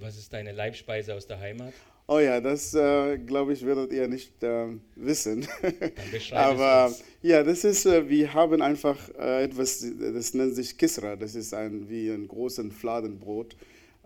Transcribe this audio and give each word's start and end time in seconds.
Was 0.00 0.16
ist 0.18 0.32
deine 0.32 0.52
Leibspeise 0.52 1.14
aus 1.14 1.26
der 1.26 1.40
Heimat? 1.40 1.72
Oh 2.08 2.20
ja, 2.20 2.40
das 2.40 2.72
äh, 2.74 3.18
glaube 3.18 3.52
ich, 3.52 3.66
werdet 3.66 3.92
ihr 3.92 4.06
nicht 4.06 4.42
äh, 4.42 4.68
wissen. 4.94 5.46
Aber 6.32 6.94
ja, 7.22 7.42
das 7.42 7.64
ist, 7.64 7.84
äh, 7.86 8.08
wir 8.08 8.32
haben 8.32 8.62
einfach 8.62 8.96
äh, 9.18 9.42
etwas, 9.44 9.84
das 9.98 10.32
nennt 10.34 10.54
sich 10.54 10.78
Kisra. 10.78 11.16
Das 11.16 11.34
ist 11.34 11.52
ein, 11.52 11.88
wie 11.88 12.10
ein 12.10 12.28
großes 12.28 12.72
Fladenbrot. 12.72 13.56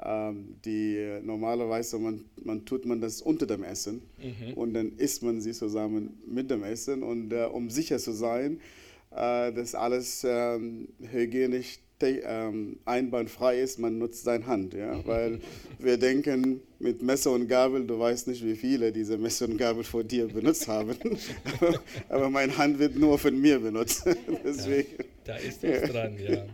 Ähm, 0.03 0.57
die 0.65 0.97
äh, 0.97 1.21
normalerweise 1.21 1.99
man, 1.99 2.25
man 2.43 2.65
tut 2.65 2.87
man 2.87 3.03
das 3.03 3.21
unter 3.21 3.47
dem 3.47 3.65
Essen 3.65 4.01
Mhm. 4.19 4.55
und 4.55 4.73
dann 4.73 4.93
isst 4.97 5.23
man 5.23 5.41
sie 5.43 5.53
zusammen 5.53 6.19
mit 6.27 6.51
dem 6.51 6.65
Essen. 6.65 7.03
Und 7.03 7.33
äh, 7.35 7.45
um 7.45 7.69
sicher 7.69 7.99
zu 7.99 8.13
sein, 8.13 8.61
dass 9.13 9.75
alles 9.75 10.25
ähm, 10.25 10.87
hygienisch 11.01 11.81
ähm, 12.03 12.79
ist, 13.63 13.79
man 13.79 13.99
nutzt 13.99 14.25
seine 14.25 14.47
Hand. 14.47 14.75
Ja? 14.75 15.05
Weil 15.07 15.41
wir 15.79 15.97
denken, 15.97 16.63
mit 16.79 17.03
Messer 17.03 17.33
und 17.33 17.49
Gabel, 17.49 17.87
du 17.87 17.99
weißt 17.99 18.29
nicht, 18.29 18.45
wie 18.45 18.57
viele 18.57 18.93
diese 18.93 19.19
Messer 19.19 19.47
und 19.47 19.59
Gabel 19.59 19.85
vor 19.85 20.03
dir 20.03 20.27
benutzt 20.29 20.67
haben. 20.69 20.97
Aber 22.09 22.31
meine 22.31 22.57
Hand 22.57 22.79
wird 22.79 22.97
nur 22.97 23.19
von 23.19 23.39
mir 23.39 23.59
benutzt. 23.59 24.05
Deswegen. 24.45 24.89
Da 25.25 25.37
ist 25.37 25.63
was 25.63 25.91
dran, 25.91 26.17
ja. 26.19 26.47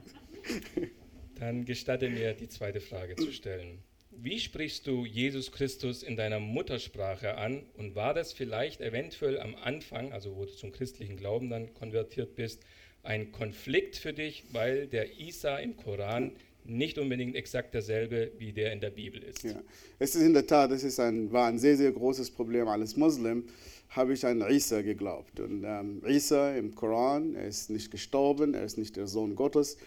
Dann 1.39 1.65
gestatte 1.65 2.09
mir, 2.09 2.35
die 2.35 2.49
zweite 2.49 2.81
Frage 2.81 3.17
zu 3.17 3.33
stellen. 3.33 3.79
Wie 4.19 4.41
sprichst 4.41 4.87
du 4.87 5.05
Jesus 5.05 5.53
Christus 5.53 6.03
in 6.03 6.17
deiner 6.17 6.41
Muttersprache 6.41 7.37
an 7.37 7.63
und 7.77 7.95
war 7.95 8.15
das 8.15 8.33
vielleicht 8.33 8.81
eventuell 8.81 9.39
am 9.39 9.55
Anfang, 9.57 10.13
also 10.13 10.37
wo 10.37 10.47
du 10.47 10.53
zum 10.53 10.73
christlichen 10.73 11.17
Glauben 11.19 11.51
dann 11.51 11.75
konvertiert 11.75 12.35
bist, 12.35 12.63
ein 13.07 13.33
Konflikt 13.33 13.97
für 13.97 14.13
dich, 14.13 14.45
weil 14.53 14.87
der 14.87 15.19
Isa 15.21 15.59
im 15.59 15.77
Koran 15.77 16.33
nicht 16.65 16.99
unbedingt 16.99 17.37
exakt 17.37 17.75
derselbe 17.75 18.33
wie 18.39 18.53
der 18.53 18.73
in 18.73 18.81
der 18.81 18.91
Bibel 18.91 19.23
ist? 19.23 19.45
Ja. 19.45 19.61
Es 19.99 20.15
ist 20.15 20.23
in 20.23 20.35
der 20.35 20.47
Tat, 20.47 20.71
das 20.71 20.83
ist 20.83 20.99
ein, 20.99 21.31
war 21.33 21.47
ein 21.47 21.59
sehr, 21.59 21.77
sehr 21.77 21.93
großes 21.93 22.31
Problem. 22.31 22.67
Als 22.69 22.97
Muslim 22.97 23.45
habe 23.91 24.15
ich 24.15 24.27
an 24.27 24.43
Isa 24.51 24.83
geglaubt. 24.83 25.39
Und 25.39 25.65
ähm, 25.65 26.03
Isa 26.07 26.55
im 26.57 26.75
Koran, 26.75 27.35
er 27.35 27.47
ist 27.47 27.71
nicht 27.71 27.91
gestorben, 27.91 28.55
er 28.55 28.65
ist 28.65 28.79
nicht 28.79 28.97
der 28.97 29.07
Sohn 29.07 29.37
Gottes. 29.37 29.79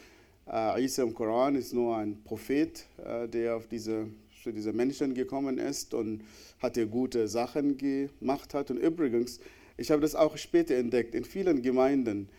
Äh, 0.50 0.84
Isa 0.86 1.04
im 1.04 1.14
Koran 1.14 1.56
ist 1.56 1.74
nur 1.74 1.98
ein 1.98 2.24
Prophet, 2.24 2.86
äh, 3.06 3.28
der 3.28 3.58
auf 3.58 3.68
diese, 3.68 4.08
für 4.42 4.54
diese 4.54 4.72
Menschen 4.72 5.14
gekommen 5.14 5.58
ist 5.58 5.94
und 5.94 6.24
hat 6.60 6.78
er 6.78 6.86
gute 6.86 7.28
Sachen 7.28 7.78
gemacht 7.78 8.54
hat. 8.54 8.72
Und 8.72 8.78
übrigens, 8.78 9.42
ich 9.76 9.92
habe 9.92 10.02
das 10.02 10.16
auch 10.16 10.38
später 10.38 10.76
entdeckt, 10.76 11.14
in 11.14 11.26
vielen 11.26 11.62
Gemeinden, 11.62 12.30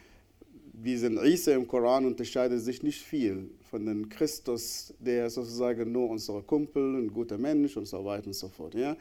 diesen 0.83 1.19
Isa 1.23 1.53
im 1.53 1.67
Koran 1.67 2.07
unterscheidet 2.07 2.63
sich 2.63 2.83
nicht 2.83 3.03
viel 3.03 3.51
von 3.71 3.85
dem 3.85 4.09
Christus, 4.09 4.95
der 4.99 5.29
sozusagen 5.29 5.93
nur 5.93 6.09
unser 6.09 6.43
Kumpel, 6.43 6.97
ein 6.97 7.13
guter 7.13 7.39
Mensch 7.39 7.77
und 7.77 7.87
so 7.87 8.05
weiter 8.05 8.29
und 8.29 8.35
so 8.35 8.49
fort. 8.49 8.75
Ja? 8.75 8.97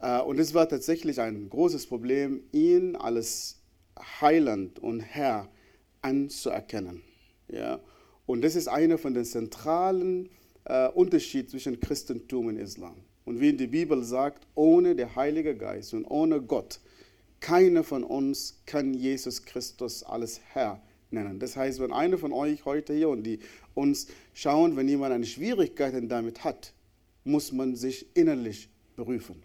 Äh, 0.00 0.22
Und 0.22 0.38
es 0.38 0.52
war 0.52 0.68
tatsächlich 0.68 1.20
ein 1.20 1.48
großes 1.48 1.86
Problem, 1.86 2.42
ihn 2.52 2.96
als 2.96 3.60
Heiland 4.20 4.78
und 4.78 5.00
Herr 5.00 5.48
anzuerkennen. 6.02 7.02
Ja? 7.48 7.80
Und 8.26 8.42
das 8.42 8.54
ist 8.54 8.68
einer 8.68 8.98
von 8.98 9.14
den 9.14 9.24
zentralen 9.24 10.28
äh, 10.64 10.88
Unterschieden 10.88 11.48
zwischen 11.48 11.80
Christentum 11.80 12.46
und 12.46 12.58
Islam. 12.58 12.96
Und 13.24 13.40
wie 13.40 13.52
die 13.52 13.66
Bibel 13.66 14.02
sagt, 14.04 14.46
ohne 14.54 14.94
den 14.94 15.16
Heiligen 15.16 15.58
Geist 15.58 15.94
und 15.94 16.04
ohne 16.04 16.42
Gott, 16.42 16.80
keiner 17.40 17.82
von 17.84 18.04
uns 18.04 18.60
kann 18.66 18.94
Jesus 18.94 19.44
Christus 19.44 20.02
als 20.02 20.40
Herr 20.52 20.80
nennen. 21.10 21.38
Das 21.38 21.56
heißt, 21.56 21.80
wenn 21.80 21.92
einer 21.92 22.18
von 22.18 22.32
euch 22.32 22.64
heute 22.64 22.94
hier 22.94 23.08
und 23.08 23.22
die 23.22 23.38
uns 23.74 24.08
schauen, 24.34 24.76
wenn 24.76 24.88
jemand 24.88 25.12
eine 25.12 25.26
Schwierigkeit 25.26 25.94
damit 26.10 26.44
hat, 26.44 26.72
muss 27.24 27.52
man 27.52 27.74
sich 27.74 28.06
innerlich 28.14 28.68
prüfen. 28.96 29.42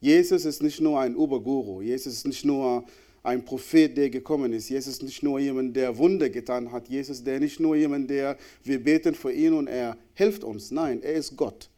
Jesus 0.00 0.44
ist 0.44 0.62
nicht 0.62 0.80
nur 0.80 1.00
ein 1.00 1.16
Oberguru, 1.16 1.80
Jesus 1.80 2.14
ist 2.14 2.26
nicht 2.26 2.44
nur 2.44 2.84
ein 3.24 3.42
Prophet, 3.42 3.96
der 3.96 4.10
gekommen 4.10 4.52
ist. 4.52 4.68
Jesus 4.68 4.94
ist 4.94 5.02
nicht 5.02 5.22
nur 5.22 5.40
jemand, 5.40 5.74
der 5.74 5.96
Wunder 5.96 6.28
getan 6.28 6.70
hat. 6.70 6.88
Jesus 6.88 7.20
ist 7.20 7.26
nicht 7.26 7.58
nur 7.58 7.74
jemand, 7.74 8.10
der 8.10 8.36
wir 8.62 8.84
beten 8.84 9.14
für 9.14 9.32
ihn 9.32 9.54
und 9.54 9.66
er 9.66 9.96
hilft 10.12 10.44
uns. 10.44 10.70
Nein, 10.70 11.02
er 11.02 11.14
ist 11.14 11.34
Gott, 11.34 11.70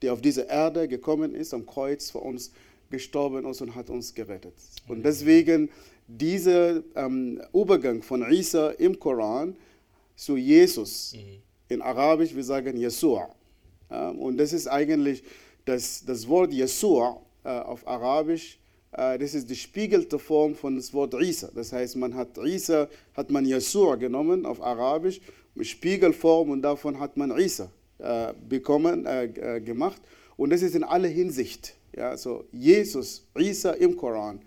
der 0.00 0.12
auf 0.12 0.20
diese 0.20 0.42
Erde 0.42 0.86
gekommen 0.86 1.34
ist, 1.34 1.52
am 1.52 1.66
Kreuz 1.66 2.10
für 2.10 2.18
uns 2.18 2.52
gestorben 2.88 3.44
ist 3.46 3.60
und 3.60 3.74
hat 3.74 3.90
uns 3.90 4.14
gerettet. 4.14 4.54
Und 4.86 5.04
deswegen 5.04 5.70
dieser 6.06 6.82
ähm, 6.94 7.40
Übergang 7.52 8.02
von 8.02 8.30
Isa 8.30 8.70
im 8.72 8.98
Koran 8.98 9.56
zu 10.14 10.36
Jesus, 10.36 11.14
in 11.68 11.82
Arabisch 11.82 12.34
wir 12.34 12.44
sagen 12.44 12.76
Yeshua. 12.76 13.28
Ja, 13.90 14.10
und 14.10 14.36
das 14.36 14.52
ist 14.52 14.68
eigentlich 14.68 15.22
das, 15.64 16.04
das 16.04 16.26
Wort 16.28 16.52
Yeshua 16.52 17.20
äh, 17.44 17.48
auf 17.48 17.86
Arabisch, 17.86 18.58
äh, 18.92 19.18
das 19.18 19.34
ist 19.34 19.48
die 19.48 19.56
spiegelte 19.56 20.18
Form 20.18 20.54
von 20.54 20.76
das 20.76 20.92
Wort 20.92 21.14
Isa. 21.14 21.50
Das 21.54 21.72
heißt, 21.72 21.96
man 21.96 22.14
hat 22.14 22.38
Isa, 22.38 22.88
hat 23.14 23.30
man 23.30 23.44
Yeshua 23.44 23.96
genommen 23.96 24.46
auf 24.46 24.62
Arabisch, 24.62 25.20
mit 25.54 25.66
Spiegelform 25.66 26.50
und 26.50 26.62
davon 26.62 26.98
hat 26.98 27.16
man 27.16 27.36
Isa 27.38 27.70
äh, 27.98 28.32
bekommen, 28.48 29.06
äh, 29.06 29.24
äh, 29.24 29.60
gemacht. 29.60 30.00
Und 30.36 30.50
das 30.50 30.62
ist 30.62 30.74
in 30.74 30.84
aller 30.84 31.08
Hinsicht. 31.08 31.74
Ja, 31.94 32.10
also 32.10 32.44
Jesus, 32.52 33.26
Isa 33.36 33.72
im 33.72 33.96
Koran, 33.96 34.40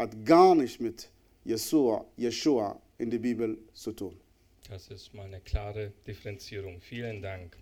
hat 0.00 0.24
gar 0.24 0.54
nicht 0.54 0.80
mit 0.80 1.10
Yeshua, 1.44 2.06
Yeshua 2.16 2.80
in 2.96 3.10
der 3.10 3.18
Bibel 3.18 3.58
zu 3.74 3.92
tun. 3.92 4.18
Das 4.70 4.88
ist 4.88 5.12
mal 5.12 5.26
eine 5.26 5.40
klare 5.40 5.92
Differenzierung. 6.06 6.80
Vielen 6.80 7.20
Dank. 7.20 7.58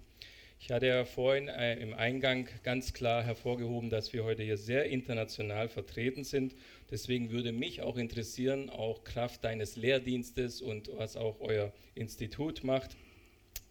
Ich 0.60 0.70
hatte 0.70 0.86
ja 0.86 1.04
vorhin 1.04 1.48
äh, 1.48 1.80
im 1.80 1.94
Eingang 1.94 2.48
ganz 2.62 2.92
klar 2.92 3.24
hervorgehoben, 3.24 3.90
dass 3.90 4.12
wir 4.12 4.22
heute 4.22 4.44
hier 4.44 4.56
sehr 4.56 4.84
international 4.84 5.68
vertreten 5.68 6.22
sind. 6.22 6.54
Deswegen 6.92 7.32
würde 7.32 7.50
mich 7.50 7.82
auch 7.82 7.96
interessieren, 7.96 8.70
auch 8.70 9.02
Kraft 9.02 9.42
deines 9.42 9.74
Lehrdienstes 9.74 10.62
und 10.62 10.90
was 10.96 11.16
auch 11.16 11.40
euer 11.40 11.72
Institut 11.96 12.62
macht, 12.62 12.96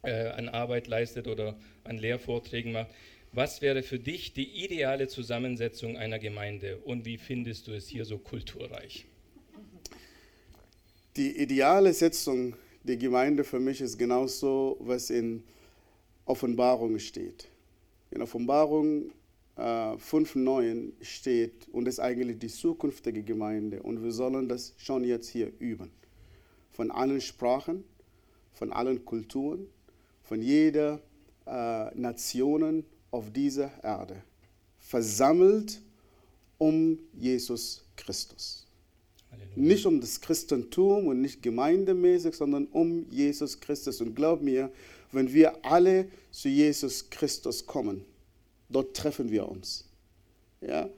äh, 0.03 0.27
an 0.27 0.49
Arbeit 0.49 0.87
leistet 0.87 1.27
oder 1.29 1.57
an 1.85 1.97
Lehrvorträgen 1.97 2.73
macht. 2.73 2.91
Was 3.33 3.61
wäre 3.61 3.83
für 3.83 3.99
dich 3.99 4.33
die 4.33 4.63
ideale 4.63 5.07
Zusammensetzung 5.07 5.97
einer 5.97 6.19
Gemeinde 6.19 6.77
und 6.77 7.05
wie 7.05 7.17
findest 7.17 7.67
du 7.67 7.73
es 7.73 7.87
hier 7.87 8.05
so 8.05 8.17
kulturreich? 8.17 9.05
Die 11.15 11.37
ideale 11.37 11.93
Setzung 11.93 12.55
der 12.83 12.97
Gemeinde 12.97 13.43
für 13.43 13.59
mich 13.59 13.81
ist 13.81 13.97
genauso, 13.97 14.77
was 14.79 15.09
in 15.09 15.43
Offenbarung 16.25 16.99
steht. 16.99 17.47
In 18.11 18.21
Offenbarung 18.21 19.11
äh, 19.57 19.61
5,9 19.61 20.91
steht, 21.01 21.67
und 21.71 21.87
ist 21.87 21.99
eigentlich 21.99 22.39
die 22.39 22.47
zukünftige 22.47 23.23
Gemeinde, 23.23 23.81
und 23.81 24.03
wir 24.03 24.11
sollen 24.11 24.47
das 24.47 24.73
schon 24.77 25.03
jetzt 25.03 25.29
hier 25.29 25.51
üben. 25.59 25.91
Von 26.71 26.91
allen 26.91 27.19
Sprachen, 27.19 27.83
von 28.53 28.71
allen 28.71 29.03
Kulturen, 29.03 29.67
von 30.23 30.41
jeder 30.41 31.01
äh, 31.45 31.95
Nationen 31.95 32.85
auf 33.11 33.31
dieser 33.31 33.71
Erde, 33.83 34.21
versammelt 34.79 35.81
um 36.57 36.99
Jesus 37.13 37.83
Christus. 37.95 38.65
Halleluja. 39.31 39.53
Nicht 39.55 39.85
um 39.85 39.99
das 39.99 40.21
Christentum 40.21 41.07
und 41.07 41.21
nicht 41.21 41.41
gemeindemäßig, 41.41 42.35
sondern 42.35 42.65
um 42.67 43.05
Jesus 43.09 43.59
Christus. 43.59 44.01
Und 44.01 44.15
glaub 44.15 44.41
mir, 44.41 44.71
wenn 45.11 45.31
wir 45.33 45.65
alle 45.65 46.07
zu 46.31 46.49
Jesus 46.49 47.09
Christus 47.09 47.65
kommen, 47.65 48.05
dort 48.69 48.95
treffen 48.95 49.29
wir 49.31 49.47
uns. 49.47 49.85
Ja? 50.61 50.89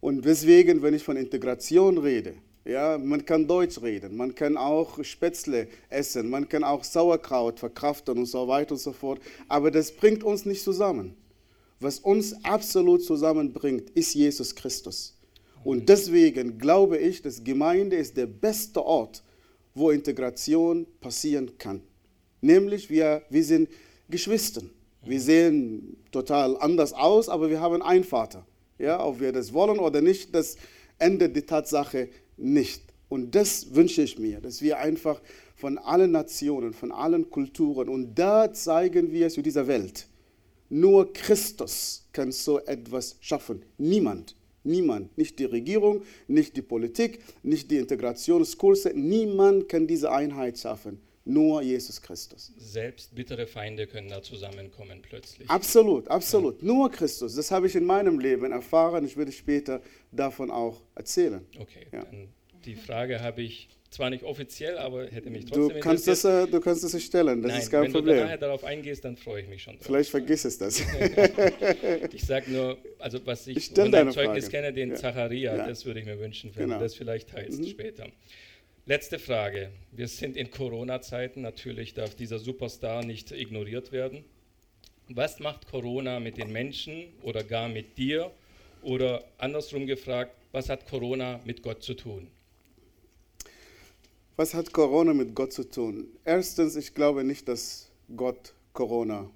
Und 0.00 0.24
deswegen, 0.24 0.82
wenn 0.82 0.94
ich 0.94 1.02
von 1.02 1.16
Integration 1.16 1.98
rede, 1.98 2.34
ja, 2.64 2.98
man 2.98 3.24
kann 3.24 3.46
Deutsch 3.46 3.80
reden, 3.80 4.16
man 4.16 4.34
kann 4.34 4.56
auch 4.56 5.02
Spätzle 5.02 5.68
essen, 5.88 6.28
man 6.28 6.48
kann 6.48 6.62
auch 6.62 6.84
Sauerkraut 6.84 7.58
verkraften 7.58 8.18
und 8.18 8.26
so 8.26 8.46
weiter 8.48 8.72
und 8.72 8.80
so 8.80 8.92
fort. 8.92 9.20
Aber 9.48 9.70
das 9.70 9.92
bringt 9.92 10.22
uns 10.22 10.44
nicht 10.44 10.62
zusammen. 10.62 11.14
Was 11.80 11.98
uns 11.98 12.44
absolut 12.44 13.02
zusammenbringt, 13.02 13.88
ist 13.90 14.14
Jesus 14.14 14.54
Christus. 14.54 15.16
Und 15.64 15.88
deswegen 15.88 16.58
glaube 16.58 16.98
ich, 16.98 17.22
dass 17.22 17.42
Gemeinde 17.42 17.96
ist 17.96 18.16
der 18.16 18.26
beste 18.26 18.84
Ort, 18.84 19.22
wo 19.74 19.90
Integration 19.90 20.86
passieren 21.00 21.56
kann. 21.56 21.82
Nämlich 22.42 22.90
wir, 22.90 23.22
wir 23.30 23.44
sind 23.44 23.68
Geschwister. 24.08 24.62
Wir 25.02 25.20
sehen 25.20 25.96
total 26.10 26.58
anders 26.58 26.92
aus, 26.92 27.28
aber 27.30 27.48
wir 27.48 27.60
haben 27.60 27.80
einen 27.80 28.04
Vater. 28.04 28.46
Ja, 28.78 29.02
ob 29.04 29.20
wir 29.20 29.32
das 29.32 29.52
wollen 29.52 29.78
oder 29.78 30.00
nicht, 30.00 30.34
das 30.34 30.56
ändert 30.98 31.36
die 31.36 31.42
Tatsache 31.42 32.08
nicht. 32.40 32.82
Und 33.08 33.34
das 33.34 33.74
wünsche 33.74 34.02
ich 34.02 34.18
mir, 34.18 34.40
dass 34.40 34.62
wir 34.62 34.78
einfach 34.78 35.20
von 35.56 35.78
allen 35.78 36.12
Nationen, 36.12 36.72
von 36.72 36.92
allen 36.92 37.28
Kulturen, 37.28 37.88
und 37.88 38.14
da 38.14 38.52
zeigen 38.52 39.12
wir 39.12 39.28
zu 39.28 39.42
dieser 39.42 39.66
Welt. 39.66 40.06
Nur 40.68 41.12
Christus 41.12 42.06
kann 42.12 42.30
so 42.30 42.60
etwas 42.60 43.16
schaffen. 43.20 43.62
Niemand. 43.76 44.36
Niemand, 44.62 45.16
nicht 45.16 45.38
die 45.38 45.46
Regierung, 45.46 46.02
nicht 46.28 46.54
die 46.54 46.62
Politik, 46.62 47.20
nicht 47.42 47.70
die 47.70 47.78
Integrationskurse, 47.78 48.92
niemand 48.94 49.70
kann 49.70 49.86
diese 49.86 50.12
Einheit 50.12 50.58
schaffen. 50.58 51.00
Nur 51.24 51.60
Jesus 51.62 52.00
Christus. 52.00 52.52
Selbst 52.56 53.14
bittere 53.14 53.46
Feinde 53.46 53.86
können 53.86 54.08
da 54.08 54.22
zusammenkommen 54.22 55.02
plötzlich. 55.02 55.48
Absolut, 55.50 56.08
absolut. 56.08 56.62
Nur 56.62 56.90
Christus. 56.90 57.34
Das 57.34 57.50
habe 57.50 57.66
ich 57.66 57.76
in 57.76 57.84
meinem 57.84 58.18
Leben 58.18 58.50
erfahren. 58.52 59.04
Ich 59.04 59.16
werde 59.16 59.30
später 59.30 59.82
davon 60.12 60.50
auch 60.50 60.80
erzählen. 60.94 61.44
Okay, 61.58 61.86
Ja. 61.92 62.06
die 62.64 62.74
Frage 62.74 63.20
habe 63.20 63.42
ich 63.42 63.68
zwar 63.90 64.08
nicht 64.08 64.22
offiziell, 64.24 64.78
aber 64.78 65.08
hätte 65.08 65.30
mich 65.30 65.44
trotzdem 65.46 65.68
Du 65.68 65.80
kannst, 65.80 66.06
das, 66.06 66.24
interessiert. 66.24 66.48
äh, 66.48 66.52
du 66.52 66.60
kannst 66.60 66.84
es 66.84 67.02
stellen, 67.04 67.42
das 67.42 67.52
Nein, 67.52 67.60
ist 67.60 67.70
kein 67.70 67.82
wenn 67.82 67.92
du 67.92 67.98
Problem. 67.98 68.16
nachher 68.20 68.38
darauf 68.38 68.64
eingehst, 68.64 69.04
dann 69.04 69.16
freue 69.16 69.42
ich 69.42 69.48
mich 69.48 69.62
schon 69.64 69.74
drauf. 69.74 69.84
Vielleicht 69.86 70.10
vergiss 70.10 70.44
es 70.44 70.58
das. 70.58 70.80
Ich 72.12 72.22
sage 72.24 72.50
nur, 72.50 72.78
also 72.98 73.18
was 73.26 73.46
ich, 73.46 73.56
Ich 73.56 73.66
von 73.66 73.74
deinem 73.76 73.92
deine 73.92 74.10
Zeugnis 74.12 74.44
Frage. 74.44 74.56
kenne, 74.56 74.72
den 74.72 74.90
Ja. 74.90 74.94
Zacharia, 74.96 75.56
Ja. 75.56 75.66
das 75.66 75.84
würde 75.86 76.00
ich 76.00 76.06
mir 76.06 76.18
wünschen, 76.18 76.50
wenn 76.54 76.64
Genau. 76.66 76.78
du 76.78 76.84
das 76.84 76.94
vielleicht 76.94 77.30
teilst 77.30 77.68
später. 77.68 78.06
Letzte 78.90 79.20
Frage. 79.20 79.70
Wir 79.92 80.08
sind 80.08 80.36
in 80.36 80.50
Corona-Zeiten, 80.50 81.42
natürlich 81.42 81.94
darf 81.94 82.16
dieser 82.16 82.40
Superstar 82.40 83.04
nicht 83.04 83.30
ignoriert 83.30 83.92
werden. 83.92 84.24
Was 85.08 85.38
macht 85.38 85.68
Corona 85.68 86.18
mit 86.18 86.38
den 86.38 86.50
Menschen 86.50 87.04
oder 87.22 87.44
gar 87.44 87.68
mit 87.68 87.98
dir? 87.98 88.32
Oder 88.82 89.22
andersrum 89.38 89.86
gefragt, 89.86 90.34
was 90.50 90.68
hat 90.68 90.88
Corona 90.88 91.38
mit 91.44 91.62
Gott 91.62 91.84
zu 91.84 91.94
tun? 91.94 92.26
Was 94.34 94.54
hat 94.54 94.72
Corona 94.72 95.14
mit 95.14 95.36
Gott 95.36 95.52
zu 95.52 95.70
tun? 95.70 96.08
Erstens, 96.24 96.74
ich 96.74 96.92
glaube 96.92 97.22
nicht, 97.22 97.46
dass 97.46 97.92
Gott 98.16 98.54
Corona 98.72 99.30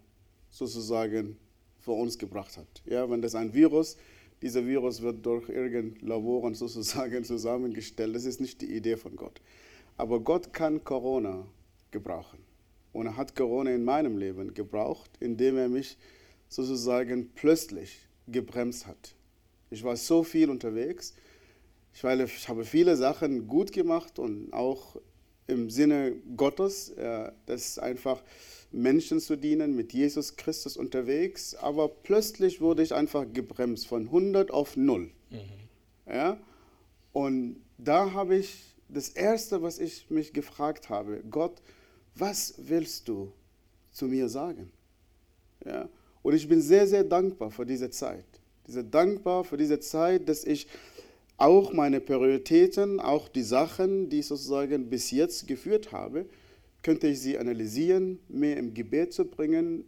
sozusagen 0.50 1.36
für 1.78 1.92
uns 1.92 2.18
gebracht 2.18 2.56
hat. 2.56 2.82
Ja, 2.86 3.08
wenn 3.08 3.22
das 3.22 3.36
ein 3.36 3.54
Virus, 3.54 3.96
dieser 4.44 4.66
Virus 4.66 5.00
wird 5.00 5.24
durch 5.24 5.48
irgendein 5.48 6.06
Laboren 6.06 6.54
sozusagen 6.54 7.24
zusammengestellt. 7.32 8.14
Das 8.14 8.26
ist 8.26 8.42
nicht 8.42 8.60
die 8.60 8.76
Idee 8.76 8.98
von 8.98 9.16
Gott. 9.16 9.40
Aber 9.96 10.20
Gott 10.20 10.52
kann 10.52 10.84
Corona 10.84 11.46
gebrauchen. 11.90 12.38
Und 12.92 13.06
er 13.06 13.16
hat 13.16 13.34
Corona 13.34 13.70
in 13.70 13.84
meinem 13.84 14.18
Leben 14.18 14.52
gebraucht, 14.52 15.10
indem 15.18 15.56
er 15.56 15.70
mich 15.70 15.96
sozusagen 16.50 17.30
plötzlich 17.34 18.06
gebremst 18.28 18.86
hat. 18.86 19.14
Ich 19.70 19.82
war 19.82 19.96
so 19.96 20.22
viel 20.22 20.50
unterwegs. 20.50 21.14
Ich, 21.94 22.04
weil 22.04 22.20
ich 22.20 22.46
habe 22.46 22.66
viele 22.66 22.96
Sachen 22.96 23.48
gut 23.48 23.72
gemacht 23.72 24.18
und 24.18 24.52
auch 24.52 24.96
im 25.46 25.70
Sinne 25.70 26.16
Gottes, 26.36 26.90
äh, 26.90 27.32
das 27.46 27.68
ist 27.68 27.78
einfach 27.78 28.22
Menschen 28.74 29.20
zu 29.20 29.36
dienen, 29.36 29.74
mit 29.74 29.92
Jesus 29.92 30.36
Christus 30.36 30.76
unterwegs. 30.76 31.54
Aber 31.54 31.88
plötzlich 31.88 32.60
wurde 32.60 32.82
ich 32.82 32.94
einfach 32.94 33.24
gebremst 33.32 33.86
von 33.86 34.06
100 34.06 34.50
auf 34.50 34.76
0. 34.76 35.10
Ja? 36.06 36.38
Und 37.12 37.56
da 37.78 38.12
habe 38.12 38.36
ich 38.36 38.74
das 38.88 39.08
Erste, 39.08 39.62
was 39.62 39.78
ich 39.78 40.10
mich 40.10 40.32
gefragt 40.32 40.88
habe, 40.88 41.22
Gott, 41.30 41.62
was 42.14 42.54
willst 42.58 43.08
du 43.08 43.32
zu 43.92 44.06
mir 44.06 44.28
sagen? 44.28 44.70
Ja? 45.64 45.88
Und 46.22 46.34
ich 46.34 46.48
bin 46.48 46.60
sehr, 46.60 46.86
sehr 46.86 47.04
dankbar 47.04 47.50
für 47.50 47.66
diese 47.66 47.90
Zeit. 47.90 48.24
Sehr 48.66 48.82
dankbar 48.82 49.44
für 49.44 49.56
diese 49.56 49.78
Zeit, 49.78 50.28
dass 50.28 50.44
ich 50.44 50.66
auch 51.36 51.72
meine 51.72 52.00
Prioritäten, 52.00 53.00
auch 53.00 53.28
die 53.28 53.42
Sachen, 53.42 54.08
die 54.08 54.20
ich 54.20 54.26
sozusagen 54.26 54.88
bis 54.88 55.10
jetzt 55.10 55.46
geführt 55.46 55.92
habe, 55.92 56.26
könnte 56.84 57.08
ich 57.08 57.18
sie 57.20 57.36
analysieren, 57.38 58.20
mehr 58.28 58.56
im 58.58 58.72
Gebet 58.74 59.12
zu 59.12 59.24
bringen 59.24 59.84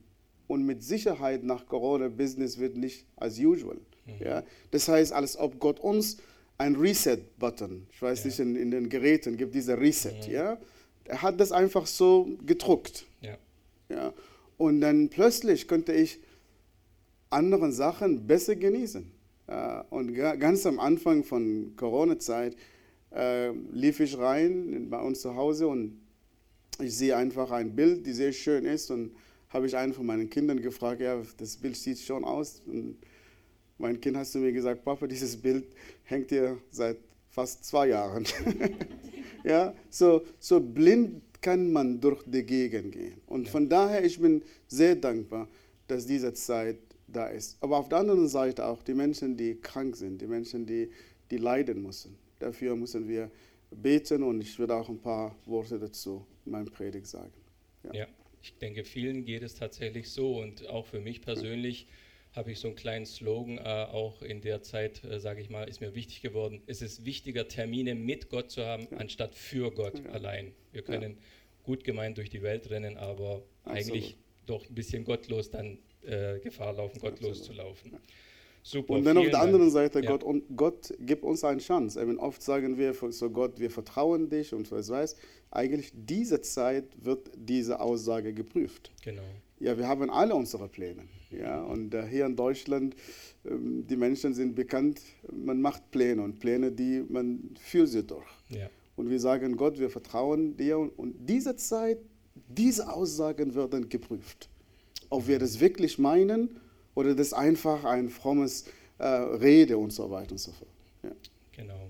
und 0.48 0.64
mit 0.66 0.82
Sicherheit 0.82 1.44
nach 1.44 1.66
Corona-Business 1.66 2.58
wird 2.58 2.76
nicht 2.76 3.06
as 3.16 3.38
usual. 3.38 3.76
Ja? 4.20 4.42
Das 4.72 4.88
heißt, 4.88 5.12
als 5.12 5.36
ob 5.36 5.60
Gott 5.60 5.78
uns 5.78 6.16
ein 6.58 6.74
Reset-Button, 6.74 7.86
ich 7.92 8.00
weiß 8.02 8.20
Ja. 8.20 8.26
nicht, 8.26 8.38
in, 8.40 8.56
in 8.56 8.70
den 8.72 8.88
Geräten 8.88 9.36
gibt 9.36 9.54
dieser 9.54 9.78
Reset, 9.80 10.26
ja? 10.28 10.58
Er 11.04 11.22
hat 11.22 11.38
das 11.38 11.52
einfach 11.52 11.86
so 11.86 12.28
gedruckt. 12.44 13.06
Ja, 13.20 13.36
Ja? 13.88 14.12
Und 14.58 14.80
dann 14.80 15.08
plötzlich 15.08 15.68
könnte 15.68 15.92
ich 15.92 16.18
andere 17.30 17.70
Sachen 17.72 18.26
besser 18.26 18.56
genießen. 18.56 19.10
Und 19.90 20.14
ga- 20.14 20.34
ganz 20.36 20.64
am 20.66 20.80
Anfang 20.80 21.22
von 21.24 21.74
Corona-Zeit 21.76 22.56
äh, 23.14 23.50
lief 23.72 24.00
ich 24.00 24.16
rein 24.18 24.88
bei 24.90 25.00
uns 25.00 25.20
zu 25.20 25.36
Hause 25.36 25.68
und 25.68 26.00
ich 26.80 26.96
sehe 26.96 27.16
einfach 27.16 27.50
ein 27.50 27.74
Bild, 27.74 28.06
die 28.06 28.12
sehr 28.12 28.32
schön 28.32 28.64
ist 28.64 28.90
und 28.90 29.12
habe 29.48 29.66
ich 29.66 29.76
einen 29.76 29.92
von 29.92 30.06
meinen 30.06 30.28
Kindern 30.28 30.60
gefragt, 30.60 31.00
ja, 31.00 31.22
das 31.38 31.56
Bild 31.56 31.76
sieht 31.76 31.98
schon 31.98 32.24
aus. 32.24 32.62
Und 32.66 32.96
mein 33.78 34.00
Kind 34.00 34.16
hat 34.16 34.26
zu 34.26 34.38
mir 34.38 34.52
gesagt, 34.52 34.84
Papa, 34.84 35.06
dieses 35.06 35.36
Bild 35.36 35.66
hängt 36.04 36.30
hier 36.30 36.58
seit 36.70 36.98
fast 37.28 37.64
zwei 37.64 37.88
Jahren. 37.88 38.24
ja, 39.44 39.74
so, 39.90 40.24
so 40.38 40.60
blind 40.60 41.22
kann 41.40 41.72
man 41.72 42.00
durch 42.00 42.22
die 42.26 42.42
Gegend 42.42 42.92
gehen. 42.92 43.20
Und 43.26 43.48
von 43.48 43.68
daher, 43.68 44.04
ich 44.04 44.20
bin 44.20 44.42
sehr 44.66 44.96
dankbar, 44.96 45.48
dass 45.86 46.06
diese 46.06 46.32
Zeit 46.34 46.78
da 47.06 47.28
ist. 47.28 47.56
Aber 47.60 47.78
auf 47.78 47.88
der 47.88 47.98
anderen 47.98 48.28
Seite 48.28 48.66
auch 48.66 48.82
die 48.82 48.94
Menschen, 48.94 49.36
die 49.36 49.54
krank 49.54 49.96
sind, 49.96 50.20
die 50.20 50.26
Menschen, 50.26 50.66
die, 50.66 50.90
die 51.30 51.36
leiden 51.36 51.82
müssen. 51.82 52.16
Dafür 52.40 52.74
müssen 52.74 53.06
wir 53.06 53.30
beten 53.70 54.22
und 54.22 54.40
ich 54.40 54.58
werde 54.58 54.74
auch 54.74 54.88
ein 54.88 54.98
paar 54.98 55.34
Worte 55.46 55.78
dazu 55.78 56.26
in 56.46 56.52
meinem 56.52 56.70
Predigt 56.70 57.06
sagen. 57.06 57.32
Ja, 57.92 58.06
ich 58.42 58.56
denke, 58.58 58.84
vielen 58.84 59.24
geht 59.24 59.42
es 59.42 59.54
tatsächlich 59.54 60.10
so 60.10 60.40
und 60.40 60.66
auch 60.68 60.86
für 60.86 61.00
mich 61.00 61.20
persönlich 61.20 61.86
habe 62.32 62.52
ich 62.52 62.60
so 62.60 62.68
einen 62.68 62.76
kleinen 62.76 63.06
Slogan, 63.06 63.58
äh, 63.58 63.62
auch 63.62 64.20
in 64.20 64.42
der 64.42 64.62
Zeit, 64.62 65.02
äh, 65.04 65.18
sage 65.18 65.40
ich 65.40 65.48
mal, 65.48 65.68
ist 65.68 65.80
mir 65.80 65.94
wichtig 65.94 66.20
geworden. 66.20 66.62
Es 66.66 66.82
ist 66.82 67.06
wichtiger, 67.06 67.48
Termine 67.48 67.94
mit 67.94 68.28
Gott 68.28 68.50
zu 68.50 68.64
haben, 68.64 68.88
anstatt 68.98 69.34
für 69.34 69.72
Gott 69.72 70.04
allein. 70.06 70.52
Wir 70.72 70.82
können 70.82 71.18
gut 71.62 71.82
gemeint 71.82 72.18
durch 72.18 72.28
die 72.28 72.42
Welt 72.42 72.68
rennen, 72.70 72.98
aber 72.98 73.42
eigentlich 73.64 74.16
doch 74.44 74.68
ein 74.68 74.74
bisschen 74.74 75.04
gottlos 75.04 75.50
dann 75.50 75.78
äh, 76.02 76.38
Gefahr 76.38 76.74
laufen, 76.74 77.00
gottlos 77.00 77.40
Absolut. 77.40 77.44
zu 77.44 77.52
laufen. 77.54 77.98
Super. 78.66 78.94
Und 78.94 79.04
dann 79.04 79.16
auf 79.16 79.22
der 79.22 79.32
Dank. 79.32 79.44
anderen 79.44 79.70
Seite, 79.70 80.00
Ja. 80.00 80.10
Gott, 80.10 80.24
und 80.24 80.42
Gott 80.56 80.92
gibt 80.98 81.22
uns 81.22 81.44
eine 81.44 81.60
Chance. 81.60 82.00
Ich 82.00 82.06
meine, 82.06 82.18
oft 82.18 82.42
sagen 82.42 82.76
wir 82.76 82.92
so 83.10 83.30
Gott, 83.30 83.60
wir 83.60 83.70
vertrauen 83.70 84.28
dich 84.28 84.52
und 84.52 84.68
was 84.72 84.88
weiß. 84.88 85.14
Eigentlich 85.52 85.92
diese 85.94 86.40
Zeit 86.40 86.86
wird 87.00 87.30
diese 87.36 87.78
Aussage 87.78 88.34
geprüft. 88.34 88.90
Genau. 89.04 89.22
Ja, 89.60 89.78
wir 89.78 89.86
haben 89.86 90.10
alle 90.10 90.34
unsere 90.34 90.68
Pläne. 90.68 91.04
Ja, 91.30 91.62
und 91.62 91.94
äh, 91.94 92.08
hier 92.08 92.26
in 92.26 92.34
Deutschland, 92.34 92.96
ähm, 93.44 93.86
die 93.86 93.96
Menschen 93.96 94.34
sind 94.34 94.56
bekannt, 94.56 95.00
man 95.32 95.60
macht 95.60 95.88
Pläne 95.92 96.22
und 96.22 96.40
Pläne, 96.40 96.72
die 96.72 97.04
man 97.08 97.54
führt 97.60 97.90
sie 97.90 98.02
durch. 98.02 98.26
Ja. 98.48 98.68
Und 98.96 99.10
wir 99.10 99.20
sagen, 99.20 99.56
Gott, 99.56 99.78
wir 99.78 99.90
vertrauen 99.90 100.56
dir. 100.56 100.76
Und, 100.78 100.90
und 100.98 101.14
diese 101.28 101.54
Zeit, 101.54 101.98
diese 102.48 102.92
Aussagen 102.92 103.54
werden 103.54 103.88
geprüft. 103.88 104.48
Ob 105.08 105.28
wir 105.28 105.38
das 105.38 105.60
wirklich 105.60 106.00
meinen 106.00 106.58
oder 106.96 107.14
das 107.14 107.32
einfach 107.32 107.84
ein 107.84 108.08
frommes 108.08 108.64
äh, 108.98 109.06
Rede 109.06 109.78
und 109.78 109.92
so 109.92 110.10
weiter 110.10 110.32
und 110.32 110.38
so 110.38 110.50
fort. 110.50 110.70
Ja. 111.04 111.10
Genau. 111.56 111.88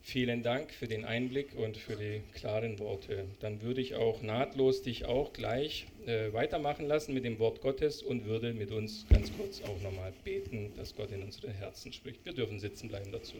Vielen 0.00 0.44
Dank 0.44 0.70
für 0.70 0.86
den 0.86 1.04
Einblick 1.04 1.56
und 1.56 1.76
für 1.76 1.96
die 1.96 2.22
klaren 2.32 2.78
Worte. 2.78 3.24
Dann 3.40 3.60
würde 3.60 3.80
ich 3.80 3.96
auch 3.96 4.22
nahtlos 4.22 4.82
dich 4.82 5.04
auch 5.04 5.32
gleich 5.32 5.88
äh, 6.06 6.32
weitermachen 6.32 6.86
lassen 6.86 7.12
mit 7.12 7.24
dem 7.24 7.40
Wort 7.40 7.60
Gottes 7.60 8.02
und 8.02 8.24
würde 8.24 8.54
mit 8.54 8.70
uns 8.70 9.04
ganz 9.10 9.36
kurz 9.36 9.60
auch 9.62 9.82
nochmal 9.82 10.12
beten, 10.22 10.72
dass 10.76 10.94
Gott 10.94 11.10
in 11.10 11.24
unsere 11.24 11.52
Herzen 11.52 11.92
spricht. 11.92 12.24
Wir 12.24 12.34
dürfen 12.34 12.60
sitzen 12.60 12.88
bleiben 12.88 13.10
dazu. 13.10 13.34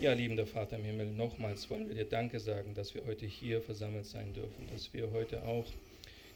Ja, 0.00 0.14
liebender 0.14 0.46
Vater 0.46 0.76
im 0.78 0.84
Himmel, 0.84 1.12
nochmals 1.12 1.68
wollen 1.68 1.88
wir 1.88 1.94
dir 1.94 2.06
Danke 2.06 2.40
sagen, 2.40 2.72
dass 2.74 2.94
wir 2.94 3.04
heute 3.06 3.26
hier 3.26 3.60
versammelt 3.60 4.06
sein 4.06 4.32
dürfen, 4.32 4.66
dass 4.72 4.94
wir 4.94 5.12
heute 5.12 5.44
auch 5.44 5.66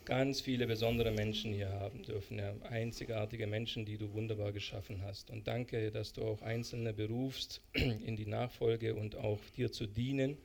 ganz 0.06 0.40
viele 0.40 0.66
besondere 0.66 1.10
Menschen 1.10 1.52
hier 1.52 1.68
haben 1.68 2.02
dürfen, 2.04 2.38
ja, 2.38 2.54
einzigartige 2.70 3.46
Menschen, 3.46 3.84
die 3.84 3.98
du 3.98 4.12
wunderbar 4.14 4.52
geschaffen 4.52 5.02
hast. 5.02 5.30
Und 5.30 5.46
danke, 5.46 5.90
dass 5.90 6.12
du 6.12 6.22
auch 6.22 6.40
Einzelne 6.42 6.94
berufst, 6.94 7.60
in 7.74 8.16
die 8.16 8.26
Nachfolge 8.26 8.94
und 8.94 9.16
auch 9.16 9.40
dir 9.56 9.70
zu 9.70 9.86
dienen. 9.86 10.38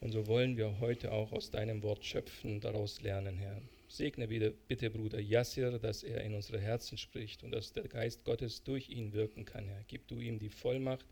Und 0.00 0.10
so 0.10 0.26
wollen 0.26 0.56
wir 0.56 0.80
heute 0.80 1.12
auch 1.12 1.32
aus 1.32 1.50
deinem 1.50 1.82
Wort 1.82 2.04
schöpfen, 2.04 2.60
daraus 2.60 3.00
lernen, 3.02 3.36
Herr. 3.36 3.60
Segne 3.88 4.26
bitte, 4.26 4.90
Bruder 4.90 5.20
Yassir, 5.20 5.78
dass 5.78 6.02
er 6.02 6.22
in 6.24 6.34
unsere 6.34 6.58
Herzen 6.58 6.98
spricht 6.98 7.44
und 7.44 7.52
dass 7.52 7.72
der 7.72 7.84
Geist 7.84 8.24
Gottes 8.24 8.64
durch 8.64 8.88
ihn 8.88 9.12
wirken 9.12 9.44
kann, 9.44 9.68
Herr. 9.68 9.84
Gib 9.86 10.08
du 10.08 10.18
ihm 10.18 10.38
die 10.38 10.48
Vollmacht 10.48 11.06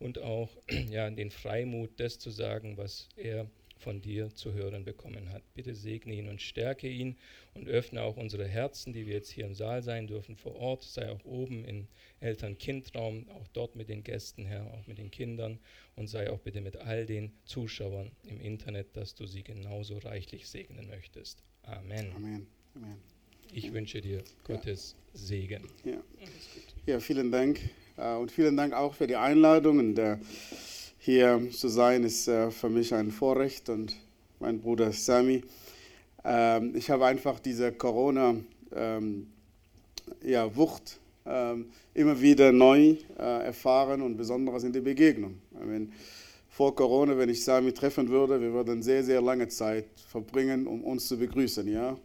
und 0.00 0.18
auch 0.18 0.50
ja, 0.90 1.08
den 1.08 1.30
Freimut, 1.30 1.90
das 1.98 2.18
zu 2.18 2.30
sagen, 2.30 2.76
was 2.76 3.08
er 3.16 3.48
von 3.78 4.00
dir 4.00 4.34
zu 4.34 4.52
hören 4.52 4.84
bekommen 4.84 5.32
hat. 5.32 5.42
Bitte 5.54 5.74
segne 5.74 6.14
ihn 6.14 6.28
und 6.28 6.42
stärke 6.42 6.88
ihn 6.88 7.16
und 7.54 7.68
öffne 7.68 8.02
auch 8.02 8.16
unsere 8.16 8.46
Herzen, 8.46 8.92
die 8.92 9.06
wir 9.06 9.14
jetzt 9.14 9.30
hier 9.30 9.46
im 9.46 9.54
Saal 9.54 9.82
sein 9.82 10.06
dürfen, 10.06 10.36
vor 10.36 10.56
Ort, 10.56 10.82
sei 10.82 11.10
auch 11.10 11.24
oben 11.24 11.64
im 11.64 11.88
Eltern-Kind-Raum, 12.20 13.28
auch 13.30 13.48
dort 13.52 13.76
mit 13.76 13.88
den 13.88 14.02
Gästen, 14.02 14.44
Herr, 14.44 14.66
auch 14.74 14.86
mit 14.86 14.98
den 14.98 15.10
Kindern 15.10 15.58
und 15.96 16.08
sei 16.08 16.30
auch 16.30 16.40
bitte 16.40 16.60
mit 16.60 16.76
all 16.76 17.06
den 17.06 17.32
Zuschauern 17.44 18.10
im 18.26 18.40
Internet, 18.40 18.96
dass 18.96 19.14
du 19.14 19.26
sie 19.26 19.42
genauso 19.42 19.98
reichlich 19.98 20.48
segnen 20.48 20.88
möchtest. 20.88 21.42
Amen. 21.62 22.12
Amen. 22.14 22.46
Amen. 22.74 22.96
Ich 23.52 23.72
wünsche 23.72 24.00
dir 24.00 24.22
Gottes 24.44 24.94
Segen. 25.14 25.62
Ja. 25.84 26.02
ja, 26.86 27.00
vielen 27.00 27.32
Dank. 27.32 27.60
Äh, 27.96 28.14
Und 28.16 28.30
vielen 28.30 28.56
Dank 28.56 28.74
auch 28.74 28.94
für 28.94 29.06
die 29.06 29.16
Einladung. 29.16 29.78
Und 29.78 29.98
äh, 29.98 30.18
hier 30.98 31.48
zu 31.50 31.68
sein 31.68 32.04
ist 32.04 32.28
äh, 32.28 32.50
für 32.50 32.68
mich 32.68 32.92
ein 32.94 33.10
Vorrecht. 33.10 33.68
Und 33.68 33.96
mein 34.40 34.60
Bruder 34.60 34.92
Sami. 34.92 35.42
Ähm, 36.24 36.74
ich 36.76 36.90
habe 36.90 37.06
einfach 37.06 37.40
diese 37.40 37.72
Corona-Wucht 37.72 38.44
ähm, 41.26 41.32
ähm, 41.32 41.66
immer 41.94 42.20
wieder 42.20 42.52
neu 42.52 42.96
äh, 43.18 43.46
erfahren 43.46 44.02
und 44.02 44.16
besonders 44.16 44.64
in 44.64 44.72
der 44.72 44.80
Begegnung. 44.80 45.40
Vor 46.48 46.74
Corona, 46.74 47.16
wenn 47.16 47.28
ich 47.28 47.44
Sami 47.44 47.72
treffen 47.72 48.08
würde, 48.08 48.40
wir 48.40 48.52
würden 48.52 48.82
sehr, 48.82 49.04
sehr 49.04 49.20
lange 49.20 49.48
Zeit 49.48 49.86
verbringen, 50.08 50.66
um 50.66 50.82
uns 50.82 51.06
zu 51.06 51.16
begrüßen. 51.16 51.68
Ja? 51.68 51.96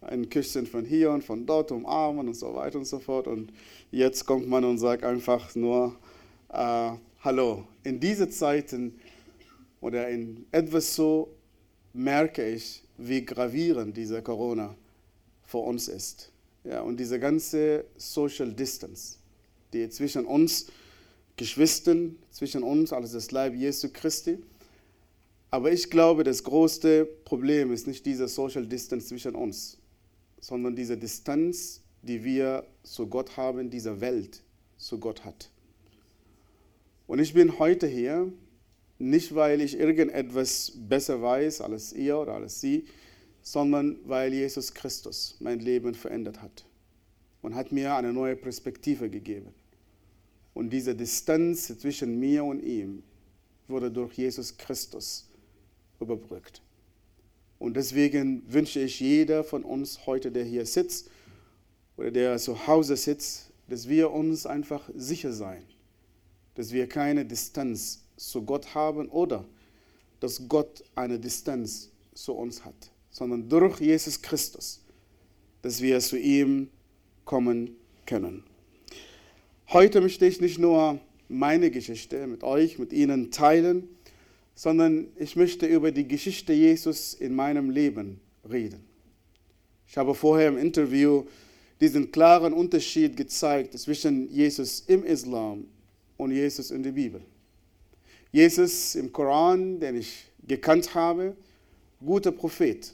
Ein 0.00 0.28
Küsschen 0.28 0.66
von 0.66 0.84
hier 0.84 1.10
und 1.10 1.24
von 1.24 1.44
dort, 1.46 1.72
umarmen 1.72 2.28
und 2.28 2.34
so 2.34 2.54
weiter 2.54 2.78
und 2.78 2.84
so 2.84 3.00
fort. 3.00 3.26
Und 3.26 3.52
jetzt 3.90 4.26
kommt 4.26 4.48
man 4.48 4.64
und 4.64 4.78
sagt 4.78 5.02
einfach 5.02 5.54
nur 5.56 5.96
äh, 6.52 6.92
Hallo. 7.26 7.66
In 7.82 7.98
diesen 7.98 8.30
Zeiten 8.30 9.00
oder 9.80 10.08
in 10.08 10.46
etwas 10.52 10.94
so 10.94 11.34
merke 11.92 12.48
ich, 12.48 12.84
wie 12.98 13.24
gravierend 13.24 13.96
diese 13.96 14.22
Corona 14.22 14.76
für 15.42 15.58
uns 15.58 15.88
ist. 15.88 16.30
Ja, 16.62 16.82
und 16.82 17.00
diese 17.00 17.18
ganze 17.18 17.84
Social 17.96 18.52
Distance, 18.52 19.18
die 19.72 19.88
zwischen 19.88 20.24
uns 20.24 20.68
Geschwistern, 21.34 22.16
zwischen 22.30 22.62
uns 22.62 22.92
als 22.92 23.10
das 23.10 23.32
Leib 23.32 23.56
Jesu 23.56 23.88
Christi. 23.92 24.38
Aber 25.50 25.72
ich 25.72 25.90
glaube, 25.90 26.22
das 26.22 26.44
größte 26.44 27.06
Problem 27.24 27.72
ist 27.72 27.88
nicht 27.88 28.06
diese 28.06 28.28
Social 28.28 28.68
Distance 28.68 29.08
zwischen 29.08 29.34
uns, 29.34 29.78
sondern 30.38 30.76
diese 30.76 30.96
Distanz, 30.96 31.82
die 32.02 32.22
wir 32.22 32.64
zu 32.84 33.08
Gott 33.08 33.36
haben, 33.36 33.68
diese 33.68 34.00
Welt 34.00 34.44
zu 34.76 35.00
Gott 35.00 35.24
hat. 35.24 35.50
Und 37.06 37.18
ich 37.18 37.34
bin 37.34 37.58
heute 37.58 37.86
hier, 37.86 38.32
nicht 38.98 39.34
weil 39.34 39.60
ich 39.60 39.78
irgendetwas 39.78 40.72
besser 40.74 41.22
weiß 41.22 41.60
als 41.60 41.92
ihr 41.92 42.18
oder 42.18 42.34
als 42.34 42.60
sie, 42.60 42.86
sondern 43.42 43.98
weil 44.04 44.32
Jesus 44.32 44.74
Christus 44.74 45.36
mein 45.38 45.60
Leben 45.60 45.94
verändert 45.94 46.42
hat 46.42 46.64
und 47.42 47.54
hat 47.54 47.70
mir 47.70 47.94
eine 47.94 48.12
neue 48.12 48.34
Perspektive 48.34 49.08
gegeben. 49.08 49.54
Und 50.52 50.70
diese 50.70 50.96
Distanz 50.96 51.66
zwischen 51.78 52.18
mir 52.18 52.42
und 52.42 52.60
ihm 52.60 53.02
wurde 53.68 53.90
durch 53.90 54.14
Jesus 54.14 54.56
Christus 54.56 55.28
überbrückt. 56.00 56.62
Und 57.58 57.76
deswegen 57.76 58.42
wünsche 58.52 58.80
ich 58.80 59.00
jeder 59.00 59.44
von 59.44 59.62
uns 59.62 60.06
heute, 60.06 60.32
der 60.32 60.44
hier 60.44 60.66
sitzt 60.66 61.10
oder 61.96 62.10
der 62.10 62.38
zu 62.38 62.66
Hause 62.66 62.96
sitzt, 62.96 63.52
dass 63.68 63.88
wir 63.88 64.10
uns 64.10 64.46
einfach 64.46 64.90
sicher 64.94 65.32
sein, 65.32 65.62
dass 66.56 66.72
wir 66.72 66.88
keine 66.88 67.24
Distanz 67.24 68.02
zu 68.16 68.42
Gott 68.42 68.74
haben 68.74 69.08
oder 69.08 69.44
dass 70.20 70.48
Gott 70.48 70.82
eine 70.94 71.18
Distanz 71.20 71.90
zu 72.14 72.32
uns 72.32 72.64
hat 72.64 72.90
sondern 73.16 73.48
durch 73.48 73.80
Jesus 73.80 74.20
Christus, 74.20 74.82
dass 75.62 75.80
wir 75.80 75.98
zu 76.00 76.18
ihm 76.18 76.68
kommen 77.24 77.74
können. 78.04 78.44
Heute 79.68 80.02
möchte 80.02 80.26
ich 80.26 80.38
nicht 80.38 80.58
nur 80.58 81.00
meine 81.28 81.70
Geschichte 81.70 82.26
mit 82.26 82.44
euch, 82.44 82.78
mit 82.78 82.92
Ihnen 82.92 83.30
teilen, 83.30 83.88
sondern 84.54 85.08
ich 85.16 85.34
möchte 85.34 85.64
über 85.64 85.92
die 85.92 86.06
Geschichte 86.06 86.52
Jesus 86.52 87.14
in 87.14 87.34
meinem 87.34 87.70
Leben 87.70 88.20
reden. 88.48 88.84
Ich 89.88 89.96
habe 89.96 90.14
vorher 90.14 90.48
im 90.48 90.58
Interview 90.58 91.24
diesen 91.80 92.12
klaren 92.12 92.52
Unterschied 92.52 93.16
gezeigt 93.16 93.78
zwischen 93.78 94.30
Jesus 94.30 94.80
im 94.80 95.04
Islam 95.04 95.64
und 96.16 96.32
Jesus 96.32 96.70
in 96.70 96.82
der 96.82 96.92
Bibel. 96.92 97.20
Jesus 98.32 98.94
im 98.94 99.12
Koran, 99.12 99.80
den 99.80 99.96
ich 99.96 100.26
gekannt 100.46 100.94
habe, 100.94 101.36
guter 102.04 102.32
Prophet, 102.32 102.92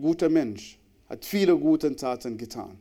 guter 0.00 0.28
Mensch, 0.28 0.78
hat 1.08 1.24
viele 1.24 1.56
gute 1.56 1.94
Taten 1.96 2.36
getan. 2.36 2.78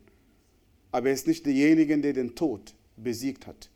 Aber 0.91 1.07
er 1.07 1.13
ist 1.13 1.27
nicht 1.27 1.45
derjenige, 1.45 1.97
der 1.97 2.13
den 2.13 2.35
Tod 2.35 2.73
besiegt 2.97 3.47
hat. 3.47 3.69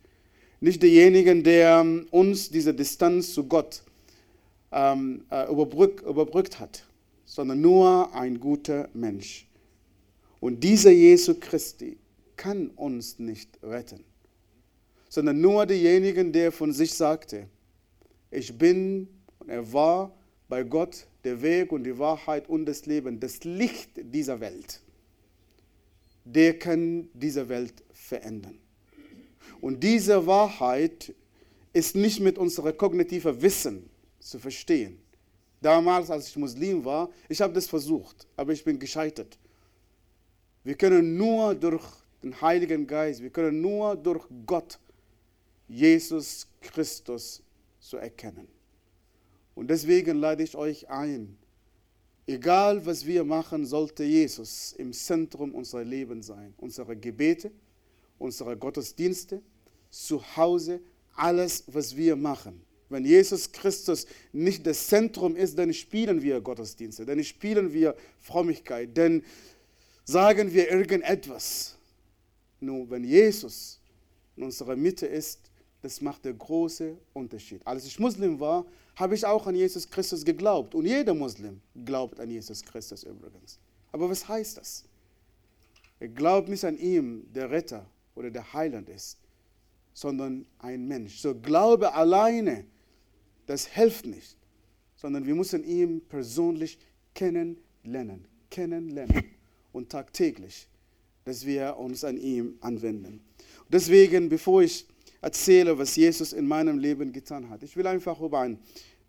Nicht 0.60 0.82
derjenige, 0.82 1.42
der 1.42 1.80
ähm, 1.80 2.06
uns 2.10 2.50
diese 2.50 2.74
Distanz 2.74 3.32
zu 3.32 3.44
Gott 3.44 3.82
ähm, 4.72 5.24
äh, 5.30 5.50
überbrück, 5.50 6.02
überbrückt 6.02 6.58
hat, 6.58 6.84
sondern 7.24 7.60
nur 7.60 8.12
ein 8.14 8.40
guter 8.40 8.88
Mensch. 8.92 9.46
Und 10.40 10.62
dieser 10.62 10.90
Jesu 10.90 11.34
Christi 11.38 11.96
kann 12.36 12.68
uns 12.70 13.18
nicht 13.18 13.58
retten, 13.62 14.04
sondern 15.18 15.40
nur 15.40 15.66
derjenige, 15.66 16.24
der 16.30 16.52
von 16.52 16.72
sich 16.72 16.94
sagte, 16.94 17.48
ich 18.30 18.56
bin 18.56 19.08
und 19.40 19.48
er 19.48 19.72
war 19.72 20.16
bei 20.48 20.62
Gott 20.62 21.08
der 21.24 21.42
Weg 21.42 21.72
und 21.72 21.82
die 21.82 21.98
Wahrheit 21.98 22.48
und 22.48 22.66
das 22.66 22.86
Leben, 22.86 23.18
das 23.18 23.42
Licht 23.42 23.90
dieser 23.96 24.38
Welt, 24.38 24.80
der 26.24 26.56
kann 26.56 27.08
diese 27.14 27.48
Welt 27.48 27.82
verändern. 27.92 28.60
Und 29.60 29.82
diese 29.82 30.24
Wahrheit 30.24 31.12
ist 31.72 31.96
nicht 31.96 32.20
mit 32.20 32.38
unserem 32.38 32.76
kognitiven 32.76 33.42
Wissen 33.42 33.90
zu 34.20 34.38
verstehen. 34.38 35.00
Damals, 35.60 36.12
als 36.12 36.28
ich 36.28 36.36
Muslim 36.36 36.84
war, 36.84 37.10
ich 37.28 37.40
habe 37.40 37.52
das 37.54 37.66
versucht, 37.66 38.28
aber 38.36 38.52
ich 38.52 38.62
bin 38.62 38.78
gescheitert. 38.78 39.36
Wir 40.62 40.76
können 40.76 41.16
nur 41.16 41.56
durch 41.56 41.84
den 42.22 42.40
Heiligen 42.40 42.86
Geist, 42.86 43.20
wir 43.20 43.30
können 43.30 43.60
nur 43.60 43.96
durch 43.96 44.24
Gott, 44.46 44.78
Jesus 45.68 46.46
Christus, 46.60 47.42
zu 47.80 47.96
erkennen. 47.96 48.46
Und 49.54 49.68
deswegen 49.70 50.18
lade 50.18 50.42
ich 50.42 50.54
euch 50.56 50.88
ein, 50.88 51.36
egal 52.26 52.84
was 52.84 53.06
wir 53.06 53.24
machen, 53.24 53.64
sollte 53.64 54.04
Jesus 54.04 54.72
im 54.72 54.92
Zentrum 54.92 55.54
unserer 55.54 55.84
Leben 55.84 56.22
sein. 56.22 56.54
Unsere 56.58 56.96
Gebete, 56.96 57.50
unsere 58.18 58.56
Gottesdienste, 58.56 59.40
zu 59.90 60.22
Hause, 60.36 60.80
alles, 61.14 61.64
was 61.66 61.96
wir 61.96 62.14
machen. 62.14 62.60
Wenn 62.90 63.04
Jesus 63.04 63.50
Christus 63.50 64.06
nicht 64.32 64.66
das 64.66 64.86
Zentrum 64.86 65.34
ist, 65.34 65.58
dann 65.58 65.72
spielen 65.72 66.22
wir 66.22 66.40
Gottesdienste, 66.40 67.04
dann 67.04 67.22
spielen 67.24 67.72
wir 67.72 67.96
Frömmigkeit, 68.20 68.96
dann 68.96 69.22
sagen 70.04 70.52
wir 70.52 70.70
irgendetwas. 70.70 71.76
Nur 72.60 72.88
wenn 72.90 73.04
Jesus 73.04 73.80
in 74.36 74.44
unserer 74.44 74.76
Mitte 74.76 75.06
ist, 75.06 75.47
das 75.82 76.00
macht 76.00 76.24
der 76.24 76.34
große 76.34 76.96
Unterschied. 77.12 77.64
Als 77.66 77.86
ich 77.86 77.98
Muslim 77.98 78.40
war, 78.40 78.66
habe 78.96 79.14
ich 79.14 79.24
auch 79.24 79.46
an 79.46 79.54
Jesus 79.54 79.88
Christus 79.88 80.24
geglaubt. 80.24 80.74
Und 80.74 80.86
jeder 80.86 81.14
Muslim 81.14 81.60
glaubt 81.84 82.18
an 82.18 82.30
Jesus 82.30 82.62
Christus 82.62 83.04
übrigens. 83.04 83.58
Aber 83.92 84.10
was 84.10 84.26
heißt 84.28 84.58
das? 84.58 84.84
Er 86.00 86.08
glaubt 86.08 86.48
nicht 86.48 86.64
an 86.64 86.78
ihm, 86.78 87.26
der 87.32 87.50
Retter 87.50 87.86
oder 88.14 88.30
der 88.30 88.52
Heiland 88.52 88.88
ist, 88.88 89.18
sondern 89.94 90.46
ein 90.58 90.86
Mensch. 90.86 91.18
So 91.18 91.34
Glaube 91.34 91.94
alleine, 91.94 92.64
das 93.46 93.66
hilft 93.66 94.06
nicht, 94.06 94.36
sondern 94.96 95.26
wir 95.26 95.34
müssen 95.34 95.64
ihn 95.64 96.00
persönlich 96.08 96.78
kennenlernen, 97.14 98.26
kennenlernen 98.50 99.24
und 99.72 99.90
tagtäglich, 99.90 100.68
dass 101.24 101.46
wir 101.46 101.76
uns 101.76 102.04
an 102.04 102.16
ihm 102.16 102.58
anwenden. 102.60 103.20
Deswegen, 103.68 104.28
bevor 104.28 104.62
ich 104.62 104.86
erzähle, 105.20 105.76
was 105.78 105.96
Jesus 105.96 106.32
in 106.32 106.46
meinem 106.46 106.78
Leben 106.78 107.12
getan 107.12 107.48
hat. 107.50 107.62
Ich 107.62 107.76
will 107.76 107.86
einfach 107.86 108.20
über 108.20 108.40
ein 108.40 108.58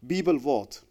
Bibelwort 0.02 0.84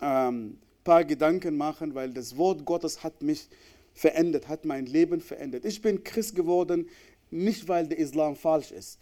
ein 0.00 0.28
ähm, 0.28 0.58
paar 0.84 1.04
Gedanken 1.04 1.56
machen, 1.56 1.94
weil 1.94 2.12
das 2.12 2.36
Wort 2.36 2.64
Gottes 2.64 3.02
hat 3.02 3.22
mich 3.22 3.48
verändert, 3.94 4.46
hat 4.48 4.64
mein 4.64 4.86
Leben 4.86 5.20
verändert. 5.20 5.64
Ich 5.64 5.80
bin 5.80 6.04
Christ 6.04 6.34
geworden, 6.34 6.88
nicht 7.30 7.66
weil 7.66 7.86
der 7.86 7.98
Islam 7.98 8.36
falsch 8.36 8.72
ist. 8.72 8.98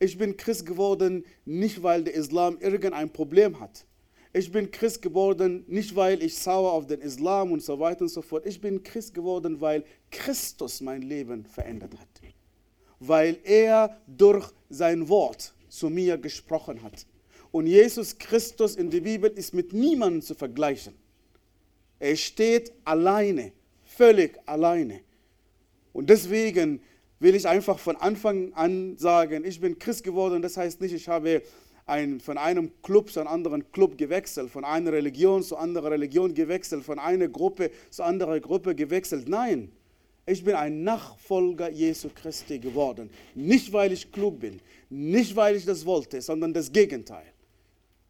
Ich 0.00 0.18
bin 0.18 0.36
Christ 0.36 0.66
geworden, 0.66 1.24
nicht 1.44 1.82
weil 1.82 2.02
der 2.02 2.14
Islam 2.14 2.58
irgendein 2.60 3.10
Problem 3.10 3.60
hat. 3.60 3.86
Ich 4.32 4.50
bin 4.50 4.72
Christ 4.72 5.00
geworden, 5.02 5.64
nicht 5.68 5.94
weil 5.94 6.20
ich 6.20 6.36
sauer 6.36 6.72
auf 6.72 6.86
den 6.88 7.00
Islam 7.00 7.52
und 7.52 7.62
so 7.62 7.78
weiter 7.78 8.02
und 8.02 8.08
so 8.08 8.20
fort. 8.20 8.44
Ich 8.46 8.60
bin 8.60 8.82
Christ 8.82 9.14
geworden, 9.14 9.60
weil 9.60 9.84
Christus 10.10 10.80
mein 10.80 11.02
Leben 11.02 11.46
verändert 11.46 11.96
hat 11.96 12.20
weil 13.08 13.38
er 13.44 13.96
durch 14.06 14.50
sein 14.74 15.08
Wort 15.08 15.54
zu 15.68 15.88
mir 15.88 16.18
gesprochen 16.18 16.82
hat. 16.82 17.06
Und 17.50 17.66
Jesus 17.66 18.18
Christus 18.18 18.76
in 18.76 18.90
der 18.90 19.00
Bibel 19.00 19.30
ist 19.30 19.54
mit 19.54 19.72
niemandem 19.72 20.22
zu 20.22 20.34
vergleichen. 20.34 20.94
Er 21.98 22.16
steht 22.16 22.72
alleine, 22.84 23.52
völlig 23.84 24.38
alleine. 24.46 25.00
Und 25.92 26.10
deswegen 26.10 26.80
will 27.20 27.34
ich 27.34 27.46
einfach 27.46 27.78
von 27.78 27.96
Anfang 27.96 28.52
an 28.54 28.98
sagen, 28.98 29.44
ich 29.44 29.60
bin 29.60 29.78
Christ 29.78 30.02
geworden. 30.04 30.42
Das 30.42 30.56
heißt 30.56 30.80
nicht, 30.80 30.92
ich 30.92 31.08
habe 31.08 31.42
ein, 31.86 32.20
von 32.20 32.38
einem 32.38 32.70
Club 32.82 33.10
zu 33.10 33.20
einem 33.20 33.28
anderen 33.28 33.70
Club 33.72 33.96
gewechselt, 33.98 34.50
von 34.50 34.64
einer 34.64 34.92
Religion 34.92 35.42
zu 35.42 35.56
anderer 35.56 35.92
Religion 35.92 36.34
gewechselt, 36.34 36.84
von 36.84 36.98
einer 36.98 37.28
Gruppe 37.28 37.70
zu 37.90 38.02
anderer 38.02 38.40
Gruppe 38.40 38.74
gewechselt. 38.74 39.28
Nein, 39.28 39.70
ich 40.26 40.42
bin 40.42 40.54
ein 40.54 40.82
Nachfolger 40.82 41.70
Jesu 41.70 42.08
Christi 42.14 42.58
geworden. 42.58 43.10
Nicht, 43.34 43.72
weil 43.72 43.92
ich 43.92 44.10
klug 44.10 44.40
bin, 44.40 44.60
nicht, 44.88 45.36
weil 45.36 45.56
ich 45.56 45.64
das 45.64 45.84
wollte, 45.84 46.20
sondern 46.22 46.52
das 46.52 46.72
Gegenteil. 46.72 47.26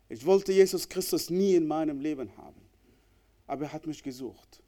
Ich 0.08 0.24
wollte 0.24 0.52
Jesus 0.52 0.88
Christus 0.88 1.30
nie 1.30 1.54
in 1.54 1.66
meinem 1.66 2.00
Leben 2.00 2.36
haben. 2.36 2.64
aber 3.46 3.66
er 3.66 3.72
hat 3.72 3.86
mich 3.86 4.02
gesucht. 4.02 4.62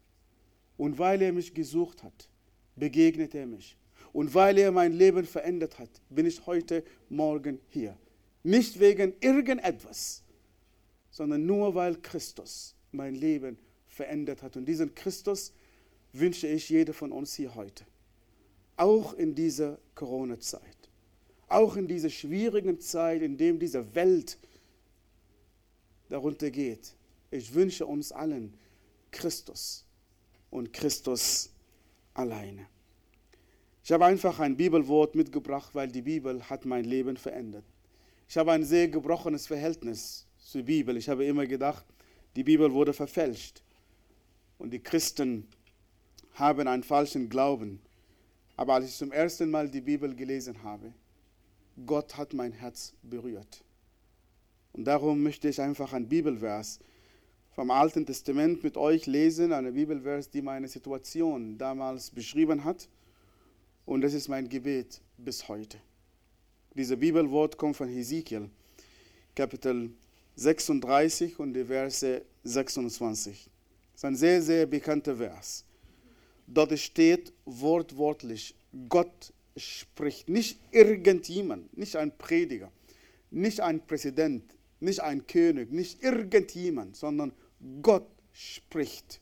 Und 0.77 0.99
weil 0.99 1.21
er 1.21 1.33
mich 1.33 1.53
gesucht 1.53 2.03
hat, 2.03 2.29
begegnet 2.75 3.33
er 3.33 3.45
mich. 3.47 3.77
Und 4.13 4.33
weil 4.33 4.57
er 4.57 4.71
mein 4.71 4.93
Leben 4.93 5.25
verändert 5.25 5.79
hat, 5.79 5.89
bin 6.09 6.25
ich 6.25 6.45
heute 6.45 6.83
Morgen 7.09 7.59
hier. 7.69 7.97
Nicht 8.43 8.79
wegen 8.79 9.13
irgendetwas, 9.19 10.23
sondern 11.09 11.45
nur 11.45 11.73
weil 11.75 11.95
Christus 11.97 12.75
mein 12.91 13.15
Leben 13.15 13.57
verändert 13.87 14.43
hat. 14.43 14.55
Und 14.55 14.65
diesen 14.65 14.93
Christus 14.93 15.51
wünsche 16.19 16.47
ich 16.47 16.69
jeder 16.69 16.93
von 16.93 17.11
uns 17.11 17.33
hier 17.35 17.53
heute. 17.55 17.85
Auch 18.75 19.13
in 19.13 19.33
dieser 19.33 19.77
Corona-Zeit. 19.95 20.61
Auch 21.47 21.75
in 21.77 21.87
dieser 21.87 22.09
schwierigen 22.09 22.79
Zeit, 22.79 23.21
in 23.21 23.37
der 23.37 23.53
diese 23.53 23.95
Welt 23.95 24.37
darunter 26.09 26.51
geht. 26.51 26.93
Ich 27.31 27.53
wünsche 27.53 27.85
uns 27.85 28.11
allen 28.11 28.53
Christus 29.11 29.85
und 30.49 30.71
Christus 30.73 31.49
alleine. 32.13 32.67
Ich 33.83 33.91
habe 33.91 34.05
einfach 34.05 34.39
ein 34.39 34.57
Bibelwort 34.57 35.15
mitgebracht, 35.15 35.73
weil 35.73 35.87
die 35.87 36.01
Bibel 36.01 36.43
hat 36.49 36.65
mein 36.65 36.83
Leben 36.83 37.15
verändert. 37.15 37.63
Ich 38.27 38.37
habe 38.37 38.51
ein 38.51 38.65
sehr 38.65 38.89
gebrochenes 38.89 39.47
Verhältnis 39.47 40.25
zur 40.37 40.63
Bibel. 40.63 40.97
Ich 40.97 41.07
habe 41.07 41.25
immer 41.25 41.45
gedacht, 41.47 41.85
die 42.35 42.43
Bibel 42.43 42.71
wurde 42.73 42.93
verfälscht. 42.93 43.63
Und 44.57 44.71
die 44.71 44.79
Christen 44.79 45.47
haben 46.37 46.67
einen 46.67 46.83
falschen 46.83 47.29
Glauben. 47.29 47.79
Aber 48.55 48.75
als 48.75 48.85
ich 48.85 48.95
zum 48.95 49.11
ersten 49.11 49.49
Mal 49.49 49.69
die 49.69 49.81
Bibel 49.81 50.15
gelesen 50.15 50.63
habe, 50.63 50.93
Gott 51.85 52.17
hat 52.17 52.33
mein 52.33 52.51
Herz 52.51 52.93
berührt. 53.03 53.63
Und 54.73 54.85
darum 54.85 55.23
möchte 55.23 55.49
ich 55.49 55.61
einfach 55.61 55.93
ein 55.93 56.07
Bibelvers 56.07 56.79
vom 57.51 57.71
Alten 57.71 58.05
Testament 58.05 58.63
mit 58.63 58.77
euch 58.77 59.07
lesen, 59.07 59.51
eine 59.51 59.71
Bibelvers, 59.71 60.29
die 60.29 60.43
meine 60.43 60.67
Situation 60.67 61.57
damals 61.57 62.11
beschrieben 62.11 62.63
hat 62.63 62.87
und 63.85 64.01
das 64.01 64.13
ist 64.13 64.27
mein 64.27 64.47
Gebet 64.47 65.01
bis 65.17 65.47
heute. 65.47 65.79
Dieses 66.75 66.99
Bibelwort 66.99 67.57
kommt 67.57 67.77
von 67.77 67.87
Hesekiel, 67.87 68.49
Kapitel 69.33 69.91
36 70.35 71.39
und 71.39 71.53
die 71.53 71.65
Verse 71.65 72.21
26. 72.43 73.49
Das 73.93 73.99
ist 74.01 74.05
ein 74.05 74.15
sehr, 74.15 74.41
sehr 74.43 74.65
bekannter 74.67 75.15
Vers. 75.15 75.65
Dort 76.47 76.77
steht 76.79 77.33
wortwörtlich, 77.45 78.55
Gott 78.87 79.33
spricht. 79.57 80.29
Nicht 80.29 80.59
irgendjemand, 80.71 81.77
nicht 81.77 81.95
ein 81.95 82.17
Prediger, 82.17 82.71
nicht 83.31 83.59
ein 83.59 83.85
Präsident, 83.85 84.43
nicht 84.79 85.01
ein 85.01 85.27
König, 85.27 85.71
nicht 85.71 86.01
irgendjemand, 86.01 86.95
sondern 86.95 87.33
Gott 87.81 88.07
spricht. 88.31 89.19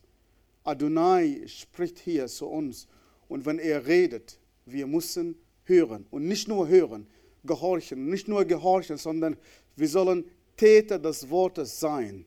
Adonai 0.64 1.44
spricht 1.48 2.00
hier 2.00 2.28
zu 2.28 2.48
uns. 2.48 2.88
Und 3.28 3.46
wenn 3.46 3.60
er 3.60 3.88
redet, 3.88 4.40
wir 4.66 4.88
müssen 4.88 5.36
hören 5.64 6.06
und 6.12 6.28
nicht 6.28 6.48
nur 6.48 6.68
hören, 6.68 7.08
gehorchen, 7.44 8.10
nicht 8.10 8.28
nur 8.28 8.46
gehorchen, 8.46 8.98
sondern 8.98 9.38
wir 9.76 9.88
sollen 9.88 10.26
Täter 10.58 11.00
des 11.00 11.30
Wortes 11.30 11.80
sein 11.80 12.26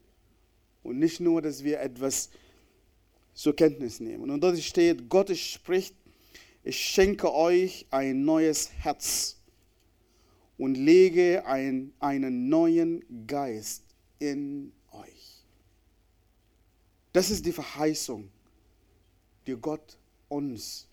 und 0.82 0.98
nicht 0.98 1.20
nur, 1.20 1.42
dass 1.42 1.62
wir 1.62 1.80
etwas 1.80 2.30
zur 3.38 3.54
Kenntnis 3.54 4.00
nehmen. 4.00 4.30
Und 4.30 4.40
dort 4.40 4.58
steht, 4.58 5.08
Gott 5.08 5.30
spricht, 5.36 5.94
ich 6.64 6.76
schenke 6.76 7.32
euch 7.32 7.86
ein 7.90 8.24
neues 8.24 8.72
Herz 8.72 9.36
und 10.56 10.74
lege 10.74 11.46
ein, 11.46 11.92
einen 12.00 12.48
neuen 12.48 13.04
Geist 13.28 13.84
in 14.18 14.72
euch. 14.90 15.44
Das 17.12 17.30
ist 17.30 17.46
die 17.46 17.52
Verheißung, 17.52 18.28
die 19.46 19.54
Gott 19.54 19.96
uns 20.28 20.88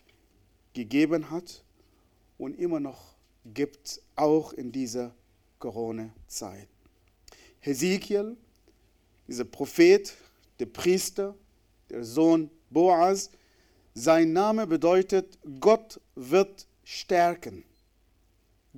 gegeben 0.72 1.28
hat 1.28 1.64
und 2.38 2.56
immer 2.60 2.78
noch 2.78 3.16
gibt, 3.54 4.00
auch 4.14 4.52
in 4.52 4.70
dieser 4.70 5.12
Corona-Zeit. 5.58 6.68
Hesekiel, 7.58 8.36
dieser 9.26 9.44
Prophet, 9.44 10.14
der 10.60 10.66
Priester, 10.66 11.34
der 11.90 12.04
Sohn 12.04 12.50
Boaz, 12.70 13.30
sein 13.94 14.32
Name 14.32 14.66
bedeutet, 14.66 15.38
Gott 15.60 16.00
wird 16.14 16.66
stärken. 16.84 17.64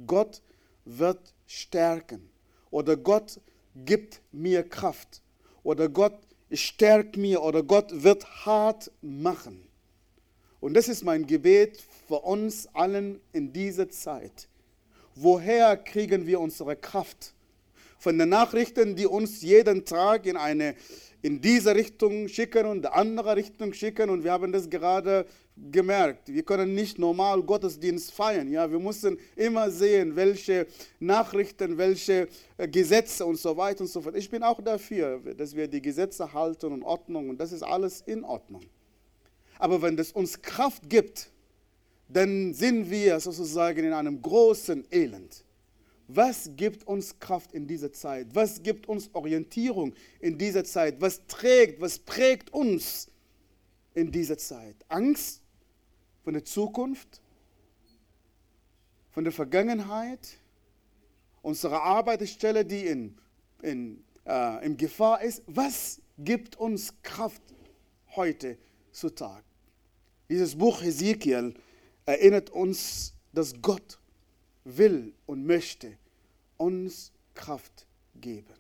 Gott 0.07 0.43
wird 0.85 1.35
stärken. 1.47 2.31
Oder 2.71 2.97
Gott 2.97 3.41
gibt 3.75 4.21
mir 4.33 4.63
Kraft. 4.63 5.23
Oder 5.63 5.89
Gott 5.89 6.19
stärkt 6.53 7.17
mir. 7.17 7.43
Oder 7.43 7.63
Gott 7.63 7.91
wird 8.03 8.47
hart 8.47 8.93
machen. 9.01 9.67
Und 10.61 10.75
das 10.75 10.89
ist 10.89 11.05
mein 11.05 11.27
Gebet 11.27 11.83
für 12.07 12.21
uns 12.21 12.69
allen 12.75 13.21
in 13.33 13.53
dieser 13.53 13.89
Zeit. 13.89 14.49
Woher 15.15 15.77
kriegen 15.77 16.27
wir 16.27 16.41
unsere 16.41 16.77
Kraft? 16.77 17.35
Von 17.99 18.19
den 18.19 18.29
Nachrichten, 18.29 18.95
die 18.95 19.07
uns 19.07 19.43
jeden 19.43 19.85
Tag 19.85 20.27
in 20.27 20.37
eine 20.37 20.77
in 21.23 21.41
diese 21.41 21.75
Richtung 21.75 22.29
schicken 22.29 22.67
und 22.67 22.83
die 22.83 22.89
andere 22.89 23.35
Richtung 23.37 23.73
schicken 23.73 24.09
und 24.11 24.23
wir 24.23 24.33
haben 24.33 24.53
das 24.53 24.69
gerade 24.71 25.27
gemerkt. 25.71 26.33
Wir 26.33 26.43
können 26.45 26.75
nicht 26.75 26.99
normal 26.99 27.43
Gottesdienst 27.43 28.13
feiern. 28.13 28.49
Ja, 28.49 28.71
wir 28.71 28.79
müssen 28.79 29.19
immer 29.35 29.71
sehen, 29.71 30.15
welche 30.15 30.67
Nachrichten, 31.01 31.77
welche 31.77 32.29
äh, 32.57 32.69
Gesetze 32.69 33.27
und 33.27 33.37
so 33.37 33.57
weiter 33.57 33.81
und 33.81 33.89
so 33.89 34.01
fort. 34.01 34.17
Ich 34.17 34.31
bin 34.31 34.43
auch 34.43 34.61
dafür, 34.63 35.19
dass 35.37 35.55
wir 35.55 35.67
die 35.67 35.83
Gesetze 35.83 36.33
halten 36.33 36.73
und 36.73 36.83
Ordnung 36.83 37.31
und 37.31 37.41
das 37.41 37.53
ist 37.53 37.63
alles 37.63 38.03
in 38.03 38.25
Ordnung. 38.25 38.63
Aber 39.59 39.83
wenn 39.83 39.97
das 39.97 40.13
uns 40.13 40.41
Kraft 40.41 40.89
gibt, 40.89 41.31
dann 42.09 42.55
sind 42.55 42.89
wir 42.89 43.19
sozusagen 43.19 43.85
in 43.85 43.93
einem 43.93 44.23
großen 44.23 44.87
Elend. 44.91 45.45
Was 46.09 46.51
gibt 46.57 46.87
uns 46.87 47.19
Kraft 47.21 47.53
in 47.53 47.67
dieser 47.67 47.93
Zeit? 47.93 48.29
Was 48.33 48.63
gibt 48.63 48.89
uns 48.89 49.11
Orientierung 49.13 49.93
in 50.21 50.39
dieser 50.39 50.65
Zeit? 50.65 50.99
Was 51.01 51.27
trägt, 51.27 51.83
was 51.83 51.99
prägt 51.99 52.51
uns 52.51 53.09
in 53.93 54.11
dieser 54.11 54.39
Zeit? 54.39 54.75
Angst 54.89 55.43
von 56.25 56.33
der 56.33 56.45
Zukunft, 56.45 57.21
von 59.11 59.23
der 59.23 59.35
Vergangenheit, 59.35 60.39
unsere 61.43 61.83
Arbeitsstelle, 61.83 62.65
die 62.65 62.87
in, 62.87 63.19
in, 63.61 64.03
äh, 64.25 64.65
in 64.65 64.79
Gefahr 64.79 65.21
ist. 65.21 65.43
Was 65.47 66.01
gibt 66.17 66.57
uns 66.57 66.95
Kraft 67.03 67.43
heute 68.17 68.57
zu 68.93 69.11
Tag? 69.11 69.45
Dieses 70.31 70.57
Buch 70.57 70.81
Hesekiel 70.81 71.53
erinnert 72.07 72.49
uns, 72.49 73.13
dass 73.35 73.53
Gott 73.61 73.99
will 74.77 75.15
und 75.27 75.47
möchte 75.47 75.97
uns 76.57 77.13
Kraft 77.35 77.87
geben. 78.21 78.55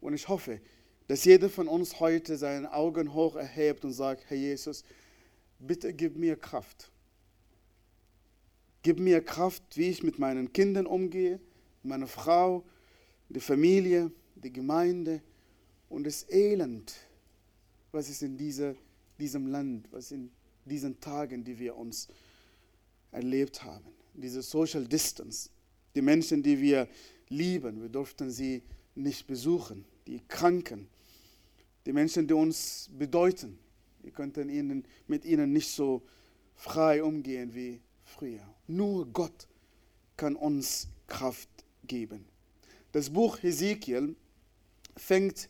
Und 0.00 0.14
ich 0.14 0.28
hoffe, 0.28 0.60
dass 1.08 1.24
jeder 1.24 1.50
von 1.50 1.68
uns 1.68 2.00
heute 2.00 2.36
seine 2.36 2.72
Augen 2.72 3.12
hoch 3.12 3.36
erhebt 3.36 3.84
und 3.84 3.92
sagt, 3.92 4.24
Herr 4.28 4.36
Jesus, 4.36 4.84
bitte 5.58 5.92
gib 5.92 6.16
mir 6.16 6.36
Kraft. 6.36 6.90
Gib 8.82 8.98
mir 8.98 9.22
Kraft, 9.22 9.62
wie 9.76 9.88
ich 9.88 10.02
mit 10.02 10.18
meinen 10.18 10.52
Kindern 10.52 10.86
umgehe, 10.86 11.38
meiner 11.82 12.06
Frau, 12.06 12.64
die 13.28 13.40
Familie, 13.40 14.10
die 14.36 14.52
Gemeinde 14.52 15.20
und 15.88 16.04
das 16.04 16.28
Elend, 16.30 16.94
was 17.92 18.08
ist 18.08 18.22
in 18.22 18.38
dieser, 18.38 18.74
diesem 19.18 19.48
Land, 19.48 19.88
was 19.90 20.12
in 20.12 20.30
diesen 20.64 21.00
Tagen, 21.00 21.44
die 21.44 21.58
wir 21.58 21.76
uns 21.76 22.08
erlebt 23.12 23.64
haben. 23.64 23.99
Diese 24.14 24.42
Social 24.42 24.86
Distance. 24.86 25.50
Die 25.94 26.02
Menschen, 26.02 26.42
die 26.42 26.60
wir 26.60 26.88
lieben, 27.28 27.80
wir 27.82 27.88
durften 27.88 28.30
sie 28.30 28.62
nicht 28.94 29.26
besuchen. 29.26 29.84
Die 30.06 30.20
Kranken. 30.28 30.88
Die 31.86 31.92
Menschen, 31.92 32.26
die 32.26 32.34
uns 32.34 32.88
bedeuten. 32.92 33.58
Wir 34.02 34.12
könnten 34.12 34.48
ihnen, 34.48 34.84
mit 35.06 35.24
ihnen 35.24 35.52
nicht 35.52 35.70
so 35.70 36.02
frei 36.54 37.02
umgehen 37.02 37.54
wie 37.54 37.80
früher. 38.04 38.42
Nur 38.66 39.06
Gott 39.06 39.48
kann 40.16 40.36
uns 40.36 40.88
Kraft 41.06 41.48
geben. 41.86 42.24
Das 42.92 43.10
Buch 43.10 43.42
Hesekiel 43.42 44.14
fängt 44.96 45.48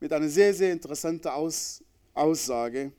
mit 0.00 0.12
einer 0.12 0.28
sehr, 0.28 0.54
sehr 0.54 0.72
interessanten 0.72 1.28
Aus 1.28 1.82
Aussage 2.12 2.92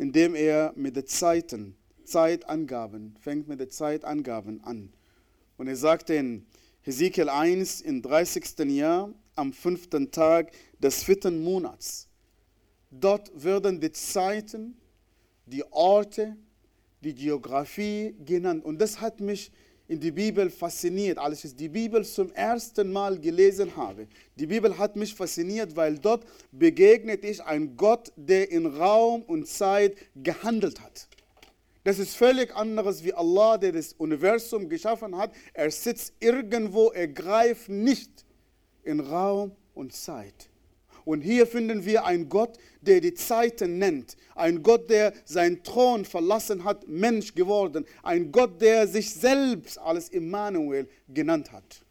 indem 0.00 0.34
er 0.34 0.72
mit 0.76 0.96
den 0.96 1.06
Zeiten, 1.06 1.76
Zeitangaben, 2.10 3.14
fängt 3.20 3.48
mit 3.48 3.60
den 3.60 3.70
Zeitangaben 3.70 4.62
an. 4.64 4.92
Und 5.56 5.68
er 5.68 5.76
sagt 5.76 6.10
in 6.10 6.46
Hesekiel 6.82 7.28
1 7.28 7.80
im 7.82 8.02
30. 8.02 8.58
Jahr, 8.70 9.12
am 9.36 9.52
fünften 9.52 10.10
Tag 10.10 10.52
des 10.78 11.02
vierten 11.02 11.42
Monats. 11.42 12.08
Dort 12.90 13.30
werden 13.34 13.80
die 13.80 13.92
Zeiten, 13.92 14.76
die 15.46 15.64
Orte, 15.70 16.36
die 17.00 17.14
Geografie 17.14 18.14
genannt. 18.24 18.64
Und 18.64 18.80
das 18.80 19.00
hat 19.00 19.20
mich 19.20 19.52
in 19.88 19.98
die 19.98 20.10
Bibel 20.10 20.50
fasziniert, 20.50 21.18
als 21.18 21.44
ich 21.44 21.56
die 21.56 21.68
Bibel 21.68 22.04
zum 22.04 22.32
ersten 22.32 22.92
Mal 22.92 23.18
gelesen 23.18 23.74
habe. 23.76 24.06
Die 24.36 24.46
Bibel 24.46 24.78
hat 24.78 24.96
mich 24.96 25.14
fasziniert, 25.14 25.74
weil 25.74 25.98
dort 25.98 26.24
begegnet 26.52 27.24
ich 27.24 27.42
ein 27.42 27.76
Gott, 27.76 28.12
der 28.16 28.50
in 28.50 28.66
Raum 28.66 29.22
und 29.22 29.48
Zeit 29.48 29.96
gehandelt 30.14 30.80
hat. 30.80 31.08
Das 31.82 31.98
ist 31.98 32.16
völlig 32.16 32.54
anderes 32.54 33.04
wie 33.04 33.14
Allah, 33.14 33.56
der 33.56 33.72
das 33.72 33.94
Universum 33.94 34.68
geschaffen 34.68 35.16
hat. 35.16 35.32
Er 35.54 35.70
sitzt 35.70 36.12
irgendwo, 36.20 36.90
er 36.90 37.08
greift 37.08 37.68
nicht 37.68 38.24
in 38.82 39.00
Raum 39.00 39.52
und 39.74 39.92
Zeit. 39.94 40.50
Und 41.06 41.22
hier 41.22 41.46
finden 41.46 41.84
wir 41.84 42.04
einen 42.04 42.28
Gott, 42.28 42.58
der 42.82 43.00
die 43.00 43.14
Zeiten 43.14 43.78
nennt. 43.78 44.16
Ein 44.34 44.62
Gott, 44.62 44.90
der 44.90 45.14
seinen 45.24 45.62
Thron 45.62 46.04
verlassen 46.04 46.64
hat, 46.64 46.86
Mensch 46.86 47.34
geworden. 47.34 47.86
Ein 48.02 48.30
Gott, 48.30 48.60
der 48.60 48.86
sich 48.86 49.12
selbst 49.14 49.78
als 49.78 50.10
Immanuel 50.10 50.88
genannt 51.08 51.50
hat. 51.50 51.82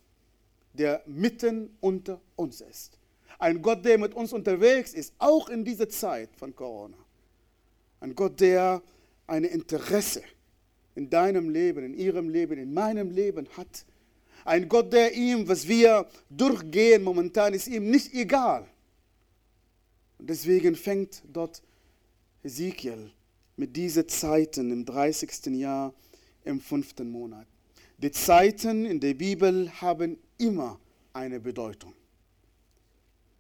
Der 0.73 1.01
mitten 1.07 1.75
unter 1.79 2.21
uns 2.35 2.61
ist. 2.61 2.99
Ein 3.39 3.61
Gott, 3.61 3.83
der 3.83 3.97
mit 3.97 4.13
uns 4.13 4.33
unterwegs 4.33 4.93
ist, 4.93 5.13
auch 5.17 5.49
in 5.49 5.65
dieser 5.65 5.89
Zeit 5.89 6.29
von 6.35 6.55
Corona. 6.55 6.97
Ein 8.01 8.13
Gott, 8.13 8.39
der 8.39 8.81
ein 9.29 9.43
Interesse 9.43 10.23
in 10.95 11.09
deinem 11.09 11.49
Leben, 11.49 11.85
in 11.85 11.93
ihrem 11.93 12.29
Leben, 12.29 12.57
in 12.57 12.73
meinem 12.73 13.11
Leben 13.11 13.47
hat. 13.55 13.85
Ein 14.45 14.67
Gott, 14.67 14.91
der 14.91 15.13
ihm, 15.13 15.47
was 15.47 15.67
wir 15.67 16.07
durchgehen 16.29 17.03
momentan, 17.03 17.53
ist 17.53 17.67
ihm 17.67 17.89
nicht 17.89 18.13
egal. 18.13 18.67
Und 20.17 20.29
deswegen 20.29 20.75
fängt 20.75 21.23
dort 21.31 21.61
Ezekiel 22.43 23.11
mit 23.55 23.75
diesen 23.75 24.07
Zeiten 24.07 24.71
im 24.71 24.85
30. 24.85 25.45
Jahr 25.57 25.93
im 26.43 26.59
fünften 26.59 27.09
Monat. 27.09 27.47
Die 27.97 28.11
Zeiten 28.11 28.85
in 28.85 28.99
der 28.99 29.13
Bibel 29.13 29.69
haben 29.81 30.17
immer 30.37 30.79
eine 31.13 31.39
Bedeutung. 31.39 31.93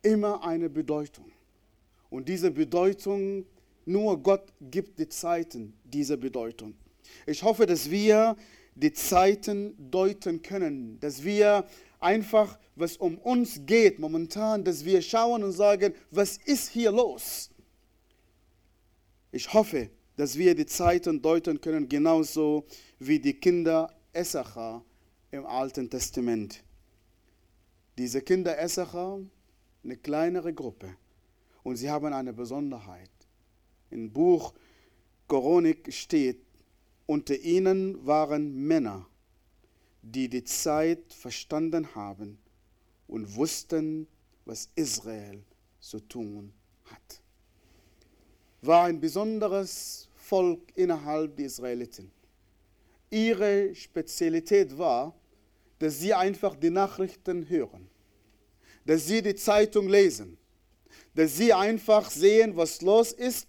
Immer 0.01 0.43
eine 0.43 0.69
Bedeutung. 0.69 1.31
Und 2.09 2.27
diese 2.27 2.51
Bedeutung, 2.51 3.45
nur 3.89 4.21
Gott 4.21 4.53
gibt 4.61 4.99
die 4.99 5.09
Zeiten 5.09 5.73
diese 5.83 6.17
Bedeutung. 6.17 6.75
Ich 7.25 7.41
hoffe, 7.43 7.65
dass 7.65 7.89
wir 7.89 8.35
die 8.75 8.93
Zeiten 8.93 9.73
deuten 9.91 10.41
können, 10.41 10.99
dass 10.99 11.23
wir 11.23 11.65
einfach, 11.99 12.57
was 12.75 12.97
um 12.97 13.17
uns 13.17 13.65
geht 13.65 13.99
momentan, 13.99 14.63
dass 14.63 14.85
wir 14.85 15.01
schauen 15.01 15.43
und 15.43 15.51
sagen, 15.51 15.93
was 16.11 16.37
ist 16.37 16.69
hier 16.69 16.91
los? 16.91 17.49
Ich 19.31 19.51
hoffe, 19.53 19.89
dass 20.15 20.37
wir 20.37 20.55
die 20.55 20.65
Zeiten 20.65 21.21
deuten 21.21 21.59
können, 21.59 21.89
genauso 21.89 22.65
wie 22.99 23.19
die 23.19 23.33
Kinder 23.33 23.93
Essacher 24.13 24.83
im 25.31 25.45
Alten 25.45 25.89
Testament. 25.89 26.63
Diese 27.97 28.21
Kinder 28.21 28.57
Essacher, 28.57 29.19
eine 29.83 29.97
kleinere 29.97 30.53
Gruppe, 30.53 30.95
und 31.63 31.75
sie 31.75 31.89
haben 31.89 32.13
eine 32.13 32.33
Besonderheit. 32.33 33.18
Im 33.89 34.11
Buch 34.11 34.53
Chronik 35.27 35.93
steht, 35.93 36.41
unter 37.05 37.37
ihnen 37.37 38.05
waren 38.05 38.53
Männer, 38.67 39.07
die 40.01 40.29
die 40.29 40.43
Zeit 40.43 41.13
verstanden 41.13 41.95
haben 41.95 42.39
und 43.07 43.35
wussten, 43.35 44.07
was 44.45 44.69
Israel 44.75 45.43
zu 45.79 45.99
tun 45.99 46.53
hat. 46.85 47.21
War 48.61 48.85
ein 48.85 48.99
besonderes 48.99 50.09
Volk 50.15 50.71
innerhalb 50.75 51.35
der 51.37 51.47
Israeliten. 51.47 52.11
Ihre 53.09 53.73
Spezialität 53.73 54.77
war, 54.77 55.15
dass 55.79 55.99
sie 55.99 56.13
einfach 56.13 56.55
die 56.55 56.69
Nachrichten 56.69 57.49
hören, 57.49 57.87
dass 58.85 59.07
sie 59.07 59.21
die 59.21 59.35
Zeitung 59.35 59.89
lesen, 59.89 60.37
dass 61.15 61.37
sie 61.37 61.53
einfach 61.53 62.11
sehen, 62.11 62.55
was 62.55 62.81
los 62.81 63.11
ist 63.11 63.47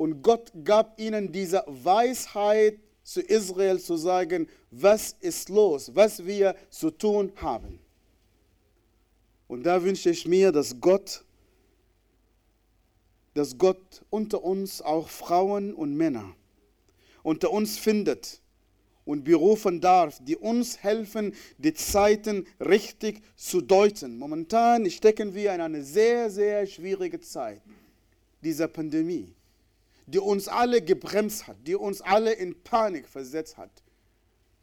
und 0.00 0.22
Gott 0.22 0.50
gab 0.64 0.98
ihnen 0.98 1.30
diese 1.30 1.62
Weisheit 1.66 2.80
zu 3.02 3.20
Israel 3.20 3.78
zu 3.78 3.98
sagen, 3.98 4.48
was 4.70 5.14
ist 5.20 5.50
los, 5.50 5.94
was 5.94 6.24
wir 6.24 6.56
zu 6.70 6.90
tun 6.90 7.30
haben. 7.36 7.78
Und 9.46 9.64
da 9.64 9.82
wünsche 9.84 10.08
ich 10.08 10.26
mir, 10.26 10.52
dass 10.52 10.80
Gott, 10.80 11.22
dass 13.34 13.58
Gott 13.58 14.02
unter 14.08 14.42
uns 14.42 14.80
auch 14.80 15.06
Frauen 15.10 15.74
und 15.74 15.94
Männer 15.94 16.34
unter 17.22 17.50
uns 17.50 17.76
findet 17.76 18.40
und 19.04 19.24
berufen 19.24 19.82
darf, 19.82 20.18
die 20.24 20.36
uns 20.38 20.82
helfen, 20.82 21.34
die 21.58 21.74
Zeiten 21.74 22.46
richtig 22.58 23.20
zu 23.36 23.60
deuten. 23.60 24.16
Momentan 24.16 24.90
stecken 24.90 25.34
wir 25.34 25.54
in 25.54 25.60
eine 25.60 25.82
sehr, 25.82 26.30
sehr 26.30 26.66
schwierige 26.66 27.20
Zeit 27.20 27.60
dieser 28.40 28.66
Pandemie 28.66 29.34
die 30.10 30.18
uns 30.18 30.48
alle 30.48 30.82
gebremst 30.82 31.46
hat, 31.46 31.56
die 31.64 31.76
uns 31.76 32.00
alle 32.00 32.32
in 32.32 32.60
Panik 32.64 33.06
versetzt 33.08 33.56
hat. 33.56 33.70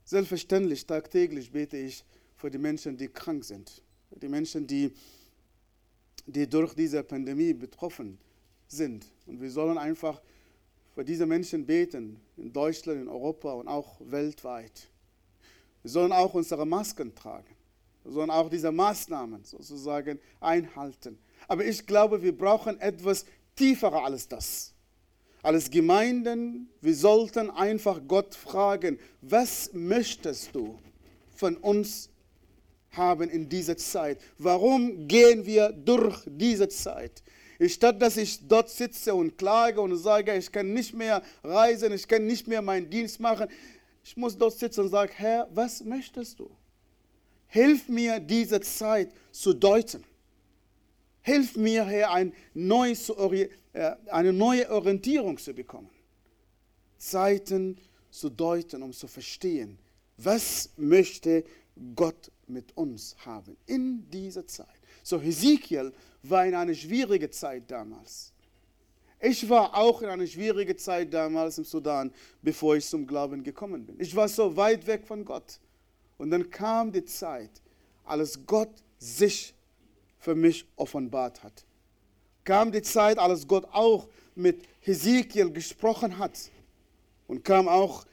Selbstverständlich, 0.03 0.85
tagtäglich 0.85 1.51
bete 1.51 1.77
ich 1.77 2.03
für 2.35 2.51
die 2.51 2.57
Menschen, 2.57 2.97
die 2.97 3.07
krank 3.07 3.45
sind, 3.45 3.81
die 4.11 4.27
Menschen, 4.27 4.67
die, 4.67 4.91
die 6.25 6.49
durch 6.49 6.73
diese 6.73 7.01
Pandemie 7.01 7.53
betroffen 7.53 8.17
sind. 8.67 9.05
Und 9.25 9.41
wir 9.41 9.49
sollen 9.49 9.77
einfach 9.77 10.21
für 10.93 11.05
diese 11.05 11.25
Menschen 11.25 11.65
beten, 11.65 12.19
in 12.35 12.51
Deutschland, 12.51 13.01
in 13.01 13.07
Europa 13.07 13.53
und 13.53 13.69
auch 13.69 14.01
weltweit. 14.01 14.89
Wir 15.81 15.91
sollen 15.91 16.11
auch 16.11 16.33
unsere 16.33 16.65
Masken 16.65 17.15
tragen. 17.15 17.55
Wir 18.03 18.11
sollen 18.11 18.29
auch 18.29 18.49
diese 18.49 18.71
Maßnahmen 18.71 19.45
sozusagen 19.45 20.19
einhalten. 20.41 21.17
Aber 21.47 21.63
ich 21.63 21.85
glaube, 21.85 22.21
wir 22.21 22.37
brauchen 22.37 22.79
etwas 22.81 23.25
tieferer 23.55 24.03
als 24.03 24.27
das 24.27 24.73
als 25.43 25.69
Gemeinden, 25.69 26.69
wir 26.81 26.95
sollten 26.95 27.49
einfach 27.49 28.01
Gott 28.07 28.35
fragen, 28.35 28.99
was 29.21 29.71
möchtest 29.73 30.53
du 30.53 30.77
von 31.35 31.55
uns 31.57 32.09
haben 32.91 33.29
in 33.29 33.47
dieser 33.47 33.77
Zeit? 33.77 34.19
Warum 34.37 35.07
gehen 35.07 35.45
wir 35.45 35.69
durch 35.71 36.23
diese 36.25 36.67
Zeit? 36.67 37.23
Statt 37.67 38.01
dass 38.01 38.17
ich 38.17 38.47
dort 38.47 38.69
sitze 38.69 39.15
und 39.15 39.37
klage 39.37 39.81
und 39.81 39.95
sage, 39.97 40.35
ich 40.35 40.51
kann 40.51 40.73
nicht 40.73 40.93
mehr 40.93 41.23
reisen, 41.43 41.91
ich 41.91 42.07
kann 42.07 42.25
nicht 42.25 42.47
mehr 42.47 42.61
meinen 42.61 42.89
Dienst 42.89 43.19
machen, 43.19 43.47
ich 44.03 44.15
muss 44.15 44.37
dort 44.37 44.57
sitzen 44.57 44.81
und 44.81 44.89
sagen, 44.89 45.11
Herr, 45.15 45.47
was 45.53 45.83
möchtest 45.83 46.39
du? 46.39 46.49
Hilf 47.47 47.87
mir, 47.87 48.19
diese 48.19 48.61
Zeit 48.61 49.11
zu 49.31 49.53
deuten. 49.53 50.03
Hilf 51.21 51.57
mir, 51.57 51.83
Herr, 51.85 52.11
ein 52.11 52.33
neues 52.53 53.09
äh, 53.09 53.49
eine 53.77 54.33
neue 54.33 54.69
Orientierung 54.69 55.37
zu 55.37 55.53
bekommen. 55.53 55.89
Zeiten 56.97 57.77
zu 58.09 58.29
deuten, 58.29 58.81
um 58.81 58.91
zu 58.93 59.07
verstehen, 59.07 59.77
was 60.17 60.69
möchte 60.77 61.43
Gott 61.95 62.31
mit 62.47 62.75
uns 62.75 63.15
haben 63.25 63.55
in 63.65 64.09
dieser 64.09 64.47
Zeit. 64.47 64.67
So, 65.03 65.21
Hesekiel 65.21 65.93
war 66.23 66.45
in 66.45 66.55
einer 66.55 66.73
schwierigen 66.73 67.31
Zeit 67.31 67.69
damals. 67.69 68.33
Ich 69.19 69.47
war 69.49 69.75
auch 69.75 70.01
in 70.01 70.09
einer 70.09 70.27
schwierigen 70.27 70.77
Zeit 70.77 71.13
damals 71.13 71.57
im 71.57 71.63
Sudan, 71.63 72.11
bevor 72.41 72.75
ich 72.75 72.85
zum 72.85 73.05
Glauben 73.05 73.43
gekommen 73.43 73.85
bin. 73.85 73.99
Ich 73.99 74.15
war 74.15 74.27
so 74.27 74.55
weit 74.55 74.85
weg 74.87 75.05
von 75.05 75.23
Gott. 75.23 75.59
Und 76.17 76.31
dann 76.31 76.49
kam 76.49 76.91
die 76.91 77.05
Zeit, 77.05 77.61
als 78.03 78.39
Gott 78.45 78.71
sich 78.97 79.53
für 80.19 80.33
mich 80.33 80.65
offenbart 80.75 81.43
hat 81.43 81.66
kam 82.47 82.71
die 82.71 82.81
Zeit, 82.81 83.19
als 83.19 83.45
Gott 83.45 83.65
auch 83.73 84.07
mit 84.33 84.63
Hesekiel 84.79 85.51
gesprochen 85.51 86.17
hat. 86.17 86.49
Und 87.27 87.43
kam 87.43 87.67
auch 87.67 88.05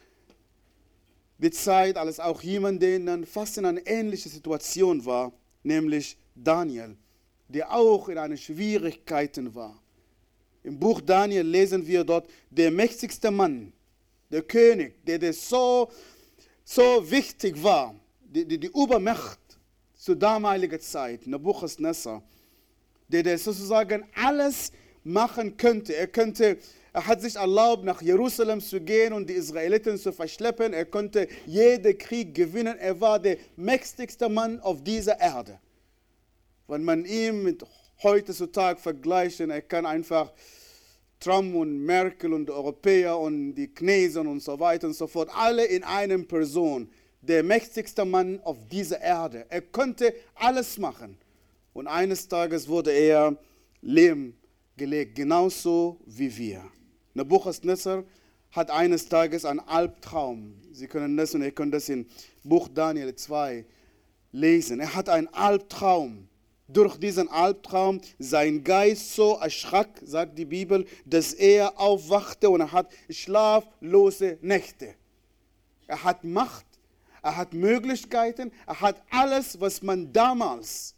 die 1.39 1.53
Zeit, 1.53 1.97
als 1.97 2.19
auch 2.19 2.43
jemand, 2.43 2.83
der 2.83 2.99
dann 2.99 3.25
fast 3.25 3.59
in 3.59 3.65
einer 3.65 3.87
ähnlichen 3.87 4.33
Situation 4.33 5.07
war, 5.07 5.33
nämlich 5.63 6.17
Daniel, 6.35 6.97
der 7.49 7.73
auch 7.73 8.09
in 8.09 8.19
einer 8.19 8.37
Schwierigkeiten 8.37 9.55
war. 9.55 9.81
Im 10.65 10.81
Buch 10.81 11.01
Daniel 11.01 11.47
lesen 11.47 11.87
wir 11.87 12.03
dort, 12.03 12.29
der 12.51 12.73
mächtigste 12.73 13.31
Mann, 13.31 13.73
der 14.33 14.43
König, 14.43 15.05
der, 15.07 15.21
der 15.21 15.33
so, 15.33 15.93
so 16.65 17.09
wichtig 17.09 17.63
war, 17.63 17.95
die, 18.21 18.45
die, 18.45 18.59
die 18.59 18.73
Übermacht 18.83 19.39
zur 19.95 20.17
damaligen 20.17 20.81
Zeit, 20.81 21.25
Nebuchadnezzar, 21.25 22.21
der, 23.09 23.23
der 23.23 23.39
sozusagen 23.39 24.05
alles 24.15 24.73
machen 25.03 25.57
könnte. 25.57 25.95
Er 25.97 26.07
könnte 26.07 26.59
er 26.95 27.09
hat 27.09 27.23
sich 27.23 27.35
erlaubt, 27.35 27.83
nach 27.83 28.01
Jerusalem 28.01 28.61
zu 28.61 28.81
gehen 28.81 29.13
und 29.13 29.29
die 29.29 29.33
Israeliten 29.33 29.99
zu 29.99 30.13
verschleppen. 30.13 30.73
Er 30.73 30.85
konnte 30.85 31.27
jeden 31.45 31.99
Krieg 31.99 32.33
gewinnen. 32.33 32.79
Er 32.79 33.01
war 33.01 33.19
der 33.19 33.37
mächtigste 33.57 34.29
Mann 34.29 34.61
auf 34.61 34.85
dieser 34.85 35.21
Erde. 35.21 35.59
Wenn 36.69 36.85
man 36.85 37.05
ihn 37.05 37.43
mit 37.43 37.65
heutzutage 38.01 38.81
vergleichen, 38.81 39.51
er 39.51 39.63
kann 39.63 39.87
einfach 39.87 40.33
Trump 41.19 41.57
und 41.57 41.85
Merkel 41.85 42.33
und 42.33 42.47
die 42.47 42.53
Europäer 42.53 43.19
und 43.19 43.57
die 43.57 43.73
Chinesen 43.77 44.29
und 44.29 44.41
so 44.41 44.61
weiter 44.61 44.87
und 44.87 44.95
so 44.95 45.09
fort, 45.09 45.31
alle 45.35 45.65
in 45.65 45.83
einer 45.83 46.19
Person. 46.19 46.89
der 47.23 47.43
mächtigste 47.43 48.05
Mann 48.05 48.39
auf 48.45 48.59
dieser 48.71 49.01
Erde. 49.01 49.47
Er 49.49 49.63
konnte 49.63 50.15
alles 50.35 50.79
machen. 50.79 51.17
Und 51.75 51.89
eines 51.89 52.29
Tages 52.29 52.69
wurde 52.69 52.93
er 52.93 53.37
Lehm 53.83 54.35
gelegt, 54.77 55.17
genauso 55.17 56.01
wie 56.07 56.35
wir. 56.35 56.63
Nebuchadnezzar 57.13 58.05
hat 58.53 58.71
eines 58.71 59.09
Tages 59.09 59.45
einen 59.45 59.59
Albtraum. 59.59 60.55
Sie 60.71 60.87
können 60.87 61.17
das 61.17 61.35
und 61.35 61.43
ihr 61.43 61.51
könnt 61.51 61.75
das 61.75 61.89
in 61.89 62.07
Buch 62.45 62.69
Daniel 62.69 63.15
2 63.15 63.67
lesen. 64.31 64.79
Er 64.79 64.95
hat 64.95 65.09
einen 65.09 65.27
Albtraum. 65.29 66.29
Durch 66.69 66.97
diesen 66.97 67.29
Albtraum 67.29 68.01
sein 68.19 68.63
Geist 68.65 69.15
so 69.15 69.37
erschrak, 69.37 70.01
sagt 70.05 70.39
die 70.39 70.47
Bibel, 70.47 70.87
dass 71.05 71.35
er 71.35 71.79
aufwachte 71.79 72.49
und 72.49 72.61
er 72.61 72.73
hat 72.73 72.91
schlaflose 73.11 74.39
Nächte. 74.41 74.95
Er 75.89 76.05
hat 76.05 76.25
Macht, 76.25 76.67
er 77.21 77.37
hat 77.37 77.53
Möglichkeiten, 77.53 78.51
er 78.67 78.81
hat 78.81 79.03
alles, 79.11 79.61
was 79.61 79.83
man 79.83 80.13
damals 80.13 80.94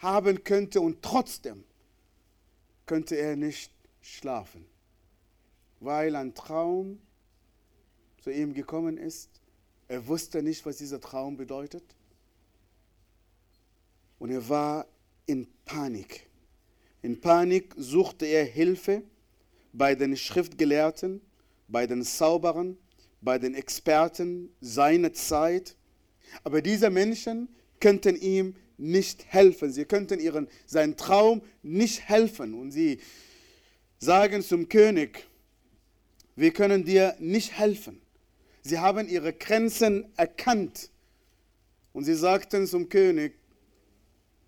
haben 0.00 0.44
könnte 0.44 0.80
und 0.80 1.02
trotzdem 1.02 1.64
könnte 2.86 3.16
er 3.16 3.36
nicht 3.36 3.72
schlafen, 4.00 4.66
weil 5.78 6.16
ein 6.16 6.34
Traum 6.34 6.98
zu 8.22 8.30
ihm 8.30 8.54
gekommen 8.54 8.96
ist. 8.96 9.30
Er 9.88 10.06
wusste 10.06 10.42
nicht, 10.42 10.64
was 10.66 10.78
dieser 10.78 11.00
Traum 11.00 11.36
bedeutet. 11.36 11.82
Und 14.18 14.30
er 14.30 14.48
war 14.48 14.86
in 15.26 15.46
Panik. 15.64 16.28
In 17.02 17.20
Panik 17.20 17.74
suchte 17.76 18.26
er 18.26 18.44
Hilfe 18.44 19.02
bei 19.72 19.94
den 19.94 20.16
Schriftgelehrten, 20.16 21.20
bei 21.68 21.86
den 21.86 22.02
Zauberern, 22.02 22.76
bei 23.20 23.38
den 23.38 23.54
Experten 23.54 24.54
seiner 24.60 25.12
Zeit. 25.12 25.76
Aber 26.44 26.60
diese 26.60 26.90
Menschen 26.90 27.48
könnten 27.80 28.16
ihm 28.16 28.54
nicht 28.80 29.26
helfen. 29.28 29.72
Sie 29.72 29.84
könnten 29.84 30.18
ihren, 30.18 30.48
seinen 30.66 30.96
Traum 30.96 31.42
nicht 31.62 32.08
helfen. 32.08 32.54
Und 32.54 32.72
sie 32.72 32.98
sagen 33.98 34.42
zum 34.42 34.68
König, 34.68 35.26
wir 36.34 36.52
können 36.52 36.84
dir 36.84 37.14
nicht 37.18 37.58
helfen. 37.58 38.00
Sie 38.62 38.78
haben 38.78 39.08
ihre 39.08 39.32
Grenzen 39.32 40.06
erkannt. 40.16 40.90
Und 41.92 42.04
sie 42.04 42.14
sagten 42.14 42.66
zum 42.66 42.88
König, 42.88 43.34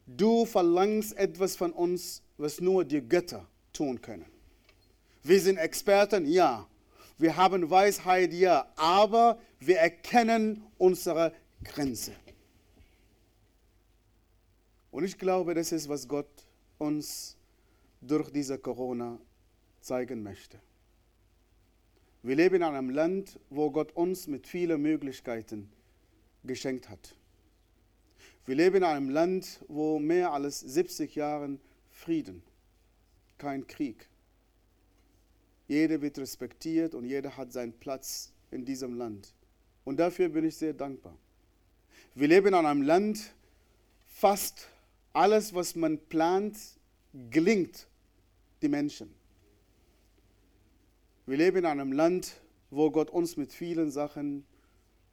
du 0.07 0.47
verlangst 0.47 1.17
etwas 1.17 1.57
von 1.57 1.73
uns, 1.73 2.23
was 2.37 2.61
nur 2.61 2.85
die 2.85 3.07
Götter 3.07 3.47
tun 3.73 4.01
können. 4.01 4.27
Wir 5.23 5.41
sind 5.41 5.59
Experten, 5.59 6.27
ja. 6.27 6.67
Wir 7.19 7.37
haben 7.37 7.71
Weisheit, 7.71 8.33
ja. 8.33 8.73
Aber 8.77 9.39
wir 9.61 9.79
erkennen 9.79 10.65
unsere 10.79 11.33
Grenze. 11.63 12.13
Und 14.93 15.05
ich 15.05 15.19
glaube, 15.19 15.55
das 15.55 15.73
ist, 15.73 15.89
was 15.89 16.07
Gott 16.07 16.29
uns 16.79 17.37
durch 18.01 18.31
diese 18.31 18.59
Corona 18.59 19.19
zeigen 19.81 20.23
möchte. 20.23 20.61
Wir 22.23 22.37
leben 22.37 22.57
in 22.57 22.63
einem 22.63 22.91
Land, 22.91 23.41
wo 23.51 23.71
Gott 23.71 23.91
uns 23.97 24.29
mit 24.29 24.47
vielen 24.47 24.81
Möglichkeiten 24.81 25.71
geschenkt 26.45 26.89
hat. 26.89 27.17
Wir 28.45 28.55
leben 28.55 28.77
in 28.77 28.85
einem 28.85 29.09
Land, 29.09 29.65
wo 29.67 29.99
mehr 29.99 30.33
als 30.33 30.61
70 30.61 31.15
Jahre 31.15 31.59
Frieden, 31.91 32.43
kein 33.39 33.67
Krieg. 33.67 34.09
Jeder 35.69 36.03
wird 36.03 36.19
respektiert 36.19 36.95
und 36.95 37.07
jeder 37.07 37.37
hat 37.37 37.53
seinen 37.53 37.73
Platz 37.73 38.33
in 38.51 38.65
diesem 38.65 38.95
Land. 38.95 39.33
Und 39.85 39.99
dafür 39.99 40.29
bin 40.29 40.45
ich 40.45 40.57
sehr 40.57 40.75
dankbar. 40.75 41.17
Wir 42.15 42.29
leben 42.29 42.49
in 42.49 42.55
einem 42.55 42.83
Land, 42.83 43.35
fast 44.05 44.69
alles, 45.13 45.55
was 45.55 45.75
man 45.75 45.99
plant, 45.99 46.59
gelingt 47.31 47.89
die 48.63 48.69
Menschen. 48.69 49.15
Wir 51.27 51.37
leben 51.37 51.59
in 51.59 51.67
einem 51.67 51.93
Land, 51.93 52.41
wo 52.71 52.91
Gott 52.91 53.11
uns 53.11 53.37
mit 53.37 53.53
vielen 53.53 53.91
Sachen 53.91 54.45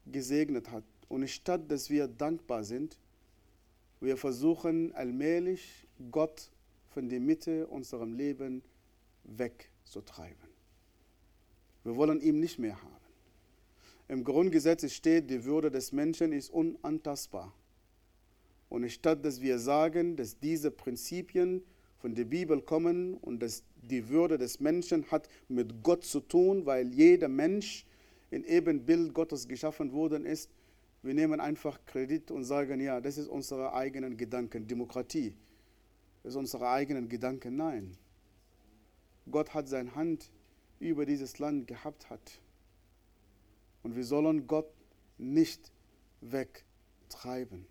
gesegnet 0.06 0.72
hat. 0.72 0.84
Und 1.08 1.28
statt 1.30 1.70
dass 1.70 1.90
wir 1.90 2.08
dankbar 2.08 2.64
sind, 2.64 2.98
wir 4.00 4.16
versuchen 4.16 4.94
allmählich 4.94 5.88
Gott 6.12 6.50
von 6.90 7.10
der 7.10 7.20
Mitte 7.20 7.68
unserem 7.68 8.14
Leben 8.14 8.64
wegzutreiben. 9.24 10.50
Wir 11.84 11.96
wollen 11.96 12.22
ihn 12.22 12.40
nicht 12.40 12.60
mehr 12.60 12.82
haben. 12.82 12.96
Im 14.08 14.24
Grundgesetz 14.24 14.92
steht, 14.92 15.30
die 15.30 15.44
Würde 15.44 15.70
des 15.70 15.92
Menschen 15.92 16.32
ist 16.32 16.50
unantastbar. 16.50 17.54
Und 18.70 18.90
statt 18.92 19.26
dass 19.26 19.42
wir 19.42 19.60
sagen, 19.60 20.16
dass 20.16 20.40
diese 20.40 20.72
Prinzipien 20.72 21.64
von 21.98 22.16
der 22.16 22.26
Bibel 22.26 22.62
kommen 22.62 23.16
und 23.16 23.42
dass 23.42 23.64
die 23.82 24.08
Würde 24.10 24.38
des 24.38 24.60
Menschen 24.60 25.10
hat 25.12 25.28
mit 25.48 25.84
Gott 25.84 26.06
zu 26.06 26.20
tun, 26.20 26.66
weil 26.66 26.94
jeder 26.94 27.28
Mensch 27.28 27.86
in 28.32 28.44
Ebenbild 28.46 29.14
Gottes 29.14 29.48
geschaffen 29.48 29.92
worden 29.92 30.26
ist, 30.26 30.50
wir 31.02 31.14
nehmen 31.14 31.40
einfach 31.40 31.80
Kredit 31.86 32.30
und 32.30 32.44
sagen, 32.44 32.80
ja, 32.80 33.02
das 33.02 33.18
ist 33.18 33.28
unsere 33.28 33.74
eigenen 33.74 34.18
Gedanken. 34.18 34.68
Demokratie 34.68 35.34
das 36.24 36.34
ist 36.34 36.38
unsere 36.38 36.70
eigenen 36.70 37.10
Gedanken. 37.10 37.56
Nein. 37.56 37.98
Gott 39.32 39.54
hat 39.54 39.68
seine 39.68 39.96
Hand 39.96 40.30
über 40.80 41.06
dieses 41.06 41.40
Land 41.40 41.68
gehabt 41.68 42.10
hat. 42.10 42.42
Und 43.84 43.96
wir 43.96 44.04
sollen 44.04 44.48
Gott 44.48 44.72
nicht 45.18 45.72
wegtreiben. 46.22 47.66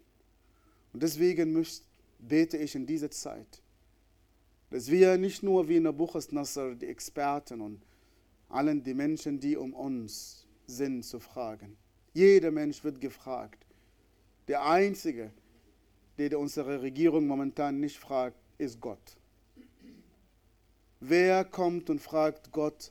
Und 0.92 1.02
deswegen 1.02 1.64
bete 2.18 2.56
ich 2.56 2.74
in 2.74 2.86
dieser 2.86 3.10
Zeit, 3.10 3.62
dass 4.70 4.90
wir 4.90 5.16
nicht 5.16 5.42
nur 5.42 5.68
wie 5.68 5.80
Nebuchadnezzar 5.80 6.74
die 6.74 6.86
Experten 6.86 7.60
und 7.60 7.82
allen 8.48 8.82
die 8.82 8.94
Menschen, 8.94 9.38
die 9.40 9.56
um 9.56 9.74
uns 9.74 10.46
sind, 10.66 11.04
zu 11.04 11.20
fragen, 11.20 11.76
jeder 12.12 12.50
Mensch 12.50 12.82
wird 12.84 13.00
gefragt. 13.00 13.64
Der 14.48 14.64
Einzige, 14.64 15.30
der 16.16 16.38
unsere 16.38 16.82
Regierung 16.82 17.26
momentan 17.26 17.80
nicht 17.80 17.98
fragt, 17.98 18.38
ist 18.58 18.80
Gott. 18.80 19.16
Wer 21.00 21.44
kommt 21.44 21.90
und 21.90 22.00
fragt 22.00 22.50
Gott, 22.50 22.90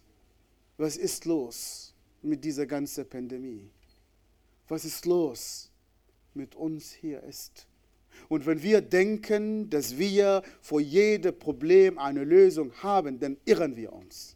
was 0.77 0.95
ist 0.95 1.25
los 1.25 1.93
mit 2.21 2.43
dieser 2.43 2.65
ganzen 2.65 3.07
Pandemie? 3.07 3.69
Was 4.67 4.85
ist 4.85 5.05
los 5.05 5.71
mit 6.33 6.55
uns 6.55 6.91
hier 6.91 7.21
ist? 7.23 7.67
Und 8.29 8.45
wenn 8.45 8.61
wir 8.61 8.81
denken, 8.81 9.69
dass 9.69 9.97
wir 9.97 10.43
vor 10.61 10.81
jedem 10.81 11.37
Problem 11.37 11.97
eine 11.97 12.23
Lösung 12.23 12.71
haben, 12.83 13.19
dann 13.19 13.37
irren 13.45 13.75
wir 13.75 13.93
uns. 13.93 14.35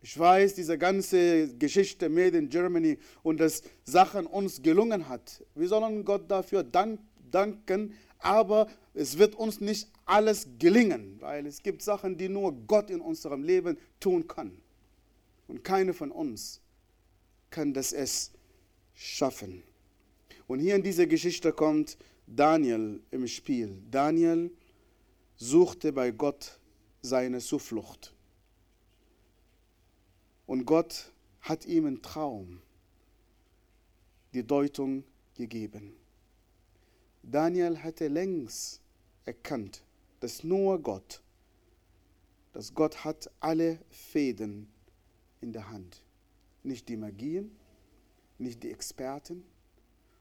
Ich 0.00 0.18
weiß, 0.18 0.54
diese 0.54 0.78
ganze 0.78 1.48
Geschichte 1.56 2.08
Made 2.08 2.38
in 2.38 2.48
Germany 2.48 2.98
und 3.22 3.40
dass 3.40 3.62
Sachen 3.84 4.26
uns 4.26 4.62
gelungen 4.62 5.08
hat. 5.08 5.42
Wir 5.54 5.68
sollen 5.68 6.04
Gott 6.04 6.30
dafür 6.30 6.62
dank, 6.62 7.00
danken, 7.30 7.94
aber 8.18 8.68
es 8.94 9.18
wird 9.18 9.34
uns 9.34 9.60
nicht 9.60 9.88
alles 10.04 10.48
gelingen, 10.58 11.16
weil 11.20 11.46
es 11.46 11.62
gibt 11.62 11.82
Sachen, 11.82 12.16
die 12.16 12.28
nur 12.28 12.52
Gott 12.66 12.90
in 12.90 13.00
unserem 13.00 13.42
Leben 13.42 13.76
tun 14.00 14.26
kann. 14.26 14.52
Und 15.48 15.64
keine 15.64 15.94
von 15.94 16.10
uns 16.10 16.60
kann 17.50 17.72
das 17.72 17.92
es 17.92 18.32
schaffen. 18.94 19.62
Und 20.46 20.60
hier 20.60 20.76
in 20.76 20.82
dieser 20.82 21.06
Geschichte 21.06 21.52
kommt 21.52 21.98
Daniel 22.30 23.00
im 23.10 23.26
Spiel. 23.26 23.82
Daniel 23.90 24.50
suchte 25.36 25.92
bei 25.92 26.10
Gott 26.10 26.60
seine 27.00 27.38
Zuflucht. 27.38 28.14
Und 30.46 30.66
Gott 30.66 31.12
hat 31.40 31.64
ihm 31.64 31.86
einen 31.86 32.02
Traum, 32.02 32.60
die 34.34 34.46
Deutung 34.46 35.04
gegeben. 35.34 35.96
Daniel 37.22 37.82
hatte 37.82 38.08
längst 38.08 38.80
erkannt, 39.24 39.82
dass 40.20 40.44
nur 40.44 40.80
Gott, 40.80 41.22
dass 42.52 42.74
Gott 42.74 43.04
hat 43.04 43.30
alle 43.40 43.78
Fäden 43.90 44.68
in 45.40 45.52
der 45.52 45.70
Hand. 45.70 46.02
Nicht 46.62 46.88
die 46.88 46.96
Magien, 46.96 47.56
nicht 48.36 48.62
die 48.62 48.70
Experten 48.70 49.44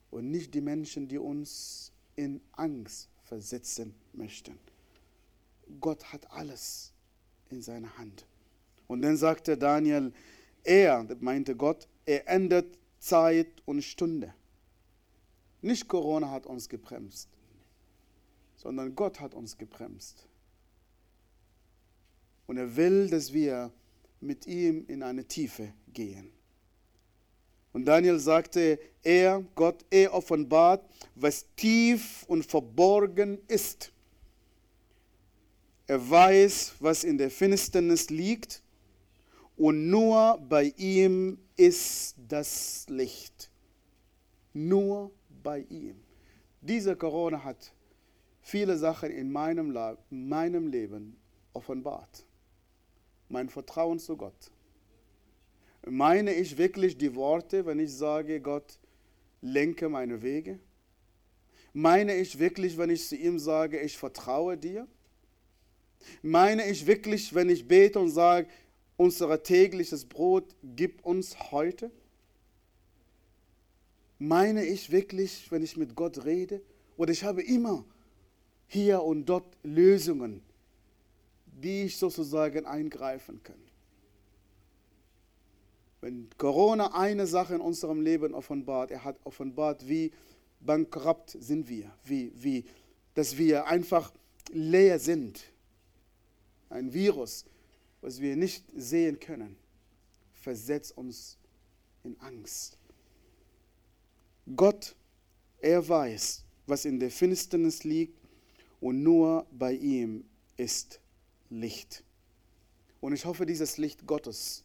und 0.09 0.31
nicht 0.31 0.53
die 0.53 0.61
Menschen, 0.61 1.07
die 1.07 1.17
uns 1.17 1.91
in 2.17 2.41
Angst 2.51 3.09
versetzen 3.23 3.95
möchten. 4.11 4.59
Gott 5.79 6.11
hat 6.11 6.29
alles 6.31 6.91
in 7.49 7.61
seiner 7.61 7.97
Hand. 7.97 8.25
Und 8.87 9.01
dann 9.01 9.15
sagte 9.15 9.57
Daniel, 9.57 10.11
er, 10.63 11.07
meinte 11.21 11.55
Gott, 11.55 11.87
er 12.05 12.27
ändert 12.27 12.77
Zeit 12.99 13.47
und 13.65 13.81
Stunde. 13.81 14.33
Nicht 15.61 15.87
Corona 15.87 16.31
hat 16.31 16.45
uns 16.45 16.67
gebremst, 16.67 17.29
sondern 18.57 18.95
Gott 18.95 19.19
hat 19.19 19.33
uns 19.33 19.57
gebremst. 19.57 20.27
Und 22.47 22.57
er 22.57 22.75
will, 22.75 23.09
dass 23.09 23.33
wir 23.33 23.71
mit 24.19 24.47
ihm 24.47 24.85
in 24.87 25.03
eine 25.03 25.25
Tiefe 25.25 25.73
gehen. 25.93 26.31
Und 27.77 27.85
Daniel 27.85 28.17
sagte, 28.17 28.79
er, 29.03 29.45
Gott, 29.53 29.85
er 29.91 30.11
offenbart, 30.11 30.83
was 31.13 31.45
tief 31.55 32.25
und 32.27 32.43
verborgen 32.43 33.37
ist. 33.47 33.91
Er 35.85 36.09
weiß, 36.09 36.73
was 36.79 37.03
in 37.03 37.19
der 37.19 37.29
Finsternis 37.29 38.09
liegt 38.09 38.63
und 39.57 39.91
nur 39.91 40.39
bei 40.49 40.73
ihm 40.75 41.37
ist 41.55 42.15
das 42.27 42.87
Licht. 42.89 43.51
Nur 44.55 45.11
bei 45.43 45.59
ihm. 45.69 46.01
Diese 46.61 46.95
Corona 46.95 47.43
hat 47.43 47.71
viele 48.41 48.75
Sachen 48.75 49.11
in 49.11 49.31
meinem, 49.31 49.77
meinem 50.09 50.65
Leben 50.65 51.15
offenbart. 51.53 52.25
Mein 53.29 53.49
Vertrauen 53.49 53.99
zu 53.99 54.17
Gott. 54.17 54.49
Meine 55.89 56.33
ich 56.33 56.57
wirklich 56.57 56.97
die 56.97 57.15
Worte, 57.15 57.65
wenn 57.65 57.79
ich 57.79 57.93
sage, 57.93 58.41
Gott, 58.41 58.79
lenke 59.41 59.89
meine 59.89 60.21
Wege? 60.21 60.59
Meine 61.73 62.15
ich 62.15 62.39
wirklich, 62.39 62.77
wenn 62.77 62.89
ich 62.89 63.07
zu 63.07 63.15
ihm 63.15 63.39
sage, 63.39 63.79
ich 63.79 63.97
vertraue 63.97 64.57
dir? 64.57 64.87
Meine 66.21 66.67
ich 66.69 66.85
wirklich, 66.87 67.33
wenn 67.33 67.49
ich 67.49 67.67
bete 67.67 67.99
und 67.99 68.09
sage, 68.09 68.47
unser 68.97 69.41
tägliches 69.43 70.05
Brot 70.05 70.55
gib 70.63 71.05
uns 71.05 71.51
heute? 71.51 71.91
Meine 74.19 74.65
ich 74.65 74.91
wirklich, 74.91 75.51
wenn 75.51 75.63
ich 75.63 75.77
mit 75.77 75.95
Gott 75.95 76.25
rede? 76.25 76.61
Oder 76.97 77.11
ich 77.11 77.23
habe 77.23 77.43
immer 77.43 77.85
hier 78.67 79.03
und 79.03 79.25
dort 79.25 79.45
Lösungen, 79.63 80.41
die 81.45 81.83
ich 81.83 81.97
sozusagen 81.97 82.65
eingreifen 82.65 83.41
kann. 83.43 83.66
Wenn 86.01 86.29
Corona 86.37 86.93
eine 86.93 87.25
Sache 87.25 87.55
in 87.55 87.61
unserem 87.61 88.01
Leben 88.01 88.33
offenbart, 88.33 88.91
er 88.91 89.03
hat 89.03 89.19
offenbart, 89.23 89.87
wie 89.87 90.11
bankrupt 90.59 91.35
sind 91.39 91.67
wir, 91.69 91.91
wie, 92.03 92.31
wie, 92.35 92.65
dass 93.13 93.37
wir 93.37 93.65
einfach 93.67 94.13
leer 94.51 94.99
sind. 94.99 95.43
Ein 96.69 96.93
Virus, 96.93 97.45
was 98.01 98.21
wir 98.21 98.35
nicht 98.35 98.63
sehen 98.75 99.19
können, 99.19 99.57
versetzt 100.33 100.95
uns 100.97 101.37
in 102.03 102.19
Angst. 102.19 102.77
Gott, 104.55 104.95
er 105.59 105.87
weiß, 105.87 106.43
was 106.67 106.85
in 106.85 106.99
der 106.99 107.11
Finsternis 107.11 107.83
liegt 107.83 108.17
und 108.79 109.01
nur 109.01 109.47
bei 109.51 109.73
ihm 109.73 110.25
ist 110.55 111.01
Licht. 111.49 112.03
Und 113.01 113.13
ich 113.13 113.25
hoffe, 113.25 113.45
dieses 113.45 113.77
Licht 113.77 114.05
Gottes, 114.05 114.63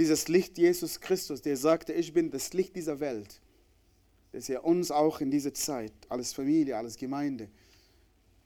dieses 0.00 0.28
Licht 0.28 0.56
Jesus 0.56 0.98
Christus, 0.98 1.42
der 1.42 1.58
sagte, 1.58 1.92
ich 1.92 2.14
bin 2.14 2.30
das 2.30 2.54
Licht 2.54 2.74
dieser 2.74 3.00
Welt, 3.00 3.42
dass 4.32 4.48
er 4.48 4.64
uns 4.64 4.90
auch 4.90 5.20
in 5.20 5.30
dieser 5.30 5.52
Zeit, 5.52 5.92
alles 6.08 6.32
Familie, 6.32 6.78
alles 6.78 6.96
Gemeinde, 6.96 7.50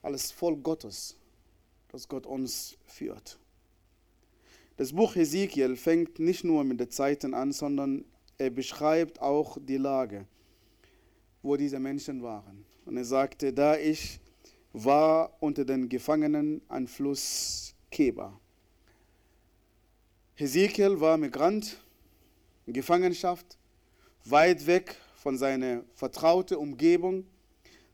alles 0.03 0.33
Volk 0.33 0.65
Gottes, 0.65 1.17
dass 1.93 2.09
Gott 2.09 2.27
uns 2.27 2.77
führt. 2.87 3.39
Das 4.77 4.93
Buch 4.93 5.15
Hesekiel 5.15 5.77
fängt 5.77 6.19
nicht 6.19 6.43
nur 6.43 6.65
mit 6.65 6.81
den 6.81 6.91
Zeiten 6.91 7.35
an, 7.35 7.53
sondern 7.53 8.05
er 8.37 8.51
beschreibt 8.51 9.23
auch 9.23 9.57
die 9.61 9.77
Lage, 9.77 10.27
wo 11.41 11.57
diese 11.57 11.79
Menschen 11.79 12.21
waren. 12.21 12.67
Und 12.85 12.97
er 12.97 13.05
sagte, 13.05 13.53
da 13.53 13.77
ich 13.77 14.19
war 14.73 15.37
unter 15.39 15.65
den 15.65 15.89
Gefangenen 15.89 16.63
ein 16.69 16.89
Fluss 16.89 17.77
Keba. 17.93 18.41
Hesekiel 20.37 20.99
war 20.99 21.17
Migrant, 21.17 21.77
in 22.67 22.73
Gefangenschaft, 22.73 23.57
weit 24.25 24.67
weg 24.67 24.97
von 25.15 25.39
seiner 25.39 25.85
vertrauten 25.95 26.57
Umgebung, 26.57 27.25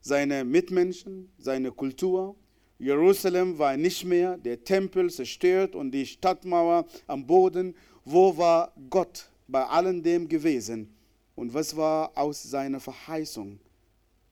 seine 0.01 0.43
Mitmenschen, 0.43 1.31
seine 1.37 1.71
Kultur. 1.71 2.35
Jerusalem 2.79 3.59
war 3.59 3.77
nicht 3.77 4.07
mehr, 4.07 4.39
der 4.39 4.65
Tempel 4.65 5.11
zerstört 5.11 5.75
und 5.75 5.91
die 5.91 6.07
Stadtmauer 6.07 6.87
am 7.07 7.27
Boden. 7.27 7.75
Wo 8.07 8.35
war 8.39 8.73
Gott 8.89 9.29
bei 9.47 9.63
allem 9.67 10.03
dem 10.03 10.27
gewesen? 10.27 10.97
Und 11.35 11.53
was 11.53 11.77
war 11.77 12.17
aus 12.17 12.43
seiner 12.43 12.81
Verheißung 12.81 13.61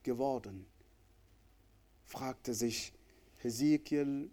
geworden? 0.03 0.65
fragte 2.07 2.55
sich 2.55 2.91
Hesekiel 3.43 4.31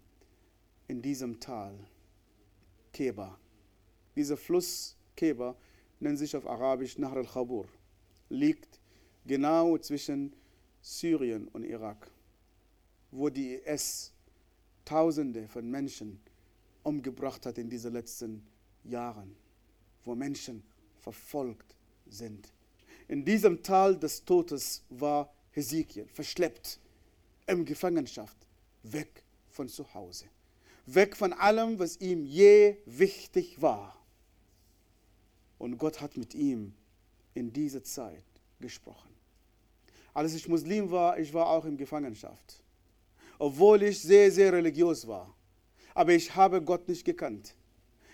in 0.88 1.02
diesem 1.02 1.38
Tal. 1.38 1.78
Keba. 2.90 3.38
Dieser 4.16 4.36
Fluss 4.36 4.96
Keba 5.14 5.54
nennt 6.00 6.18
sich 6.18 6.34
auf 6.36 6.46
Arabisch 6.46 6.98
Nahr 6.98 7.16
al-Khabur, 7.16 7.66
liegt 8.28 8.80
genau 9.24 9.78
zwischen 9.78 10.34
Syrien 10.80 11.48
und 11.48 11.64
Irak 11.64 12.10
wo 13.10 13.28
die 13.28 13.54
IS 13.54 14.12
Tausende 14.84 15.48
von 15.48 15.68
Menschen 15.68 16.20
umgebracht 16.84 17.44
hat 17.44 17.58
in 17.58 17.68
diesen 17.68 17.92
letzten 17.92 18.46
Jahren, 18.84 19.34
wo 20.04 20.14
Menschen 20.14 20.62
verfolgt 21.00 21.74
sind. 22.06 22.52
In 23.08 23.24
diesem 23.24 23.62
Tal 23.62 23.98
des 23.98 24.24
Todes 24.24 24.84
war 24.90 25.32
Hesekiel 25.50 26.06
verschleppt, 26.06 26.78
in 27.48 27.64
Gefangenschaft, 27.64 28.36
weg 28.84 29.24
von 29.48 29.68
zu 29.68 29.92
Hause, 29.92 30.26
weg 30.86 31.16
von 31.16 31.32
allem, 31.32 31.78
was 31.80 31.96
ihm 31.96 32.24
je 32.24 32.76
wichtig 32.86 33.60
war. 33.60 33.96
Und 35.58 35.78
Gott 35.78 36.00
hat 36.00 36.16
mit 36.16 36.34
ihm 36.34 36.74
in 37.34 37.52
dieser 37.52 37.82
Zeit 37.82 38.24
gesprochen. 38.60 39.10
Als 40.14 40.34
ich 40.34 40.48
Muslim 40.48 40.90
war, 40.90 41.18
ich 41.18 41.32
war 41.32 41.48
auch 41.48 41.64
in 41.64 41.76
Gefangenschaft 41.76 42.62
obwohl 43.38 43.82
ich 43.82 44.00
sehr, 44.00 44.30
sehr 44.30 44.52
religiös 44.52 45.06
war. 45.06 45.34
Aber 45.94 46.12
ich 46.12 46.34
habe 46.34 46.62
Gott 46.62 46.88
nicht 46.88 47.04
gekannt. 47.04 47.54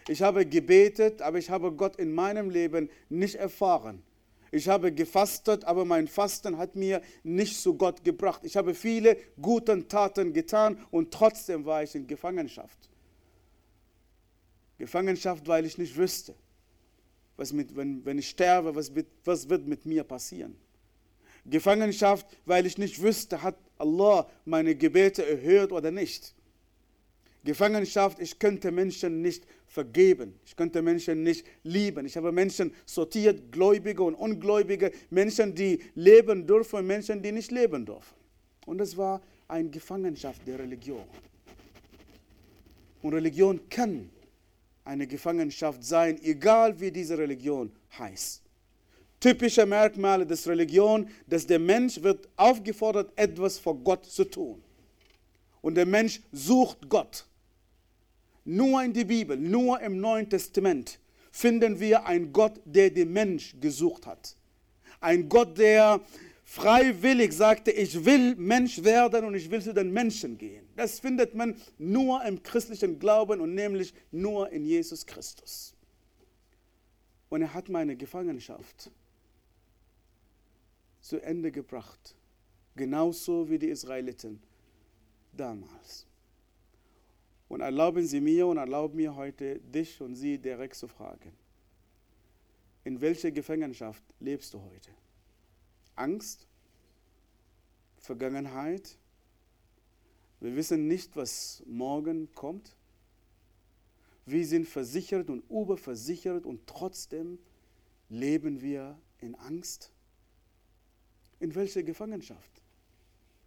Ich 0.08 0.22
habe 0.22 0.44
gebetet, 0.46 1.22
aber 1.22 1.38
ich 1.38 1.50
habe 1.50 1.72
Gott 1.72 1.96
in 1.96 2.12
meinem 2.12 2.50
Leben 2.50 2.90
nicht 3.08 3.36
erfahren. 3.36 4.02
Ich 4.50 4.68
habe 4.68 4.92
gefastet, 4.92 5.64
aber 5.64 5.84
mein 5.84 6.08
Fasten 6.08 6.58
hat 6.58 6.76
mir 6.76 7.00
nicht 7.22 7.58
zu 7.58 7.74
Gott 7.74 8.04
gebracht. 8.04 8.42
Ich 8.44 8.56
habe 8.56 8.74
viele 8.74 9.16
gute 9.40 9.86
Taten 9.88 10.32
getan 10.32 10.78
und 10.90 11.12
trotzdem 11.12 11.64
war 11.64 11.82
ich 11.82 11.94
in 11.94 12.06
Gefangenschaft. 12.06 12.76
Gefangenschaft, 14.78 15.46
weil 15.46 15.64
ich 15.64 15.78
nicht 15.78 15.96
wüsste, 15.96 16.34
was 17.42 17.52
mit, 17.52 17.74
wenn, 17.76 18.04
wenn 18.04 18.18
ich 18.18 18.28
sterbe, 18.28 18.72
was, 18.76 18.92
was 19.24 19.48
wird 19.48 19.66
mit 19.66 19.84
mir 19.84 20.04
passieren. 20.04 20.54
Gefangenschaft, 21.44 22.24
weil 22.46 22.66
ich 22.66 22.78
nicht 22.78 23.02
wüsste, 23.02 23.42
hat 23.42 23.56
Allah 23.78 24.30
meine 24.44 24.76
Gebete 24.76 25.28
erhört 25.28 25.72
oder 25.72 25.90
nicht. 25.90 26.36
Gefangenschaft, 27.42 28.20
ich 28.20 28.38
könnte 28.38 28.70
Menschen 28.70 29.22
nicht 29.22 29.44
vergeben. 29.66 30.38
Ich 30.46 30.54
könnte 30.54 30.82
Menschen 30.82 31.24
nicht 31.24 31.44
lieben. 31.64 32.06
Ich 32.06 32.16
habe 32.16 32.30
Menschen 32.30 32.72
sortiert, 32.86 33.50
Gläubige 33.50 34.04
und 34.04 34.14
Ungläubige, 34.14 34.92
Menschen, 35.10 35.52
die 35.52 35.80
leben 35.96 36.46
dürfen 36.46 36.76
und 36.76 36.86
Menschen, 36.86 37.20
die 37.20 37.32
nicht 37.32 37.50
leben 37.50 37.84
dürfen. 37.84 38.14
Und 38.66 38.80
es 38.80 38.96
war 38.96 39.20
eine 39.48 39.68
Gefangenschaft 39.68 40.46
der 40.46 40.60
Religion. 40.60 41.02
Und 43.02 43.14
Religion 43.14 43.68
kann 43.68 44.08
eine 44.84 45.06
Gefangenschaft 45.06 45.84
sein, 45.84 46.20
egal 46.22 46.78
wie 46.80 46.90
diese 46.90 47.16
Religion 47.16 47.72
heißt 47.98 48.42
typische 49.22 49.64
Merkmale 49.64 50.26
des 50.26 50.46
Religion, 50.48 51.08
dass 51.28 51.46
der 51.46 51.60
Mensch 51.60 52.02
wird 52.02 52.28
aufgefordert, 52.36 53.12
etwas 53.14 53.56
vor 53.56 53.76
Gott 53.76 54.04
zu 54.04 54.24
tun. 54.24 54.62
Und 55.60 55.76
der 55.76 55.86
Mensch 55.86 56.20
sucht 56.32 56.88
Gott. 56.88 57.24
Nur 58.44 58.82
in 58.82 58.92
der 58.92 59.04
Bibel, 59.04 59.36
nur 59.36 59.80
im 59.80 60.00
Neuen 60.00 60.28
Testament 60.28 60.98
finden 61.30 61.78
wir 61.78 62.04
einen 62.04 62.32
Gott, 62.32 62.60
der 62.64 62.90
den 62.90 63.12
Mensch 63.12 63.54
gesucht 63.60 64.06
hat. 64.06 64.34
Ein 65.00 65.28
Gott, 65.28 65.56
der 65.56 66.00
freiwillig 66.44 67.32
sagte, 67.32 67.70
ich 67.70 68.04
will 68.04 68.34
Mensch 68.34 68.82
werden 68.82 69.24
und 69.24 69.34
ich 69.36 69.48
will 69.48 69.62
zu 69.62 69.72
den 69.72 69.92
Menschen 69.92 70.36
gehen. 70.36 70.61
Das 70.76 71.00
findet 71.00 71.34
man 71.34 71.60
nur 71.78 72.24
im 72.24 72.42
christlichen 72.42 72.98
Glauben 72.98 73.40
und 73.40 73.54
nämlich 73.54 73.94
nur 74.10 74.50
in 74.50 74.64
Jesus 74.64 75.04
Christus. 75.06 75.74
Und 77.28 77.42
er 77.42 77.54
hat 77.54 77.68
meine 77.68 77.96
Gefangenschaft 77.96 78.90
zu 81.00 81.20
Ende 81.20 81.50
gebracht. 81.50 82.14
Genauso 82.74 83.50
wie 83.50 83.58
die 83.58 83.68
Israeliten 83.68 84.42
damals. 85.32 86.06
Und 87.48 87.60
erlauben 87.60 88.06
Sie 88.06 88.20
mir 88.20 88.46
und 88.46 88.56
erlauben 88.56 88.96
mir 88.96 89.14
heute, 89.14 89.60
dich 89.60 90.00
und 90.00 90.14
Sie 90.14 90.38
direkt 90.38 90.74
zu 90.74 90.88
fragen. 90.88 91.32
In 92.84 93.00
welcher 93.00 93.30
Gefangenschaft 93.30 94.02
lebst 94.20 94.54
du 94.54 94.62
heute? 94.62 94.90
Angst? 95.96 96.46
Vergangenheit? 97.98 98.96
Wir 100.42 100.56
wissen 100.56 100.88
nicht, 100.88 101.14
was 101.14 101.62
morgen 101.66 102.34
kommt. 102.34 102.74
Wir 104.26 104.44
sind 104.44 104.66
versichert 104.66 105.30
und 105.30 105.48
überversichert 105.48 106.46
und 106.46 106.66
trotzdem 106.66 107.38
leben 108.08 108.60
wir 108.60 109.00
in 109.20 109.36
Angst? 109.36 109.92
In 111.38 111.54
welcher 111.54 111.84
Gefangenschaft 111.84 112.60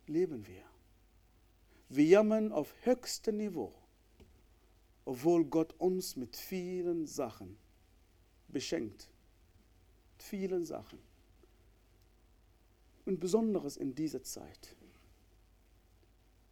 leben 0.08 0.48
wir? 0.48 0.64
Wir 1.89 2.06
jammern 2.06 2.54
auf 2.54 2.74
höchstem 2.84 3.36
Niveau, 3.36 3.74
obwohl 5.04 5.43
Gott 5.43 5.74
uns 5.78 6.16
mit 6.16 6.38
vielen 6.38 7.08
Sachen 7.08 7.58
beschenkt. 8.48 9.10
Mit 10.14 10.24
vielen 10.24 10.64
Sachen. 10.64 11.00
Und 13.04 13.20
besonderes 13.20 13.76
in 13.76 13.93
dieser 13.96 14.24
Zeit. 14.24 14.78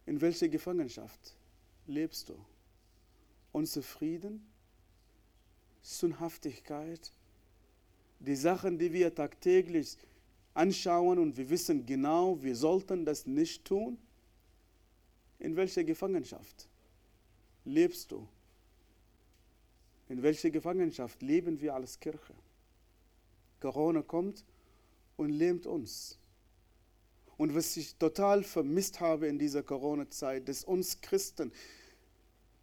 In 0.06 0.20
welcher 0.20 0.48
Gefangenschaft 0.48 1.34
lebst 1.86 2.28
du? 2.28 2.36
Unser 3.52 3.82
Frieden? 3.82 4.46
Sündhaftigkeit? 5.82 7.12
Die 8.20 8.36
Sachen, 8.36 8.78
die 8.78 8.92
wir 8.92 9.14
tagtäglich 9.14 9.96
anschauen 10.54 11.18
und 11.18 11.36
wir 11.36 11.48
wissen 11.50 11.84
genau, 11.84 12.42
wir 12.42 12.56
sollten 12.56 13.04
das 13.04 13.26
nicht 13.26 13.64
tun? 13.64 13.98
In 15.38 15.56
welcher 15.56 15.84
Gefangenschaft 15.84 16.68
lebst 17.64 18.12
du? 18.12 18.26
In 20.08 20.22
welcher 20.22 20.50
Gefangenschaft 20.50 21.22
leben 21.22 21.60
wir 21.60 21.74
als 21.74 21.98
Kirche? 21.98 22.34
Corona 23.60 24.02
kommt 24.02 24.44
und 25.16 25.30
lähmt 25.30 25.66
uns. 25.66 26.18
Und 27.36 27.54
was 27.54 27.76
ich 27.76 27.96
total 27.96 28.42
vermisst 28.42 29.00
habe 29.00 29.26
in 29.26 29.38
dieser 29.38 29.62
Corona-Zeit, 29.62 30.48
dass 30.48 30.64
uns 30.64 31.00
Christen, 31.00 31.52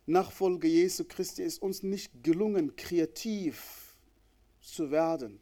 Nachfolger 0.05 0.67
Jesu 0.67 1.03
Christi, 1.03 1.43
ist 1.43 1.61
uns 1.61 1.83
nicht 1.83 2.23
gelungen, 2.23 2.75
kreativ 2.75 3.95
zu 4.61 4.91
werden, 4.91 5.39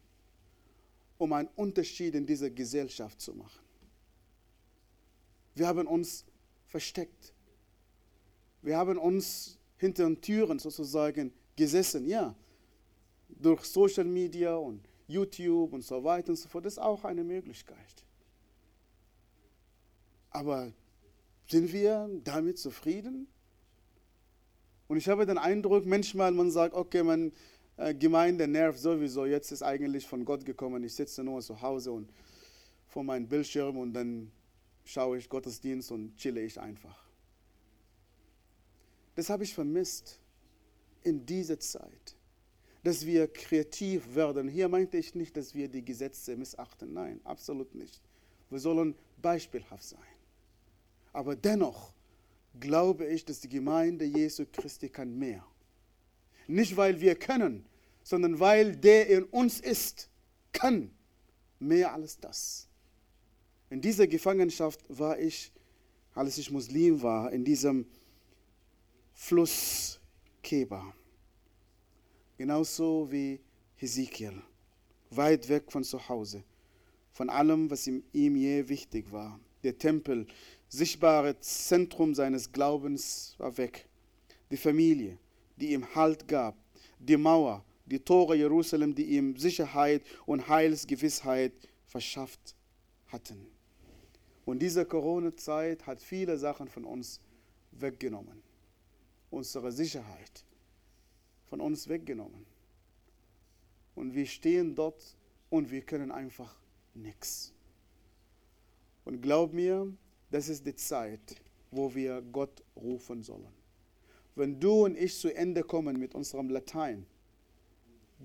um 1.18 1.32
einen 1.32 1.48
Unterschied 1.56 2.14
in 2.14 2.26
dieser 2.26 2.50
Gesellschaft 2.50 3.20
zu 3.20 3.34
machen. 3.34 3.62
Wir 5.54 5.66
haben 5.66 5.86
uns 5.86 6.24
versteckt. 6.66 7.34
Wir 8.62 8.76
haben 8.76 8.98
uns 8.98 9.58
hinter 9.76 10.04
den 10.04 10.20
Türen 10.20 10.58
sozusagen 10.58 11.32
gesessen, 11.56 12.06
ja. 12.06 12.34
Durch 13.28 13.64
Social 13.64 14.04
Media 14.04 14.56
und 14.56 14.86
YouTube 15.06 15.72
und 15.72 15.82
so 15.82 16.02
weiter 16.02 16.30
und 16.30 16.36
so 16.36 16.48
fort. 16.48 16.64
Das 16.64 16.74
ist 16.74 16.78
auch 16.78 17.04
eine 17.04 17.24
Möglichkeit. 17.24 18.04
Aber 20.30 20.72
sind 21.48 21.72
wir 21.72 22.08
damit 22.24 22.58
zufrieden? 22.58 23.26
Und 24.88 24.96
ich 24.96 25.08
habe 25.08 25.26
den 25.26 25.38
Eindruck, 25.38 25.86
manchmal 25.86 26.32
man 26.32 26.50
sagt, 26.50 26.74
okay, 26.74 27.02
man 27.02 27.32
äh, 27.76 27.94
Gemeinde 27.94 28.46
nervt 28.48 28.78
sowieso, 28.78 29.24
jetzt 29.24 29.52
ist 29.52 29.62
eigentlich 29.62 30.06
von 30.06 30.24
Gott 30.24 30.44
gekommen, 30.44 30.82
ich 30.84 30.94
sitze 30.94 31.22
nur 31.22 31.40
zu 31.40 31.60
Hause 31.62 31.92
und 31.92 32.12
vor 32.88 33.04
meinem 33.04 33.28
Bildschirm 33.28 33.78
und 33.78 33.92
dann 33.94 34.30
schaue 34.84 35.18
ich 35.18 35.28
Gottesdienst 35.28 35.92
und 35.92 36.16
chille 36.16 36.42
ich 36.42 36.60
einfach. 36.60 37.08
Das 39.14 39.30
habe 39.30 39.44
ich 39.44 39.54
vermisst 39.54 40.18
in 41.02 41.24
dieser 41.24 41.58
Zeit, 41.60 42.16
dass 42.82 43.06
wir 43.06 43.28
kreativ 43.28 44.14
werden. 44.14 44.48
Hier 44.48 44.68
meinte 44.68 44.96
ich 44.96 45.14
nicht, 45.14 45.36
dass 45.36 45.54
wir 45.54 45.68
die 45.68 45.84
Gesetze 45.84 46.36
missachten. 46.36 46.92
Nein, 46.92 47.20
absolut 47.24 47.74
nicht. 47.74 48.00
Wir 48.48 48.58
sollen 48.58 48.94
beispielhaft 49.20 49.84
sein. 49.84 50.00
Aber 51.12 51.36
dennoch 51.36 51.92
glaube 52.58 53.06
ich, 53.06 53.24
dass 53.24 53.40
die 53.40 53.48
Gemeinde 53.48 54.04
Jesu 54.04 54.44
Christi 54.50 54.88
kann 54.88 55.18
mehr. 55.18 55.44
Nicht, 56.46 56.76
weil 56.76 57.00
wir 57.00 57.14
können, 57.14 57.64
sondern 58.02 58.40
weil 58.40 58.76
der 58.76 59.08
in 59.08 59.24
uns 59.24 59.60
ist, 59.60 60.08
kann 60.52 60.90
mehr 61.58 61.94
als 61.94 62.18
das. 62.18 62.68
In 63.70 63.80
dieser 63.80 64.06
Gefangenschaft 64.06 64.80
war 64.88 65.18
ich, 65.18 65.52
als 66.14 66.38
ich 66.38 66.50
Muslim 66.50 67.00
war, 67.02 67.32
in 67.32 67.44
diesem 67.44 67.86
Fluss 69.14 70.00
Keba. 70.42 70.92
Genauso 72.36 73.06
wie 73.12 73.38
Hesekiel, 73.76 74.42
weit 75.10 75.48
weg 75.48 75.70
von 75.70 75.84
zu 75.84 76.08
Hause, 76.08 76.42
von 77.12 77.30
allem, 77.30 77.70
was 77.70 77.86
ihm, 77.86 78.02
je 78.12 78.68
wichtig 78.68 79.12
war. 79.12 79.38
Der 79.62 79.78
Tempel, 79.78 80.26
sichtbare 80.70 81.38
Zentrum 81.40 82.14
seines 82.14 82.50
Glaubens, 82.50 83.34
war 83.38 83.56
weg. 83.58 83.86
Die 84.50 84.56
Familie, 84.56 85.18
die 85.56 85.72
ihm 85.72 85.94
Halt 85.94 86.26
gab, 86.26 86.56
die 86.98 87.16
Mauer, 87.16 87.64
die 87.86 87.98
Tore 87.98 88.36
Jerusalem, 88.36 88.94
die 88.94 89.16
ihm 89.16 89.36
Sicherheit 89.36 90.02
und 90.26 90.48
Heilsgewissheit 90.48 91.52
verschafft 91.84 92.54
hatten. 93.08 93.46
Und 94.44 94.60
diese 94.60 94.86
Corona-Zeit 94.86 95.86
hat 95.86 96.00
viele 96.00 96.38
Sachen 96.38 96.68
von 96.68 96.84
uns 96.84 97.20
weggenommen. 97.72 98.42
Unsere 99.30 99.72
Sicherheit 99.72 100.44
von 101.48 101.60
uns 101.60 101.88
weggenommen. 101.88 102.46
Und 103.96 104.14
wir 104.14 104.26
stehen 104.26 104.74
dort 104.74 105.16
und 105.50 105.70
wir 105.70 105.82
können 105.82 106.12
einfach 106.12 106.56
nichts. 106.94 107.52
Und 109.04 109.20
glaub 109.20 109.52
mir, 109.52 109.92
das 110.30 110.48
ist 110.48 110.66
die 110.66 110.74
Zeit, 110.74 111.36
wo 111.70 111.94
wir 111.94 112.22
Gott 112.22 112.62
rufen 112.76 113.22
sollen. 113.22 113.52
Wenn 114.34 114.58
du 114.58 114.84
und 114.84 114.96
ich 114.96 115.16
zu 115.16 115.34
Ende 115.34 115.62
kommen 115.62 115.98
mit 115.98 116.14
unserem 116.14 116.50
Latein, 116.50 117.04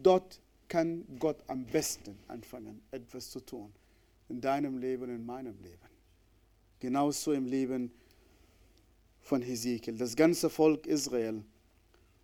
dort 0.02 0.40
kann 0.68 1.06
Gott 1.20 1.38
am 1.48 1.66
besten 1.66 2.18
anfangen, 2.28 2.82
etwas 2.92 3.30
zu 3.30 3.40
tun. 3.40 3.72
In 4.30 4.42
deinem 4.42 4.78
Leben, 4.78 5.10
in 5.10 5.26
meinem 5.26 5.58
Leben 5.62 5.96
genauso 6.86 7.34
im 7.34 7.48
Leben 7.48 7.92
von 9.22 9.42
Hesekiel. 9.42 9.98
Das 9.98 10.16
ganze 10.16 10.52
Volk 10.52 10.86
Israel 10.86 11.44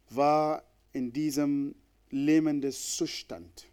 war 0.10 0.64
in 0.94 1.12
diesem 1.12 1.74
lähmenden 2.12 2.72
Zustand 2.72 3.68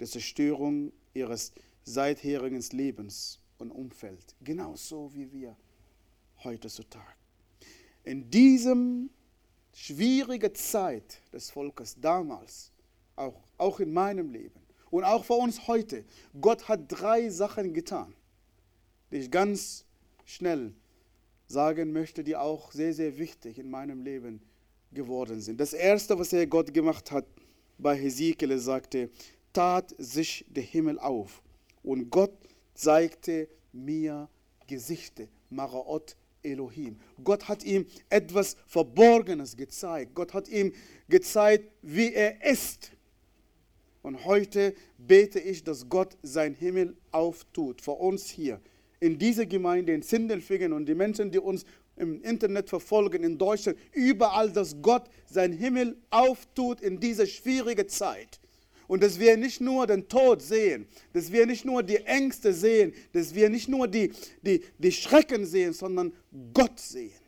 der 0.00 0.06
Zerstörung 0.06 0.90
ihres 1.12 1.52
seitherigen 1.84 2.64
Lebens 2.72 3.40
und 3.62 3.70
Umfeld, 3.70 4.34
genauso 4.42 5.10
wie 5.14 5.32
wir 5.32 5.56
heutzutage. 6.44 7.14
In 8.04 8.30
diesem 8.30 9.10
schwierigen 9.72 10.54
Zeit 10.54 11.20
des 11.32 11.50
Volkes 11.50 11.96
damals, 11.98 12.70
auch, 13.16 13.40
auch 13.56 13.80
in 13.80 13.92
meinem 13.92 14.30
Leben 14.30 14.60
und 14.90 15.04
auch 15.04 15.24
für 15.24 15.34
uns 15.34 15.66
heute, 15.66 16.04
Gott 16.40 16.68
hat 16.68 16.80
drei 16.88 17.30
Sachen 17.30 17.72
getan 17.72 18.14
die 19.12 19.18
ich 19.18 19.30
ganz 19.30 19.84
schnell 20.24 20.72
sagen 21.46 21.92
möchte, 21.92 22.24
die 22.24 22.34
auch 22.34 22.72
sehr, 22.72 22.94
sehr 22.94 23.18
wichtig 23.18 23.58
in 23.58 23.70
meinem 23.70 24.02
Leben 24.02 24.40
geworden 24.90 25.40
sind. 25.40 25.60
Das 25.60 25.74
Erste, 25.74 26.18
was 26.18 26.32
er 26.32 26.46
Gott 26.46 26.72
gemacht 26.72 27.10
hat 27.10 27.26
bei 27.78 27.94
Hesekiel, 27.94 28.58
sagte, 28.58 29.10
tat 29.52 29.94
sich 29.98 30.46
der 30.48 30.62
Himmel 30.62 30.98
auf 30.98 31.42
und 31.82 32.10
Gott 32.10 32.32
zeigte 32.74 33.48
mir 33.72 34.28
Gesichter, 34.66 35.24
Maraot 35.50 36.16
Elohim. 36.42 36.98
Gott 37.22 37.48
hat 37.48 37.64
ihm 37.64 37.86
etwas 38.08 38.56
Verborgenes 38.66 39.56
gezeigt. 39.56 40.14
Gott 40.14 40.34
hat 40.34 40.48
ihm 40.48 40.72
gezeigt, 41.08 41.70
wie 41.82 42.12
er 42.12 42.44
ist. 42.44 42.92
Und 44.02 44.24
heute 44.24 44.74
bete 44.98 45.38
ich, 45.38 45.62
dass 45.62 45.88
Gott 45.88 46.16
sein 46.22 46.54
Himmel 46.54 46.96
auftut, 47.12 47.80
für 47.80 47.92
uns 47.92 48.28
hier 48.28 48.60
in 48.98 49.18
dieser 49.18 49.46
Gemeinde, 49.46 49.92
in 49.92 50.02
Sindelfingen 50.02 50.72
und 50.72 50.86
die 50.86 50.94
Menschen, 50.94 51.30
die 51.30 51.38
uns 51.38 51.64
im 51.96 52.22
Internet 52.22 52.68
verfolgen, 52.68 53.22
in 53.22 53.38
Deutschland, 53.38 53.78
überall, 53.92 54.50
dass 54.50 54.80
Gott 54.80 55.08
sein 55.26 55.52
Himmel 55.52 55.96
auftut 56.10 56.80
in 56.80 56.98
dieser 56.98 57.26
schwierigen 57.26 57.88
Zeit. 57.88 58.40
Und 58.92 59.02
dass 59.02 59.18
wir 59.18 59.38
nicht 59.38 59.62
nur 59.62 59.86
den 59.86 60.06
Tod 60.06 60.42
sehen, 60.42 60.86
dass 61.14 61.32
wir 61.32 61.46
nicht 61.46 61.64
nur 61.64 61.82
die 61.82 61.96
Ängste 61.96 62.52
sehen, 62.52 62.92
dass 63.12 63.34
wir 63.34 63.48
nicht 63.48 63.66
nur 63.66 63.88
die, 63.88 64.12
die, 64.42 64.62
die 64.76 64.92
Schrecken 64.92 65.46
sehen, 65.46 65.72
sondern 65.72 66.12
Gott 66.52 66.78
sehen. 66.78 67.18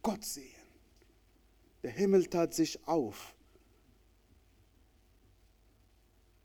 Gott 0.00 0.24
sehen. 0.24 0.48
Der 1.82 1.90
Himmel 1.90 2.24
tat 2.24 2.54
sich 2.54 2.82
auf. 2.88 3.34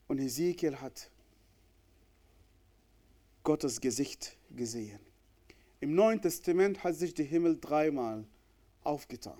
Und 0.09 0.19
Ezekiel 0.19 0.75
hat 0.75 1.09
Gottes 3.45 3.80
Gesicht 3.80 4.36
gesehen. 4.53 4.99
Im 5.80 5.95
Neuen 5.95 6.21
Testament 6.21 6.84
hat 6.84 6.95
sich 6.95 7.13
der 7.13 7.23
Himmel 7.23 7.57
dreimal 7.57 8.27
aufgetan. 8.84 9.39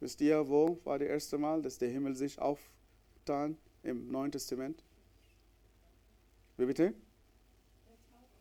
Wisst 0.00 0.20
ihr, 0.20 0.48
wo 0.48 0.80
war 0.82 0.98
das 0.98 1.06
erste 1.06 1.38
Mal, 1.38 1.62
dass 1.62 1.78
der 1.78 1.90
Himmel 1.90 2.16
sich 2.16 2.40
aufgetan 3.28 3.56
im 3.82 4.10
Neuen 4.10 4.32
Testament? 4.32 4.82
Wie 6.56 6.66
bitte? 6.66 6.94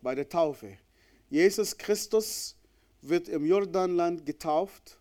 Bei 0.01 0.15
der 0.15 0.27
Taufe. 0.27 0.77
Jesus 1.29 1.77
Christus 1.77 2.55
wird 3.01 3.27
im 3.29 3.45
Jordanland 3.45 4.25
getauft 4.25 4.97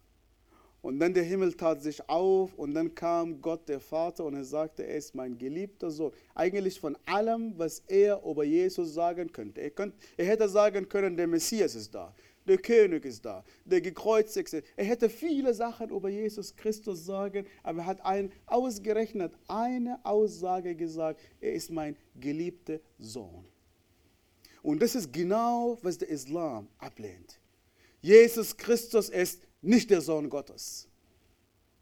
Und 0.87 1.01
dann 1.01 1.13
der 1.13 1.25
Himmel 1.25 1.53
tat 1.53 1.83
sich 1.83 2.09
auf 2.09 2.55
und 2.55 2.73
dann 2.73 2.95
kam 2.95 3.41
Gott 3.41 3.69
der 3.69 3.81
Vater 3.81 4.25
und 4.25 4.35
er 4.35 4.45
sagte, 4.45 4.87
er 4.87 4.99
ist 4.99 5.17
mein 5.17 5.37
geliebter 5.37 5.91
Sohn. 5.91 6.13
Eigentlich 6.33 6.79
von 6.79 6.97
allem, 7.07 7.59
was 7.59 7.83
er 7.89 8.23
über 8.25 8.45
Jesus 8.45 8.95
sagen 8.95 9.33
könnte. 9.33 9.63
Er, 9.63 9.71
könnte, 9.71 9.97
er 10.17 10.27
hätte 10.27 10.49
sagen 10.49 10.89
können, 10.89 11.17
der 11.17 11.27
Messias 11.27 11.75
ist 11.75 11.93
da, 11.93 12.15
der 12.47 12.59
König 12.59 13.05
ist 13.05 13.25
da, 13.25 13.45
der 13.65 13.81
Gekreuzigte. 13.81 14.63
Er 14.77 14.85
hätte 14.85 15.09
viele 15.09 15.53
Sachen 15.55 15.91
über 15.91 16.09
Jesus 16.09 16.55
Christus 16.55 17.05
sagen, 17.05 17.47
aber 17.63 17.81
er 17.81 17.87
hat 17.87 18.05
ein, 18.05 18.33
ausgerechnet 18.47 19.33
eine 19.49 20.05
Aussage 20.05 20.75
gesagt, 20.75 21.21
er 21.41 21.53
ist 21.53 21.71
mein 21.71 21.97
geliebter 22.15 22.81
Sohn. 22.99 23.45
Und 24.63 24.81
das 24.83 24.95
ist 24.95 25.13
genau, 25.13 25.79
was 25.83 25.99
der 25.99 26.09
Islam 26.09 26.69
ablehnt. 26.79 27.39
Jesus 28.01 28.57
Christus 28.57 29.09
ist 29.09 29.43
nicht 29.63 29.91
der 29.91 30.01
Sohn 30.01 30.29
Gottes. 30.29 30.89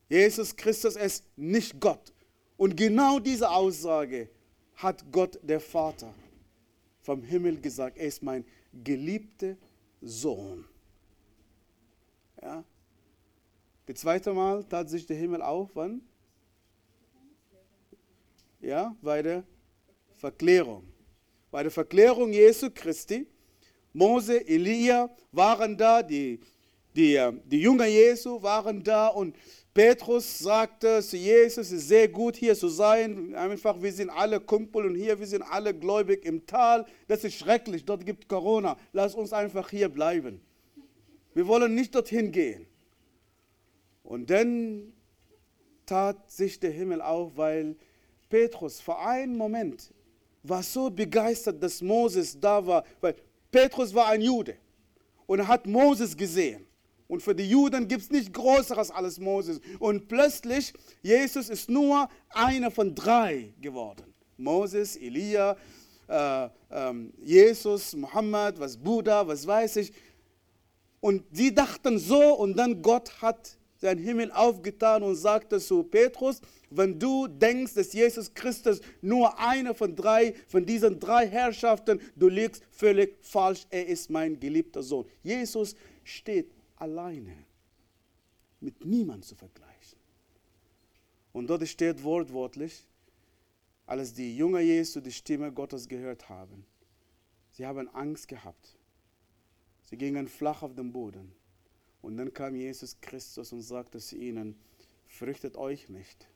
Jesus 0.08 0.54
Christus 0.54 0.96
ist 0.96 1.24
nicht 1.36 1.80
Gott. 1.80 2.12
Und 2.56 2.76
genau 2.76 3.18
diese 3.18 3.50
Aussage 3.50 4.28
hat 4.76 5.04
Gott 5.10 5.38
der 5.42 5.60
Vater 5.60 6.14
vom 7.02 7.22
Himmel 7.22 7.60
gesagt. 7.60 7.98
Er 7.98 8.06
ist 8.06 8.22
mein 8.22 8.44
geliebter 8.72 9.56
Sohn. 10.04 10.64
Ja? 12.40 12.64
Das 13.86 14.00
zweite 14.00 14.32
Mal 14.32 14.64
tat 14.64 14.88
sich 14.88 15.06
der 15.06 15.16
Himmel 15.16 15.42
auf, 15.42 15.70
wann? 15.74 16.00
Ja, 18.60 18.96
bei 19.02 19.22
der 19.22 19.44
Verklärung. 20.16 20.84
Bei 21.50 21.62
der 21.62 21.72
Verklärung 21.72 22.32
Jesu 22.32 22.70
Christi. 22.72 23.26
Mose, 23.92 24.46
Elia 24.48 25.08
waren 25.30 25.76
da, 25.76 26.02
die 26.02 26.40
die, 26.94 27.16
äh, 27.16 27.32
die 27.44 27.60
Jünger 27.60 27.86
Jesu 27.86 28.40
waren 28.42 28.82
da 28.82 29.08
und 29.08 29.36
Petrus 29.74 30.38
sagte 30.38 31.02
zu 31.02 31.16
Jesus, 31.16 31.66
es 31.66 31.72
ist 31.72 31.88
sehr 31.88 32.06
gut 32.06 32.36
hier 32.36 32.54
zu 32.54 32.68
sein. 32.68 33.34
Einfach, 33.34 33.82
wir 33.82 33.92
sind 33.92 34.08
alle 34.08 34.38
Kumpel 34.38 34.86
und 34.86 34.94
hier, 34.94 35.18
wir 35.18 35.26
sind 35.26 35.42
alle 35.42 35.74
gläubig 35.74 36.24
im 36.24 36.46
Tal. 36.46 36.86
Das 37.08 37.24
ist 37.24 37.34
schrecklich, 37.34 37.84
dort 37.84 38.06
gibt 38.06 38.28
Corona. 38.28 38.76
Lass 38.92 39.16
uns 39.16 39.32
einfach 39.32 39.68
hier 39.68 39.88
bleiben. 39.88 40.40
Wir 41.34 41.48
wollen 41.48 41.74
nicht 41.74 41.92
dorthin 41.92 42.30
gehen. 42.30 42.66
Und 44.04 44.30
dann 44.30 44.92
tat 45.86 46.30
sich 46.30 46.60
der 46.60 46.70
Himmel 46.70 47.02
auf, 47.02 47.36
weil 47.36 47.74
Petrus 48.28 48.80
für 48.80 48.96
einen 48.96 49.36
Moment 49.36 49.92
war 50.44 50.62
so 50.62 50.88
begeistert, 50.88 51.60
dass 51.60 51.82
Moses 51.82 52.38
da 52.38 52.64
war, 52.64 52.84
weil 53.00 53.16
Petrus 53.50 53.92
war 53.92 54.06
ein 54.06 54.20
Jude 54.20 54.56
und 55.26 55.48
hat 55.48 55.66
Moses 55.66 56.16
gesehen. 56.16 56.64
Und 57.06 57.22
für 57.22 57.34
die 57.34 57.48
Juden 57.48 57.86
gibt 57.86 58.02
es 58.02 58.10
nicht 58.10 58.32
Größeres 58.32 58.90
als 58.90 59.18
Moses. 59.18 59.60
Und 59.78 60.08
plötzlich, 60.08 60.72
Jesus 61.02 61.48
ist 61.48 61.68
nur 61.68 62.08
einer 62.30 62.70
von 62.70 62.94
drei 62.94 63.52
geworden. 63.60 64.14
Moses, 64.36 64.96
Elia, 64.96 65.56
äh, 66.08 66.44
äh, 66.44 66.50
Jesus, 67.22 67.94
Mohammed, 67.94 68.58
was 68.58 68.76
Buddha, 68.76 69.26
was 69.26 69.46
weiß 69.46 69.76
ich. 69.76 69.92
Und 71.00 71.22
sie 71.32 71.54
dachten 71.54 71.98
so 71.98 72.34
und 72.34 72.56
dann 72.56 72.80
Gott 72.80 73.20
hat 73.20 73.58
seinen 73.76 74.02
Himmel 74.02 74.32
aufgetan 74.32 75.02
und 75.02 75.16
sagte 75.16 75.60
zu 75.60 75.82
Petrus, 75.82 76.40
wenn 76.70 76.98
du 76.98 77.28
denkst, 77.28 77.74
dass 77.74 77.92
Jesus 77.92 78.32
Christus 78.32 78.80
nur 79.02 79.38
einer 79.38 79.74
von 79.74 79.94
drei, 79.94 80.34
von 80.48 80.64
diesen 80.64 80.98
drei 80.98 81.28
Herrschaften, 81.28 82.00
du 82.16 82.28
liegst 82.28 82.62
völlig 82.70 83.18
falsch. 83.20 83.66
Er 83.68 83.86
ist 83.86 84.08
mein 84.08 84.40
geliebter 84.40 84.82
Sohn. 84.82 85.04
Jesus 85.22 85.76
steht 86.02 86.50
alleine, 86.76 87.36
mit 88.60 88.84
niemand 88.84 89.24
zu 89.24 89.34
vergleichen. 89.34 89.98
Und 91.32 91.48
dort 91.48 91.66
steht 91.68 92.02
wortwörtlich, 92.02 92.86
als 93.86 94.14
die 94.14 94.36
Jünger 94.36 94.60
Jesu 94.60 95.00
die 95.00 95.12
Stimme 95.12 95.52
Gottes 95.52 95.88
gehört 95.88 96.28
haben, 96.28 96.64
sie 97.50 97.66
haben 97.66 97.88
Angst 97.88 98.28
gehabt. 98.28 98.76
Sie 99.82 99.98
gingen 99.98 100.28
flach 100.28 100.62
auf 100.62 100.74
den 100.74 100.92
Boden. 100.92 101.32
Und 102.00 102.16
dann 102.16 102.32
kam 102.32 102.54
Jesus 102.54 103.00
Christus 103.00 103.52
und 103.52 103.62
sagte 103.62 103.98
zu 103.98 104.16
ihnen, 104.16 104.56
fürchtet 105.06 105.56
euch 105.56 105.88
nicht. 105.88 106.28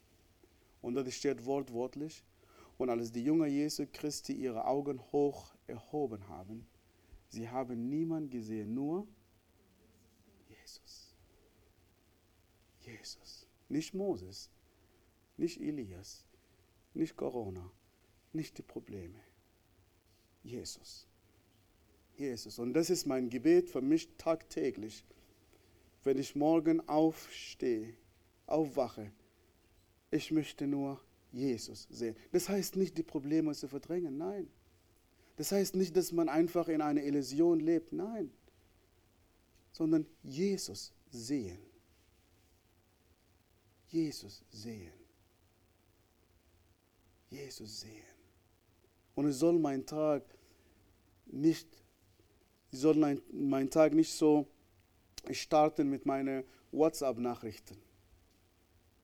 Und 0.82 0.94
dort 0.94 1.12
steht 1.12 1.44
wortwörtlich, 1.44 2.24
und 2.78 2.90
als 2.90 3.10
die 3.10 3.24
Jünger 3.24 3.46
Jesu 3.46 3.86
Christi 3.92 4.32
ihre 4.32 4.64
Augen 4.64 5.00
hoch 5.10 5.54
erhoben 5.66 6.28
haben, 6.28 6.66
sie 7.28 7.48
haben 7.48 7.88
niemand 7.88 8.30
gesehen, 8.30 8.74
nur 8.74 9.06
Jesus. 12.80 13.46
Nicht 13.68 13.94
Moses, 13.94 14.50
nicht 15.36 15.60
Elias, 15.60 16.24
nicht 16.94 17.16
Corona, 17.16 17.70
nicht 18.32 18.56
die 18.58 18.62
Probleme. 18.62 19.20
Jesus. 20.42 21.06
Jesus. 22.16 22.58
Und 22.58 22.72
das 22.74 22.90
ist 22.90 23.06
mein 23.06 23.28
Gebet 23.28 23.70
für 23.70 23.82
mich 23.82 24.08
tagtäglich. 24.16 25.04
Wenn 26.04 26.18
ich 26.18 26.34
morgen 26.34 26.86
aufstehe, 26.88 27.94
aufwache, 28.46 29.12
ich 30.10 30.30
möchte 30.30 30.66
nur 30.66 31.00
Jesus 31.32 31.86
sehen. 31.90 32.16
Das 32.32 32.48
heißt 32.48 32.76
nicht, 32.76 32.96
die 32.96 33.02
Probleme 33.02 33.52
zu 33.52 33.68
verdrängen, 33.68 34.16
nein. 34.16 34.48
Das 35.36 35.52
heißt 35.52 35.76
nicht, 35.76 35.96
dass 35.96 36.12
man 36.12 36.28
einfach 36.28 36.68
in 36.68 36.80
einer 36.80 37.02
Illusion 37.02 37.60
lebt, 37.60 37.92
nein. 37.92 38.32
Sondern 39.78 40.04
Jesus 40.24 40.92
sehen. 41.08 41.60
Jesus 43.86 44.42
sehen. 44.50 44.92
Jesus 47.30 47.80
sehen. 47.80 48.16
Und 49.14 49.26
es 49.26 49.38
soll 49.38 49.56
mein 49.60 49.86
Tag 49.86 50.24
nicht, 51.26 51.68
ich 52.72 52.80
soll 52.80 52.96
mein, 52.96 53.22
mein 53.30 53.70
Tag 53.70 53.94
nicht 53.94 54.12
so 54.12 54.48
starten 55.30 55.88
mit 55.88 56.06
meinen 56.06 56.42
WhatsApp-Nachrichten, 56.72 57.76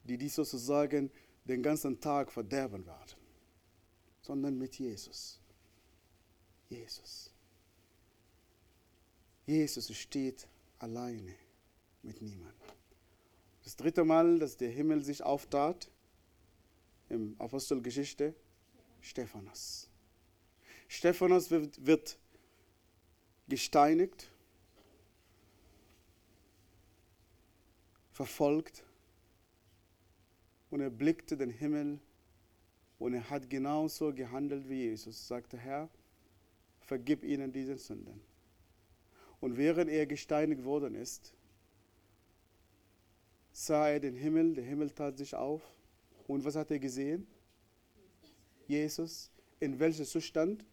die 0.02 0.18
die 0.18 0.28
sozusagen 0.28 1.08
den 1.44 1.62
ganzen 1.62 2.00
Tag 2.00 2.32
verderben 2.32 2.84
werden, 2.84 3.16
sondern 4.22 4.58
mit 4.58 4.74
Jesus. 4.76 5.38
Jesus. 6.68 7.30
Jesus 9.46 9.96
steht 9.96 10.48
alleine 10.84 11.34
mit 12.02 12.20
niemandem. 12.20 12.68
Das 13.64 13.74
dritte 13.76 14.04
Mal, 14.04 14.38
dass 14.38 14.58
der 14.58 14.68
Himmel 14.70 15.02
sich 15.02 15.22
auftat, 15.22 15.90
im 17.08 17.34
Apostelgeschichte, 17.38 18.34
Stephanus. 19.00 19.88
Stephanus 20.88 21.50
wird, 21.50 21.86
wird 21.86 22.18
gesteinigt, 23.48 24.30
verfolgt 28.12 28.84
und 30.70 30.80
er 30.80 30.90
blickte 30.90 31.36
den 31.36 31.50
Himmel 31.50 31.98
und 32.98 33.14
er 33.14 33.30
hat 33.30 33.48
genauso 33.48 34.12
gehandelt 34.12 34.68
wie 34.68 34.82
Jesus. 34.84 35.26
Sagte, 35.26 35.56
Herr, 35.56 35.88
vergib 36.80 37.24
ihnen 37.24 37.52
diese 37.52 37.76
Sünden. 37.78 38.33
Und 39.44 39.58
während 39.58 39.90
er 39.90 40.06
gesteinigt 40.06 40.64
worden 40.64 40.94
ist, 40.94 41.34
sah 43.52 43.90
er 43.90 44.00
den 44.00 44.14
Himmel, 44.14 44.54
der 44.54 44.64
Himmel 44.64 44.88
tat 44.88 45.18
sich 45.18 45.34
auf. 45.34 45.60
Und 46.26 46.42
was 46.46 46.56
hat 46.56 46.70
er 46.70 46.78
gesehen? 46.78 47.26
Jesus. 48.66 49.30
In 49.60 49.78
welchem 49.78 50.06
Zustand? 50.06 50.64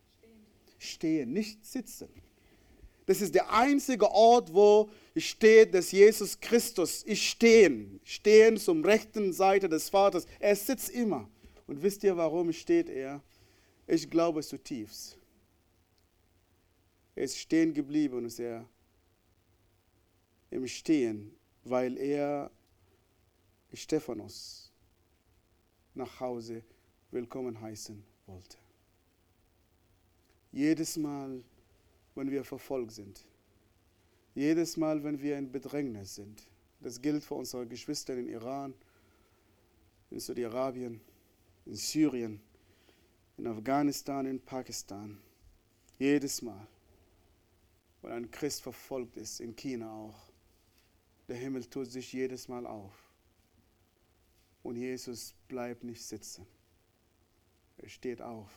Stehen, 0.80 1.34
nicht 1.34 1.65
sitzen. 1.65 2.07
Das 3.07 3.19
ist 3.19 3.36
der 3.36 3.51
einzige 3.51 4.09
Ort, 4.09 4.53
wo 4.53 4.89
steht, 5.17 5.74
dass 5.74 5.91
Jesus 5.91 6.39
Christus 6.39 7.03
ist 7.03 7.24
stehen. 7.24 7.99
Stehen 8.05 8.55
zum 8.55 8.86
rechten 8.86 9.34
Seite 9.34 9.67
des 9.67 9.89
Vaters. 9.89 10.26
Er 10.39 10.55
sitzt 10.55 10.91
immer. 10.91 11.30
Und 11.67 11.84
wisst 11.84 12.05
ihr, 12.05 12.15
warum 12.15 12.53
steht 12.53 12.88
er? 12.88 13.22
Ich 13.86 14.09
glaube 14.09 14.41
zutiefst. 14.41 15.20
Er 17.16 17.24
ist 17.24 17.38
stehen 17.38 17.74
geblieben 17.74 18.18
und 18.18 18.26
ist 18.26 18.39
er 18.39 18.68
im 20.49 20.68
Stehen, 20.68 21.36
weil 21.64 21.97
er 21.97 22.51
Stephanus 23.74 24.72
nach 25.93 26.20
Hause 26.20 26.64
willkommen 27.12 27.59
heißen 27.59 28.03
wollte. 28.26 28.57
Jedes 30.51 30.97
Mal, 30.97 31.43
wenn 32.16 32.30
wir 32.30 32.43
verfolgt 32.43 32.91
sind, 32.91 33.26
jedes 34.36 34.78
Mal, 34.78 35.03
wenn 35.03 35.22
wir 35.22 35.38
in 35.38 35.51
Bedrängnis 35.51 36.16
sind, 36.16 36.47
das 36.80 37.01
gilt 37.01 37.24
für 37.24 37.36
unsere 37.36 37.68
Geschwister 37.68 38.18
in 38.18 38.28
Iran, 38.28 38.74
in 40.09 40.20
Saudi-Arabien, 40.20 41.01
in 41.66 41.76
Syrien, 41.76 42.41
in 43.38 43.47
Afghanistan, 43.47 44.26
in 44.26 44.39
Pakistan, 44.39 45.18
jedes 45.99 46.41
Mal, 46.41 46.68
wenn 48.02 48.12
ein 48.12 48.32
Christ 48.32 48.62
verfolgt 48.62 49.18
ist, 49.18 49.39
in 49.39 49.56
China 49.56 49.91
auch, 49.91 50.32
Der 51.28 51.38
Himmel 51.38 51.66
tut 51.66 51.89
sich 51.89 52.12
jedes 52.12 52.47
Mal 52.47 52.66
auf. 52.66 52.93
Und 54.64 54.76
Jesus 54.76 55.34
bleibt 55.47 55.84
nicht 55.84 56.04
sitzen. 56.04 56.45
Er 57.78 57.89
steht 57.89 58.22
auf. 58.22 58.49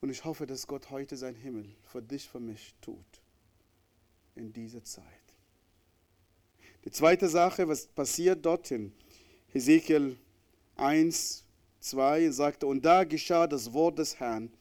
Und 0.00 0.10
ich 0.10 0.24
hoffe, 0.24 0.46
dass 0.46 0.66
Gott 0.66 0.90
heute 0.90 1.16
sein 1.16 1.34
Himmel 1.34 1.74
für 1.82 2.02
dich, 2.02 2.28
für 2.28 2.40
mich 2.40 2.74
tut. 2.82 3.22
In 4.34 4.52
dieser 4.52 4.84
Zeit. 4.84 5.04
Die 6.84 6.90
zweite 6.90 7.28
Sache, 7.28 7.66
was 7.66 7.86
passiert 7.86 8.44
dort 8.44 8.70
in 8.70 8.92
Hesekiel 9.48 10.18
1, 10.76 11.44
2, 11.80 12.30
sagte, 12.30 12.66
und 12.66 12.84
da 12.84 13.04
geschah 13.04 13.46
das 13.46 13.72
Wort 13.72 13.98
des 13.98 14.20
Herrn 14.20 14.52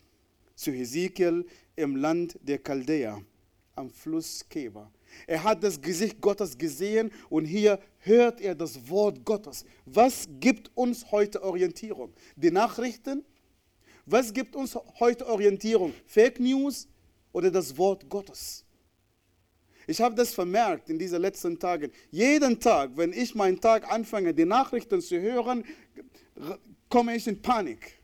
zu 0.56 0.72
Hesekiel 0.72 1.46
im 1.76 1.96
Land 1.96 2.38
der 2.42 2.60
Chaldäer, 2.60 3.22
am 3.76 3.90
Fluss 3.90 4.46
Keba. 4.48 4.92
Er 5.28 5.44
hat 5.44 5.64
das 5.64 5.80
Gesicht 5.80 6.20
Gottes 6.22 6.58
gesehen 6.58 7.12
und 7.30 7.46
hier 7.46 7.80
hört 8.00 8.42
er 8.42 8.56
das 8.56 8.90
Wort 8.90 9.24
Gottes. 9.24 9.66
Was 9.86 10.28
gibt 10.40 10.72
uns 10.76 11.12
heute 11.12 11.44
Orientierung? 11.44 12.14
Die 12.36 12.52
Nachrichten? 12.52 13.24
Was 14.06 14.34
gibt 14.34 14.56
uns 14.56 14.78
heute 15.00 15.28
Orientierung? 15.28 15.94
Fake 16.06 16.40
News 16.40 16.88
oder 17.32 17.50
das 17.50 17.78
Wort 17.78 18.10
Gottes? 18.10 18.66
Ich 19.86 20.00
habe 20.00 20.16
das 20.16 20.34
vermerkt 20.34 20.90
in 20.90 20.98
diesen 20.98 21.22
letzten 21.22 21.60
Tagen. 21.60 21.92
Jeden 22.10 22.60
Tag, 22.60 22.92
wenn 22.96 23.12
ich 23.12 23.36
meinen 23.36 23.60
Tag 23.60 23.92
anfange, 23.92 24.34
die 24.34 24.46
Nachrichten 24.46 25.02
zu 25.02 25.20
hören, 25.20 25.64
komme 26.90 27.16
ich 27.16 27.28
in 27.28 27.42
Panik. 27.42 28.03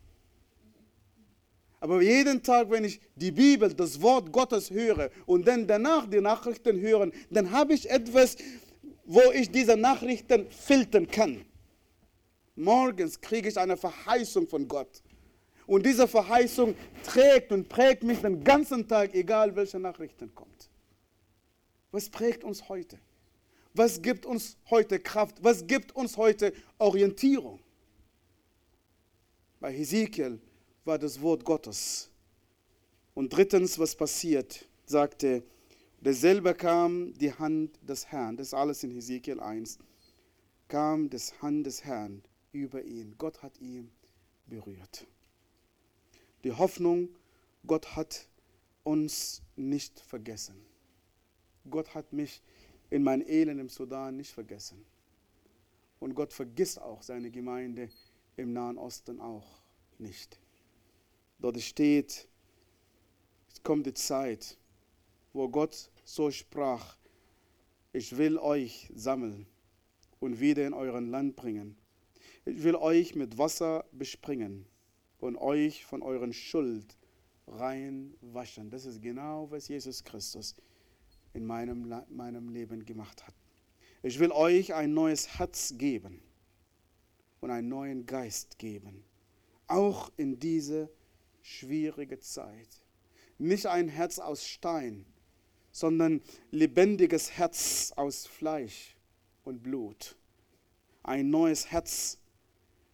Aber 1.80 2.02
jeden 2.02 2.44
Tag, 2.44 2.70
wenn 2.70 2.84
ich 2.84 3.00
die 3.16 3.32
Bibel, 3.32 3.74
das 3.74 4.02
Wort 4.02 4.32
Gottes 4.32 4.70
höre 4.70 5.10
und 5.26 5.48
dann 5.48 5.66
danach 5.66 6.08
die 6.08 6.20
Nachrichten 6.20 6.80
höre, 6.80 7.10
dann 7.30 7.52
habe 7.52 7.74
ich 7.74 7.90
etwas, 7.90 8.36
wo 9.06 9.22
ich 9.34 9.50
diese 9.50 9.78
Nachrichten 9.78 10.50
filtern 10.52 11.08
kann. 11.08 11.46
Morgens 12.56 13.20
kriege 13.20 13.48
ich 13.48 13.58
eine 13.58 13.78
Verheißung 13.78 14.48
von 14.48 14.68
Gott. 14.68 15.02
Und 15.66 15.86
diese 15.86 16.08
Verheißung 16.08 16.76
trägt 17.04 17.52
und 17.52 17.70
prägt 17.70 18.04
mich 18.04 18.20
den 18.20 18.44
ganzen 18.44 18.88
Tag, 18.88 19.14
egal 19.14 19.56
welche 19.56 19.80
Nachrichten 19.80 20.34
kommt. 20.36 20.70
Was 21.92 22.10
prägt 22.10 22.44
uns 22.44 22.68
heute? 22.68 23.00
Was 23.74 24.02
gibt 24.02 24.26
uns 24.26 24.58
heute 24.70 25.00
Kraft? 25.00 25.38
Was 25.42 25.66
gibt 25.66 25.96
uns 25.96 26.18
heute 26.18 26.54
Orientierung? 26.78 27.60
Bei 29.60 29.72
Hesekiel 29.72 30.42
war 30.90 30.98
das 30.98 31.22
Wort 31.22 31.46
Gottes. 31.46 32.10
Und 33.14 33.32
drittens, 33.32 33.78
was 33.78 33.96
passiert, 33.96 34.68
sagte, 34.88 35.44
derselbe 36.02 36.56
kam 36.56 37.14
die 37.14 37.32
Hand 37.32 37.78
des 37.88 38.08
Herrn, 38.08 38.36
das 38.36 38.48
ist 38.48 38.54
alles 38.56 38.84
in 38.84 38.90
Hesekiel 38.90 39.40
1, 39.40 39.78
kam 40.68 41.08
das 41.12 41.40
Hand 41.44 41.68
des 41.68 41.84
Herrn 41.84 42.24
über 42.54 42.84
ihn. 42.84 43.14
Gott 43.20 43.44
hat 43.44 43.62
ihn 43.62 43.92
berührt. 44.48 45.06
Die 46.44 46.54
Hoffnung, 46.54 47.10
Gott 47.68 47.96
hat 47.96 48.28
uns 48.84 49.44
nicht 49.56 50.00
vergessen. 50.00 50.56
Gott 51.70 51.94
hat 51.94 52.14
mich 52.14 52.42
in 52.90 53.04
mein 53.04 53.22
Elend 53.22 53.62
im 53.62 53.70
Sudan 53.70 54.18
nicht 54.18 54.32
vergessen. 54.32 54.84
Und 56.00 56.16
Gott 56.16 56.34
vergisst 56.34 56.82
auch 56.82 57.04
seine 57.04 57.30
Gemeinde 57.30 57.90
im 58.38 58.54
Nahen 58.54 58.80
Osten 58.80 59.22
auch 59.22 59.62
nicht. 60.00 60.40
Dort 61.40 61.60
steht, 61.62 62.28
es 63.52 63.64
kommt 63.64 63.86
die 63.86 63.94
Zeit, 63.94 64.58
wo 65.34 65.48
Gott 65.48 65.90
so 66.04 66.30
sprach, 66.32 66.98
ich 67.94 68.18
will 68.18 68.38
euch 68.38 68.92
sammeln 68.94 69.48
und 70.20 70.40
wieder 70.40 70.68
in 70.68 70.74
euren 70.74 71.10
Land 71.10 71.36
bringen. 71.36 71.78
Ich 72.46 72.64
will 72.64 72.76
euch 72.76 73.16
mit 73.16 73.38
Wasser 73.38 73.86
bespringen 73.92 74.66
und 75.20 75.38
euch 75.38 75.86
von 75.86 76.02
euren 76.02 76.34
Schuld 76.34 76.98
rein 77.48 78.14
waschen. 78.22 78.70
Das 78.70 78.86
ist 78.86 79.02
genau, 79.02 79.50
was 79.50 79.68
Jesus 79.68 80.04
Christus 80.04 80.56
in 81.34 81.46
meinem, 81.46 81.94
meinem 82.10 82.50
Leben 82.50 82.86
gemacht 82.86 83.26
hat. 83.26 83.34
Ich 84.04 84.20
will 84.20 84.32
euch 84.32 84.74
ein 84.74 84.94
neues 84.94 85.40
Herz 85.40 85.74
geben 85.78 86.22
und 87.42 87.52
einen 87.52 87.70
neuen 87.70 88.06
Geist 88.06 88.58
geben. 88.58 89.04
Auch 89.68 90.12
in 90.18 90.40
diese 90.40 90.90
schwierige 91.50 92.20
Zeit. 92.20 92.70
Nicht 93.38 93.66
ein 93.66 93.88
Herz 93.88 94.20
aus 94.20 94.46
Stein, 94.46 95.06
sondern 95.72 96.22
lebendiges 96.52 97.32
Herz 97.32 97.92
aus 97.96 98.28
Fleisch 98.28 98.96
und 99.44 99.64
Blut. 99.64 100.16
Ein 101.04 101.30
neues 101.30 101.72
Herz, 101.72 102.20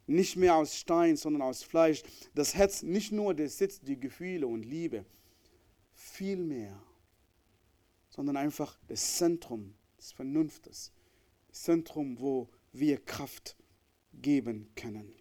nicht 0.08 0.38
mehr 0.38 0.56
aus 0.56 0.78
Stein, 0.78 1.18
sondern 1.18 1.42
aus 1.42 1.64
Fleisch. 1.64 2.04
Das 2.34 2.56
Herz 2.56 2.82
nicht 2.84 3.12
nur 3.12 3.34
der 3.34 3.50
Sitz 3.50 3.82
der 3.82 3.98
Gefühle 3.98 4.48
und 4.48 4.64
Liebe, 4.64 5.06
vielmehr, 5.94 6.82
sondern 8.10 8.38
einfach 8.38 8.78
das 8.88 9.18
Zentrum 9.18 9.74
des 9.98 10.12
Vernunftes, 10.14 10.94
das 11.50 11.64
Zentrum, 11.64 12.20
wo 12.20 12.50
wir 12.72 13.04
Kraft 13.04 13.58
geben 14.14 14.70
können. 14.76 15.14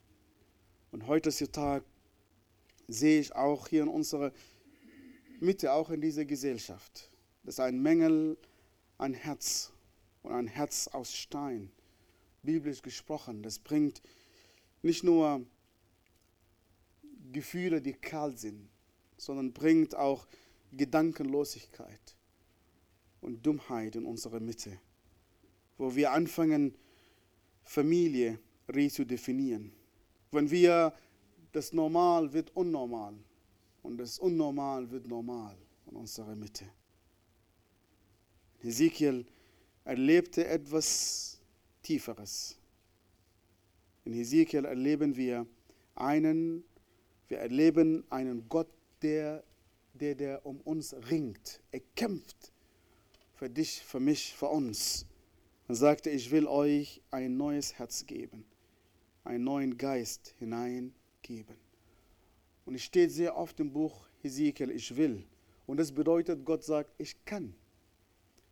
Und 0.93 1.09
heute 1.09 1.30
ist 1.30 1.41
der 1.41 1.51
Tag, 1.51 1.85
sehe 2.89 3.20
ich 3.20 3.35
auch 3.35 3.68
hier 3.68 3.82
in 3.82 3.89
unserer 3.89 4.32
Mitte, 5.41 5.72
auch 5.72 5.91
in 5.91 6.01
dieser 6.01 6.24
Gesellschaft, 6.24 7.11
dass 7.43 7.61
ein 7.61 7.80
Mängel 7.80 8.37
an 8.99 9.14
Herz 9.14 9.72
und 10.22 10.32
ein 10.32 10.47
Herz 10.47 10.89
aus 10.89 11.14
Stein, 11.14 11.70
biblisch 12.43 12.82
gesprochen, 12.82 13.43
das 13.43 13.59
bringt 13.59 14.03
nicht 14.82 15.03
nur 15.03 15.45
Gefühle, 17.32 17.80
die 17.80 17.95
kalt 17.95 18.39
sind, 18.39 18.68
sondern 19.16 19.53
bringt 19.53 19.95
auch 19.95 20.26
Gedankenlosigkeit 20.72 22.16
und 23.20 23.45
Dummheit 23.45 23.97
in 23.97 24.05
unsere 24.05 24.41
Mitte, 24.41 24.78
wo 25.78 25.95
wir 25.95 26.12
anfangen, 26.12 26.76
Familie 27.62 28.39
re-zu-definieren. 28.68 29.72
Wenn 30.30 30.51
wir 30.51 30.93
das 31.55 31.72
Normal 31.72 32.32
wird 32.32 32.50
unnormal 32.57 33.14
und 33.84 33.96
das 33.98 34.18
Unnormal 34.18 34.90
wird 34.90 35.07
normal 35.07 35.57
in 35.86 35.96
unserer 35.96 36.34
Mitte. 36.34 36.64
Ezekiel 38.61 39.24
erlebte 39.84 40.46
etwas 40.46 41.40
Tieferes. 41.80 42.59
In 44.05 44.14
Ezekiel 44.14 44.64
erleben 44.64 45.14
wir 45.14 45.46
einen, 45.94 46.64
wir 47.28 47.38
erleben 47.38 48.02
einen 48.11 48.48
Gott, 48.48 48.68
der, 49.02 49.44
der, 49.92 50.16
der 50.16 50.44
um 50.44 50.61
uns 50.62 50.92
ringt. 51.09 51.61
Er 51.70 51.80
kämpft 51.94 52.52
für 53.34 53.48
dich, 53.48 53.80
für 53.84 54.00
mich, 54.00 54.34
für 54.34 54.48
uns. 54.48 55.07
Er 55.68 55.76
sagte, 55.76 56.11
ich 56.11 56.32
will 56.32 56.48
euch 56.48 57.00
ein 57.12 57.36
neues 57.36 57.74
Herz 57.74 58.07
geben, 58.07 58.44
einen 59.22 59.44
neuen 59.44 59.78
Geist 59.78 60.34
hinein 60.40 60.92
geben. 61.25 61.57
Und 62.64 62.77
es 62.77 62.83
steht 62.83 63.11
sehr 63.11 63.37
oft 63.37 63.59
im 63.59 63.72
Buch 63.72 64.07
Hesekiel, 64.22 64.70
ich 64.70 64.97
will. 64.97 65.25
Und 65.66 65.79
das 65.79 65.91
bedeutet, 65.91 66.45
Gott 66.45 66.62
sagt, 66.62 66.91
ich 66.99 67.25
kann. 67.25 67.55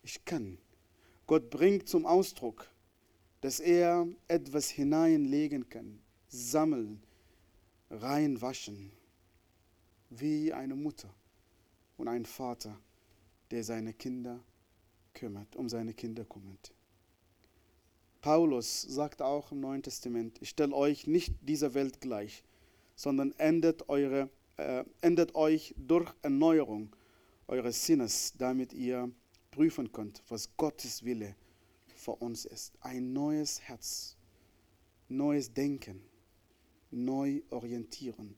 Ich 0.02 0.24
kann. 0.24 0.58
Gott 1.26 1.50
bringt 1.50 1.88
zum 1.88 2.04
Ausdruck, 2.04 2.68
dass 3.40 3.60
er 3.60 4.08
etwas 4.28 4.68
hineinlegen 4.68 5.68
kann, 5.68 6.00
sammeln, 6.28 7.02
reinwaschen, 7.90 8.90
wie 10.10 10.52
eine 10.52 10.74
Mutter 10.74 11.14
und 11.96 12.08
ein 12.08 12.24
Vater, 12.24 12.78
der 13.50 13.64
seine 13.64 13.94
Kinder 13.94 14.40
kümmert, 15.14 15.54
um 15.56 15.68
seine 15.68 15.94
Kinder 15.94 16.24
kümmert. 16.24 16.72
Paulus 18.20 18.82
sagt 18.82 19.20
auch 19.20 19.52
im 19.52 19.60
Neuen 19.60 19.82
Testament, 19.82 20.40
ich 20.40 20.50
stelle 20.50 20.74
euch 20.74 21.06
nicht 21.06 21.34
dieser 21.42 21.74
Welt 21.74 22.00
gleich, 22.00 22.44
sondern 22.94 23.32
ändert, 23.38 23.88
eure, 23.88 24.30
äh, 24.56 24.84
ändert 25.00 25.34
euch 25.34 25.74
durch 25.76 26.12
Erneuerung 26.22 26.94
eures 27.46 27.84
Sinnes, 27.84 28.34
damit 28.38 28.72
ihr 28.72 29.10
prüfen 29.50 29.92
könnt, 29.92 30.22
was 30.28 30.56
Gottes 30.56 31.04
Wille 31.04 31.36
für 31.94 32.12
uns 32.12 32.44
ist. 32.44 32.72
Ein 32.80 33.12
neues 33.12 33.60
Herz, 33.60 34.16
neues 35.08 35.52
Denken, 35.52 36.02
neu 36.90 37.42
orientieren. 37.50 38.34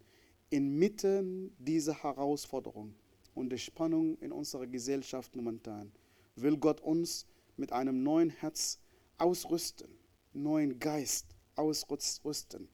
Inmitten 0.50 1.55
dieser 1.59 2.02
Herausforderung 2.02 2.94
und 3.34 3.50
der 3.50 3.59
Spannung 3.59 4.16
in 4.18 4.32
unserer 4.32 4.66
Gesellschaft 4.66 5.34
momentan 5.34 5.92
will 6.36 6.57
Gott 6.57 6.80
uns 6.80 7.26
mit 7.57 7.72
einem 7.72 8.02
neuen 8.02 8.30
Herz 8.30 8.80
ausrüsten, 9.18 9.88
neuen 10.32 10.78
Geist 10.78 11.26
ausrüsten 11.57 12.68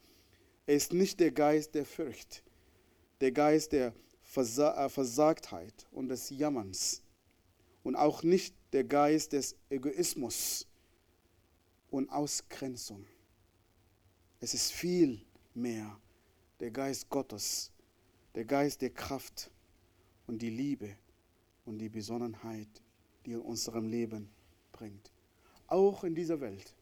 er 0.71 0.77
ist 0.77 0.93
nicht 0.93 1.19
der 1.19 1.33
Geist 1.33 1.75
der 1.75 1.85
Furcht, 1.85 2.45
der 3.21 3.33
Geist 3.33 3.73
der 3.73 3.93
Versa 4.23 4.87
äh, 4.87 4.89
Versagtheit 4.89 5.89
und 5.91 6.07
des 6.07 6.31
Jammerns 6.31 7.03
und 7.83 7.97
auch 7.97 8.23
nicht 8.23 8.55
der 8.73 8.85
Geist 8.85 9.33
des 9.33 9.57
Egoismus 9.69 10.69
und 11.91 12.09
Ausgrenzung. 12.09 13.05
Es 14.39 14.55
ist 14.55 14.71
viel 14.71 15.21
mehr 15.55 15.99
der 16.61 16.71
Geist 16.71 17.09
Gottes, 17.09 17.73
der 18.37 18.45
Geist 18.45 18.81
der 18.81 18.91
Kraft 18.91 19.51
und 20.29 20.41
die 20.41 20.51
Liebe 20.51 20.97
und 21.65 21.79
die 21.79 21.89
Besonnenheit, 21.89 22.81
die 23.27 23.33
in 23.33 23.41
unserem 23.41 23.89
Leben 23.89 24.31
bringt. 24.71 25.11
Auch 25.67 26.05
in 26.05 26.15
dieser 26.15 26.41
Welt, 26.41 26.77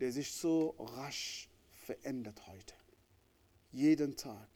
der 0.00 0.10
sich 0.10 0.32
so 0.32 0.70
rasch 0.78 1.50
verändert 1.84 2.46
heute. 2.46 2.72
Jeden 3.76 4.16
Tag 4.16 4.48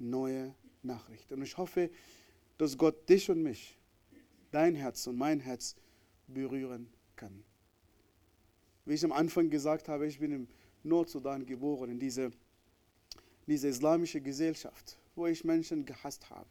neue 0.00 0.52
Nachrichten. 0.82 1.34
Und 1.34 1.42
ich 1.42 1.56
hoffe, 1.56 1.88
dass 2.58 2.76
Gott 2.76 3.08
dich 3.08 3.30
und 3.30 3.44
mich, 3.44 3.78
dein 4.50 4.74
Herz 4.74 5.06
und 5.06 5.16
mein 5.16 5.38
Herz 5.38 5.76
berühren 6.26 6.92
kann. 7.14 7.44
Wie 8.84 8.94
ich 8.94 9.04
am 9.04 9.12
Anfang 9.12 9.50
gesagt 9.50 9.88
habe, 9.88 10.08
ich 10.08 10.18
bin 10.18 10.32
im 10.32 10.48
Nordsudan 10.82 11.46
geboren, 11.46 11.90
in 11.90 12.00
diese, 12.00 12.32
diese 13.46 13.68
islamische 13.68 14.20
Gesellschaft, 14.20 14.98
wo 15.14 15.28
ich 15.28 15.44
Menschen 15.44 15.84
gehasst 15.84 16.28
habe. 16.28 16.50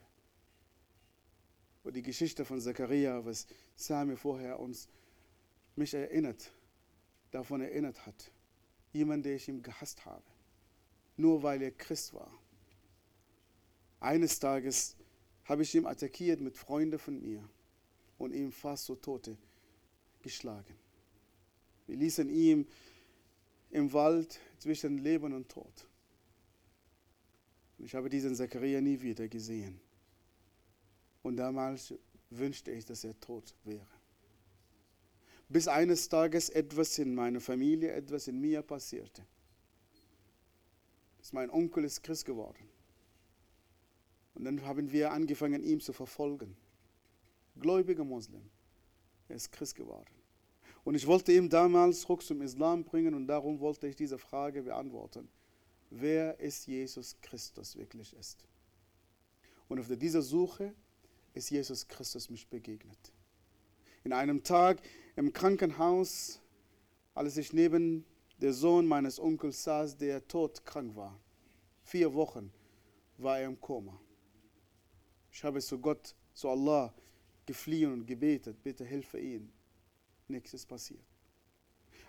Wo 1.84 1.92
die 1.92 2.02
Geschichte 2.02 2.46
von 2.46 2.62
Zachariah, 2.62 3.26
was 3.26 3.46
Sami 3.76 4.16
vorher 4.16 4.58
uns 4.58 4.88
mich 5.76 5.94
erinnert, 5.94 6.50
davon 7.32 7.60
erinnert 7.60 8.06
hat. 8.06 8.32
Jemand, 8.94 9.26
der 9.26 9.36
ich 9.36 9.50
ihm 9.50 9.62
gehasst 9.62 10.06
habe. 10.06 10.24
Nur 11.20 11.44
weil 11.44 11.62
er 11.62 11.72
Christ 11.72 12.14
war. 12.14 12.32
Eines 14.00 14.40
Tages 14.40 14.96
habe 15.44 15.64
ich 15.64 15.76
ihn 15.76 15.86
attackiert 15.86 16.40
mit 16.40 16.56
Freunden 16.56 16.98
von 16.98 17.22
mir 17.22 17.44
und 18.18 18.34
ihm 18.34 18.54
fast 18.54 18.86
zu 18.86 18.96
Tote 18.96 19.36
geschlagen. 20.22 20.74
Wir 21.88 21.98
ließen 21.98 22.30
ihn 22.30 22.66
im 23.70 23.92
Wald 23.92 24.40
zwischen 24.60 25.00
Leben 25.00 25.34
und 25.34 25.50
Tod. 25.50 25.90
Ich 27.80 27.94
habe 27.94 28.08
diesen 28.08 28.34
Zachariah 28.34 28.80
nie 28.80 29.02
wieder 29.02 29.28
gesehen. 29.28 29.78
Und 31.22 31.36
damals 31.36 31.94
wünschte 32.30 32.72
ich, 32.72 32.86
dass 32.86 33.04
er 33.04 33.20
tot 33.20 33.54
wäre. 33.66 33.86
Bis 35.50 35.68
eines 35.68 36.08
Tages 36.08 36.50
etwas 36.50 36.98
in 36.98 37.14
meiner 37.14 37.42
Familie, 37.42 37.92
etwas 37.92 38.30
in 38.30 38.40
mir 38.40 38.62
passierte. 38.62 39.26
Mein 41.34 41.50
Onkel 41.50 41.84
ist 41.84 42.04
Christ 42.04 42.26
geworden. 42.26 42.70
Und 44.36 44.46
dann 44.46 44.64
haben 44.64 44.92
wir 44.92 45.12
angefangen, 45.12 45.64
ihn 45.64 45.80
zu 45.80 45.94
verfolgen. 45.94 46.56
Gläubiger 47.60 48.04
Muslim. 48.04 48.50
Er 49.28 49.36
ist 49.36 49.52
Christ 49.52 49.76
geworden. 49.76 50.14
Und 50.84 50.96
ich 50.96 51.06
wollte 51.06 51.34
ihn 51.34 51.50
damals 51.50 52.02
zurück 52.02 52.24
zum 52.24 52.42
Islam 52.42 52.84
bringen 52.84 53.14
und 53.14 53.28
darum 53.28 53.60
wollte 53.60 53.88
ich 53.88 53.96
diese 53.96 54.18
Frage 54.18 54.64
beantworten. 54.64 55.28
Wer 55.90 56.40
ist 56.40 56.68
Jesus 56.68 57.16
Christus 57.22 57.76
wirklich 57.76 58.16
ist? 58.16 58.46
Und 59.68 59.80
auf 59.80 59.88
dieser 59.88 60.22
Suche 60.22 60.74
ist 61.34 61.50
Jesus 61.50 61.88
Christus 61.88 62.30
mich 62.30 62.48
begegnet. 62.48 63.12
In 64.04 64.14
einem 64.14 64.44
Tag 64.44 64.82
im 65.16 65.34
Krankenhaus, 65.34 66.40
als 67.14 67.38
ich 67.38 67.54
neben 67.54 68.06
der 68.40 68.54
Sohn 68.54 68.86
meines 68.86 69.20
Onkels 69.20 69.64
saß, 69.64 69.98
der 69.98 70.28
todkrank 70.28 70.96
war. 70.96 71.20
Vier 71.84 72.14
Wochen 72.14 72.52
war 73.18 73.40
er 73.40 73.48
im 73.48 73.60
Koma. 73.60 74.00
Ich 75.32 75.44
habe 75.44 75.60
zu 75.62 75.80
Gott, 75.80 76.16
zu 76.34 76.50
Allah 76.50 76.94
gefliehen 77.46 77.92
und 77.92 78.06
gebetet, 78.06 78.62
bitte 78.64 78.86
hilfe 78.86 79.20
ihm. 79.20 79.52
Nichts 80.28 80.54
ist 80.54 80.68
passiert. 80.68 81.04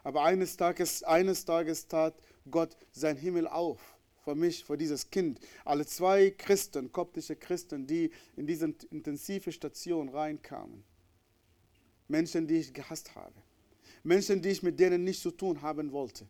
Aber 0.02 0.24
eines 0.24 0.56
Tages, 0.56 1.02
eines 1.02 1.44
Tages 1.44 1.86
tat 1.86 2.14
Gott 2.50 2.76
sein 2.92 3.16
Himmel 3.16 3.46
auf 3.48 3.80
für 4.22 4.34
mich, 4.34 4.64
für 4.64 4.76
dieses 4.76 5.10
Kind. 5.10 5.40
Alle 5.64 5.86
zwei 5.86 6.30
Christen, 6.30 6.92
koptische 6.92 7.36
Christen, 7.36 7.86
die 7.86 8.10
in 8.36 8.46
diese 8.46 8.66
intensive 8.90 9.50
Station 9.50 10.08
reinkamen. 10.08 10.84
Menschen, 12.08 12.46
die 12.46 12.56
ich 12.56 12.74
gehasst 12.74 13.14
habe. 13.14 13.34
Menschen, 14.02 14.40
die 14.40 14.50
ich 14.50 14.62
mit 14.62 14.78
denen 14.80 15.04
nichts 15.04 15.22
zu 15.22 15.30
tun 15.30 15.60
haben 15.60 15.92
wollte. 15.92 16.26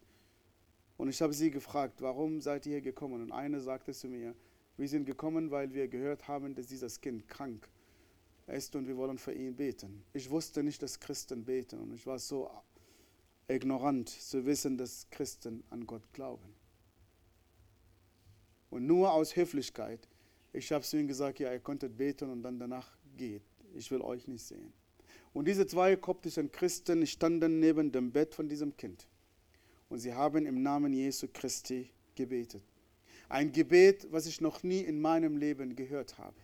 Und 0.97 1.09
ich 1.09 1.23
habe 1.23 1.33
sie 1.33 1.51
gefragt, 1.51 2.03
warum 2.03 2.41
seid 2.41 2.67
ihr 2.67 2.73
hier 2.73 2.81
gekommen? 2.83 3.23
Und 3.23 3.33
eine 3.33 3.61
sagte 3.61 3.93
zu 3.93 4.09
mir, 4.09 4.35
wir 4.77 4.89
sind 4.89 5.07
gekommen, 5.07 5.51
weil 5.51 5.73
wir 5.73 5.89
gehört 5.89 6.27
haben, 6.29 6.55
dass 6.55 6.67
dieses 6.67 7.01
Kind 7.01 7.29
krank 7.29 7.69
ist 8.47 8.75
und 8.75 8.87
wir 8.87 8.97
wollen 8.97 9.19
für 9.19 9.33
ihn 9.33 9.55
beten. 9.55 10.03
Ich 10.13 10.29
wusste 10.31 10.63
nicht, 10.63 10.83
dass 10.83 10.99
Christen 10.99 11.45
beten 11.45 11.79
und 11.79 11.95
ich 11.95 12.07
war 12.07 12.19
so 12.19 12.51
ignorant 13.49 14.09
zu 14.09 14.45
wissen, 14.45 14.77
dass 14.77 15.09
Christen 15.11 15.63
an 15.71 15.87
Gott 15.87 16.13
glauben. 16.13 16.55
Und 18.71 18.87
nur 18.87 19.13
aus 19.13 19.35
Höflichkeit, 19.37 20.09
ich 20.53 20.71
habe 20.73 20.85
zu 20.85 20.97
ihm 20.97 21.09
gesagt, 21.09 21.39
ja, 21.41 21.53
ihr 21.53 21.61
könntet 21.61 21.97
beten 21.97 22.31
und 22.31 22.43
dann 22.43 22.59
danach 22.59 22.97
geht. 23.17 23.43
Ich 23.75 23.91
will 23.91 24.01
euch 24.01 24.27
nicht 24.27 24.45
sehen. 24.45 24.73
Und 25.33 25.47
diese 25.47 25.67
zwei 25.67 25.97
koptischen 25.97 26.51
Christen 26.51 27.07
standen 27.07 27.61
neben 27.61 27.93
dem 27.93 28.11
Bett 28.11 28.35
von 28.35 28.49
diesem 28.49 28.77
Kind. 28.77 29.07
Und 29.89 29.99
sie 29.99 30.13
haben 30.13 30.47
im 30.47 30.63
Namen 30.63 30.93
Jesu 30.93 31.29
Christi 31.33 31.91
gebetet. 32.15 32.63
Ein 33.29 33.53
Gebet, 33.53 34.09
was 34.11 34.27
ich 34.27 34.41
noch 34.41 34.63
nie 34.63 34.81
in 34.81 35.01
meinem 35.01 35.37
Leben 35.37 35.77
gehört 35.77 36.19
habe. 36.19 36.37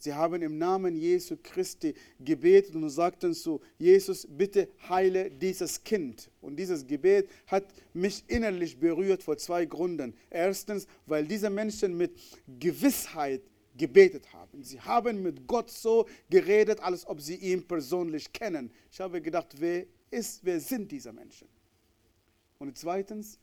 Sie 0.00 0.14
haben 0.14 0.42
im 0.42 0.58
Namen 0.58 0.94
Jesu 0.94 1.36
Christi 1.42 1.92
gebetet 2.20 2.76
und 2.76 2.88
sagten 2.88 3.34
zu 3.34 3.60
Jesus, 3.78 4.28
bitte 4.30 4.68
heile 4.88 5.28
dieses 5.28 5.82
Kind. 5.82 6.30
Und 6.40 6.56
dieses 6.56 6.86
Gebet 6.86 7.28
hat 7.48 7.64
mich 7.94 8.22
innerlich 8.28 8.78
berührt 8.78 9.24
vor 9.24 9.36
zwei 9.38 9.64
Gründen. 9.64 10.14
Erstens, 10.30 10.86
weil 11.06 11.26
diese 11.26 11.50
Menschen 11.50 11.96
mit 11.96 12.12
Gewissheit 12.60 13.42
gebetet 13.78 14.32
haben. 14.32 14.62
Sie 14.62 14.80
haben 14.80 15.22
mit 15.22 15.46
Gott 15.46 15.70
so 15.70 16.06
geredet, 16.28 16.80
als 16.80 17.06
ob 17.06 17.20
sie 17.20 17.36
ihn 17.36 17.66
persönlich 17.66 18.32
kennen. 18.32 18.70
Ich 18.90 19.00
habe 19.00 19.22
gedacht, 19.22 19.54
wer 19.58 19.86
ist, 20.10 20.44
wer 20.44 20.60
sind 20.60 20.92
diese 20.92 21.12
Menschen? 21.12 21.48
Und 22.58 22.76
zweitens, 22.76 23.38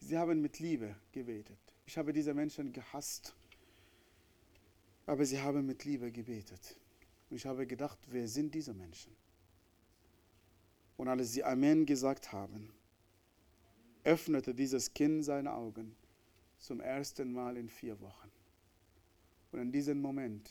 sie 0.00 0.18
haben 0.18 0.40
mit 0.40 0.58
Liebe 0.58 0.96
gebetet. 1.12 1.58
Ich 1.86 1.96
habe 1.98 2.12
diese 2.12 2.34
Menschen 2.34 2.72
gehasst, 2.72 3.34
aber 5.06 5.24
sie 5.24 5.40
haben 5.40 5.66
mit 5.66 5.84
Liebe 5.84 6.10
gebetet. 6.10 6.76
Und 7.28 7.36
ich 7.36 7.46
habe 7.46 7.66
gedacht, 7.66 7.98
wer 8.08 8.26
sind 8.26 8.54
diese 8.54 8.72
Menschen? 8.72 9.14
Und 10.96 11.08
als 11.08 11.32
sie 11.32 11.44
Amen 11.44 11.84
gesagt 11.84 12.32
haben, 12.32 12.72
öffnete 14.04 14.54
dieses 14.54 14.92
Kind 14.94 15.24
seine 15.24 15.52
Augen 15.52 15.96
zum 16.58 16.80
ersten 16.80 17.32
Mal 17.32 17.56
in 17.56 17.68
vier 17.68 18.00
Wochen. 18.00 18.30
Und 19.54 19.60
in 19.60 19.70
diesem 19.70 20.02
Moment 20.02 20.50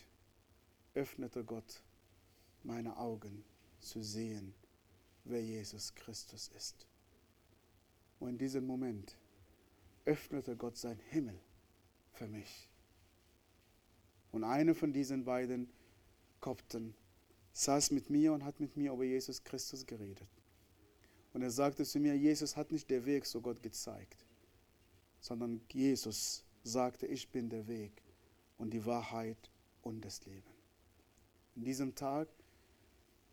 öffnete 0.93 1.43
Gott 1.43 1.83
meine 2.63 2.95
Augen 2.95 3.43
zu 3.81 4.01
sehen, 4.01 4.53
wer 5.25 5.43
Jesus 5.43 5.93
Christus 5.93 6.49
ist. 6.55 6.87
Und 8.21 8.29
in 8.29 8.37
diesem 8.37 8.65
Moment 8.65 9.17
öffnete 10.05 10.55
Gott 10.55 10.77
sein 10.77 10.97
Himmel 11.09 11.37
für 12.13 12.29
mich. 12.29 12.69
Und 14.31 14.45
einer 14.45 14.73
von 14.73 14.93
diesen 14.93 15.25
beiden 15.25 15.69
Kopten 16.39 16.95
saß 17.51 17.91
mit 17.91 18.09
mir 18.09 18.31
und 18.31 18.45
hat 18.45 18.61
mit 18.61 18.77
mir 18.77 18.93
über 18.93 19.03
Jesus 19.03 19.43
Christus 19.43 19.85
geredet. 19.85 20.29
Und 21.33 21.41
er 21.41 21.51
sagte 21.51 21.83
zu 21.83 21.99
mir, 21.99 22.15
Jesus 22.15 22.55
hat 22.55 22.71
nicht 22.71 22.89
den 22.89 23.03
Weg 23.03 23.25
zu 23.25 23.41
Gott 23.41 23.61
gezeigt, 23.61 24.23
sondern 25.19 25.59
Jesus 25.73 26.45
sagte, 26.63 27.05
ich 27.05 27.27
bin 27.27 27.49
der 27.49 27.67
Weg 27.67 28.02
und 28.57 28.71
die 28.71 28.85
Wahrheit 28.85 29.49
und 29.81 30.03
das 30.03 30.25
Leben. 30.25 30.51
In 31.55 31.63
diesem 31.63 31.95
Tag 31.95 32.27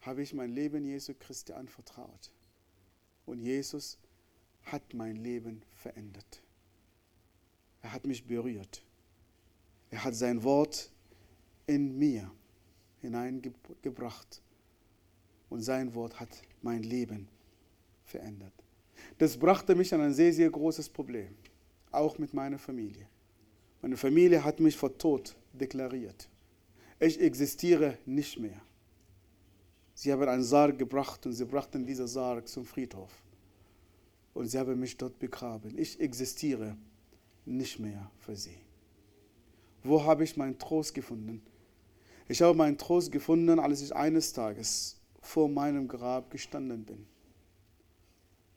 habe 0.01 0.23
ich 0.23 0.35
mein 0.35 0.51
Leben 0.51 0.85
Jesu 0.85 1.15
Christi 1.19 1.53
anvertraut. 1.53 2.33
Und 3.27 3.41
Jesus 3.41 3.99
hat 4.65 4.95
mein 4.95 5.17
Leben 5.17 5.63
verändert. 5.75 6.43
Er 7.83 7.93
hat 7.93 8.07
mich 8.07 8.27
berührt. 8.27 8.83
Er 9.91 10.05
hat 10.05 10.15
sein 10.15 10.43
Wort 10.43 10.91
in 11.67 11.99
mir 11.99 12.31
hineingebracht. 13.01 14.43
Und 15.49 15.63
sein 15.63 15.95
Wort 15.95 16.21
hat 16.21 16.43
mein 16.63 16.83
Leben 16.83 17.29
verändert. 18.05 18.53
Das 19.19 19.39
brachte 19.39 19.75
mich 19.75 19.93
an 19.95 20.01
ein 20.01 20.15
sehr, 20.15 20.33
sehr 20.33 20.51
großes 20.51 20.89
Problem. 20.89 21.35
Auch 21.91 22.19
mit 22.19 22.35
meiner 22.35 22.59
Familie. 22.59 23.09
Meine 23.83 23.97
Familie 23.97 24.45
hat 24.45 24.61
mich 24.61 24.77
vor 24.77 24.97
Tod 24.97 25.35
deklariert. 25.53 26.29
Ich 26.99 27.21
existiere 27.21 27.97
nicht 28.05 28.39
mehr. 28.39 28.61
Sie 29.95 30.13
haben 30.13 30.29
einen 30.29 30.43
Sarg 30.43 30.79
gebracht 30.79 31.25
und 31.27 31.33
sie 31.33 31.45
brachten 31.45 31.85
diesen 31.87 32.07
Sarg 32.07 32.47
zum 32.49 32.65
Friedhof. 32.65 33.11
Und 34.35 34.47
sie 34.47 34.59
haben 34.59 34.79
mich 34.79 34.97
dort 34.97 35.19
begraben. 35.19 35.79
Ich 35.79 35.99
existiere 35.99 36.77
nicht 37.45 37.79
mehr 37.79 38.11
für 38.19 38.37
sie. 38.37 38.59
Wo 39.83 40.05
habe 40.05 40.25
ich 40.25 40.37
meinen 40.37 40.59
Trost 40.59 40.95
gefunden? 40.95 41.43
Ich 42.29 42.43
habe 42.43 42.57
meinen 42.57 42.79
Trost 42.79 43.11
gefunden, 43.11 43.59
als 43.59 43.83
ich 43.83 43.95
eines 43.95 44.33
Tages 44.33 45.01
vor 45.21 45.49
meinem 45.49 45.89
Grab 45.89 46.31
gestanden 46.31 46.85
bin, 46.85 47.07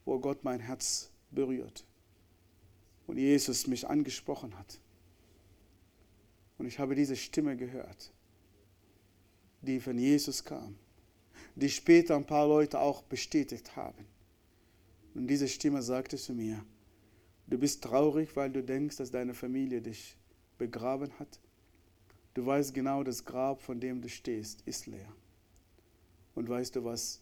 wo 0.06 0.20
Gott 0.20 0.44
mein 0.44 0.60
Herz 0.60 1.10
berührt 1.32 1.86
und 3.08 3.18
Jesus 3.18 3.68
mich 3.68 3.88
angesprochen 3.88 4.58
hat. 4.58 4.80
Und 6.64 6.70
ich 6.70 6.80
habe 6.80 6.95
diese 6.95 7.18
Stimme 7.18 7.57
gehört, 7.57 8.14
die 9.64 9.82
von 9.82 9.97
Jesus 9.97 10.45
kam, 10.45 10.78
die 11.55 11.68
später 11.68 12.16
ein 12.16 12.26
paar 12.26 12.47
Leute 12.47 12.80
auch 12.80 13.01
bestätigt 13.01 13.76
haben. 13.76 14.05
Und 15.14 15.28
diese 15.28 15.49
Stimme 15.49 15.82
sagte 15.82 16.16
zu 16.16 16.32
mir, 16.34 16.64
du 17.47 17.57
bist 17.57 17.84
traurig, 17.84 18.34
weil 18.38 18.49
du 18.49 18.64
denkst, 18.64 18.95
dass 18.95 19.11
deine 19.11 19.34
Familie 19.34 19.82
dich 19.82 20.16
begraben 20.57 21.11
hat. 21.20 21.38
Du 22.34 22.45
weißt 22.45 22.74
genau, 22.74 23.03
das 23.03 23.26
Grab, 23.26 23.61
von 23.61 23.82
dem 23.82 24.01
du 24.01 24.07
stehst, 24.07 24.61
ist 24.61 24.88
leer. 24.88 25.14
Und 26.34 26.47
weißt 26.47 26.78
du 26.78 26.86
was? 26.86 27.20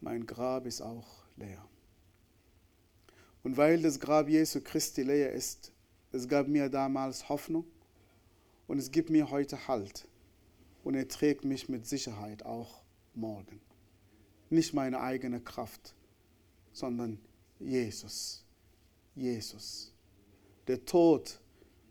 Mein 0.00 0.24
Grab 0.24 0.66
ist 0.66 0.82
auch 0.82 1.24
leer. 1.36 1.68
Und 3.42 3.56
weil 3.56 3.82
das 3.82 3.98
Grab 3.98 4.28
Jesu 4.28 4.60
Christi 4.60 5.02
leer 5.02 5.32
ist, 5.32 5.72
es 6.12 6.28
gab 6.28 6.46
mir 6.46 6.68
damals 6.68 7.28
Hoffnung 7.28 7.64
und 8.68 8.78
es 8.78 8.92
gibt 8.92 9.10
mir 9.10 9.30
heute 9.30 9.66
Halt. 9.66 10.06
Und 10.84 10.94
er 10.94 11.08
trägt 11.08 11.44
mich 11.44 11.68
mit 11.68 11.86
Sicherheit 11.86 12.46
auch 12.46 12.82
morgen. 13.14 13.60
Nicht 14.48 14.72
meine 14.72 15.00
eigene 15.00 15.40
Kraft, 15.40 15.94
sondern 16.72 17.18
Jesus. 17.58 18.44
Jesus. 19.16 19.92
Der 20.68 20.84
Tod 20.84 21.40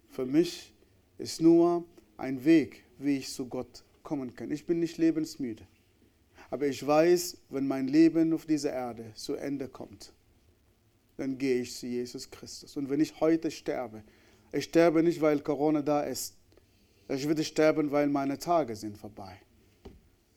für 0.10 0.26
mich 0.26 0.74
ist 1.18 1.42
nur 1.42 1.84
ein 2.16 2.46
Weg, 2.46 2.86
wie 2.98 3.18
ich 3.18 3.32
zu 3.32 3.48
Gott 3.48 3.84
kommen 4.04 4.34
kann. 4.36 4.52
Ich 4.52 4.66
bin 4.66 4.80
nicht 4.80 4.98
lebensmüde. 4.98 5.68
Aber 6.50 6.68
ich 6.68 6.86
weiß, 6.86 7.38
wenn 7.50 7.68
mein 7.68 7.88
Leben 7.88 8.34
auf 8.34 8.46
dieser 8.46 8.72
Erde 8.72 9.12
zu 9.16 9.36
Ende 9.36 9.68
kommt, 9.68 10.14
dann 11.18 11.38
gehe 11.38 11.62
ich 11.62 11.76
zu 11.76 11.88
Jesus 11.88 12.30
Christus. 12.30 12.78
Und 12.78 12.90
wenn 12.90 13.02
ich 13.02 13.20
heute 13.20 13.52
sterbe, 13.52 14.04
ich 14.52 14.66
sterbe 14.66 15.04
nicht, 15.04 15.20
weil 15.20 15.40
Corona 15.42 15.82
da 15.82 16.04
ist. 16.04 16.37
Ich 17.10 17.28
würde 17.28 17.44
sterben, 17.44 17.92
weil 17.92 18.08
meine 18.08 18.38
Tage 18.38 18.76
sind 18.76 18.98
vorbei. 18.98 19.40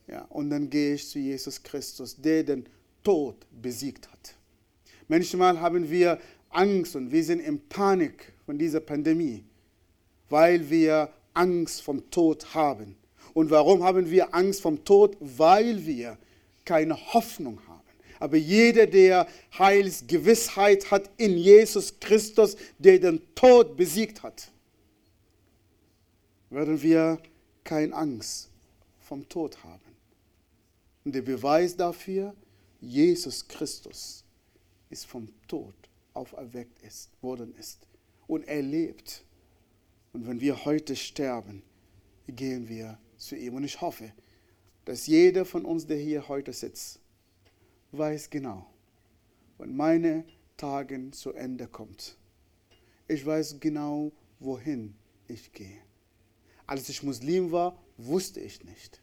Ja, 0.06 0.22
und 0.28 0.50
dann 0.50 0.70
gehe 0.70 0.94
ich 0.94 1.08
zu 1.08 1.18
Jesus 1.18 1.62
Christus, 1.62 2.16
der 2.16 2.44
den 2.44 2.66
Tod 3.02 3.36
besiegt 3.60 4.10
hat. 4.10 4.34
Manchmal 5.08 5.60
haben 5.60 5.90
wir 5.90 6.18
Angst 6.50 6.96
und 6.96 7.10
wir 7.10 7.24
sind 7.24 7.40
in 7.40 7.60
Panik 7.68 8.32
von 8.46 8.58
dieser 8.58 8.80
Pandemie, 8.80 9.44
weil 10.28 10.68
wir 10.68 11.10
Angst 11.34 11.82
vom 11.82 12.10
Tod 12.10 12.54
haben. 12.54 12.96
Und 13.34 13.50
warum 13.50 13.82
haben 13.82 14.10
wir 14.10 14.34
Angst 14.34 14.60
vom 14.60 14.84
Tod? 14.84 15.16
Weil 15.20 15.84
wir 15.86 16.18
keine 16.64 16.96
Hoffnung 17.14 17.60
haben. 17.66 17.80
Aber 18.18 18.36
jeder, 18.36 18.86
der 18.86 19.26
Heilsgewissheit 19.58 20.90
hat 20.90 21.10
in 21.16 21.36
Jesus 21.36 21.98
Christus, 22.00 22.56
der 22.78 22.98
den 22.98 23.20
Tod 23.34 23.76
besiegt 23.76 24.22
hat, 24.22 24.50
werden 26.50 26.82
wir 26.82 27.18
keine 27.64 27.94
Angst 27.94 28.50
vom 29.00 29.28
Tod 29.28 29.62
haben. 29.64 29.96
Und 31.04 31.14
der 31.14 31.22
Beweis 31.22 31.76
dafür, 31.76 32.34
Jesus 32.80 33.46
Christus 33.46 34.24
ist 34.90 35.06
vom 35.06 35.28
Tod 35.46 35.74
auferweckt 36.12 36.82
ist, 36.82 37.10
worden 37.22 37.54
ist. 37.56 37.86
Und 38.26 38.46
er 38.46 38.62
lebt. 38.62 39.24
Und 40.12 40.26
wenn 40.26 40.40
wir 40.40 40.64
heute 40.64 40.96
sterben, 40.96 41.62
gehen 42.26 42.68
wir 42.68 42.98
zu 43.16 43.36
ihm. 43.36 43.54
Und 43.54 43.64
ich 43.64 43.80
hoffe, 43.80 44.12
dass 44.84 45.06
jeder 45.06 45.44
von 45.44 45.64
uns, 45.64 45.86
der 45.86 45.98
hier 45.98 46.28
heute 46.28 46.52
sitzt, 46.52 47.00
weiß 47.92 48.30
genau, 48.30 48.66
wenn 49.58 49.76
meine 49.76 50.24
Tage 50.56 51.10
zu 51.12 51.32
Ende 51.32 51.66
kommt. 51.66 52.16
Ich 53.08 53.24
weiß 53.24 53.58
genau, 53.60 54.12
wohin 54.38 54.94
ich 55.28 55.52
gehe. 55.52 55.89
Als 56.70 56.88
ich 56.88 57.02
Muslim 57.02 57.50
war, 57.50 57.76
wusste 57.96 58.38
ich 58.38 58.62
nicht. 58.62 59.00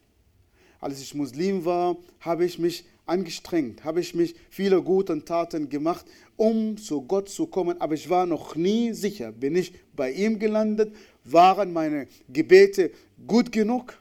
Als 0.80 1.01
ich 1.01 1.13
Muslim 1.13 1.65
war, 1.65 1.97
habe 2.22 2.45
ich 2.45 2.57
mich 2.57 2.86
angestrengt, 3.05 3.84
habe 3.84 3.99
ich 3.99 4.15
mich 4.15 4.36
viele 4.49 4.82
gute 4.82 5.26
Taten 5.26 5.68
gemacht, 5.68 6.05
um 6.38 6.78
zu 6.78 7.01
Gott 7.01 7.28
zu 7.28 7.45
kommen, 7.45 7.82
aber 7.82 7.95
ich 7.95 8.09
war 8.09 8.26
noch 8.26 8.55
nie 8.55 8.93
sicher, 8.93 9.34
bin 9.34 9.57
ich 9.57 9.74
bei 9.93 10.13
ihm 10.13 10.39
gelandet, 10.39 10.95
waren 11.26 11.74
meine 11.74 12.07
Gebete 12.30 12.89
gut 13.28 13.51
genug 13.51 13.99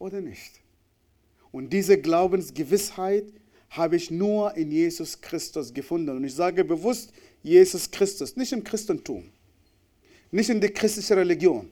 oder 0.00 0.20
nicht. 0.20 0.60
Und 1.52 1.72
diese 1.72 1.96
Glaubensgewissheit 2.00 3.32
habe 3.70 3.94
ich 3.94 4.10
nur 4.10 4.56
in 4.56 4.72
Jesus 4.72 5.20
Christus 5.20 5.72
gefunden. 5.72 6.16
Und 6.16 6.24
ich 6.24 6.34
sage 6.34 6.64
bewusst 6.64 7.12
Jesus 7.44 7.88
Christus, 7.88 8.34
nicht 8.34 8.50
im 8.50 8.64
Christentum, 8.64 9.22
nicht 10.32 10.50
in 10.50 10.60
der 10.60 10.72
christlichen 10.72 11.16
Religion, 11.16 11.70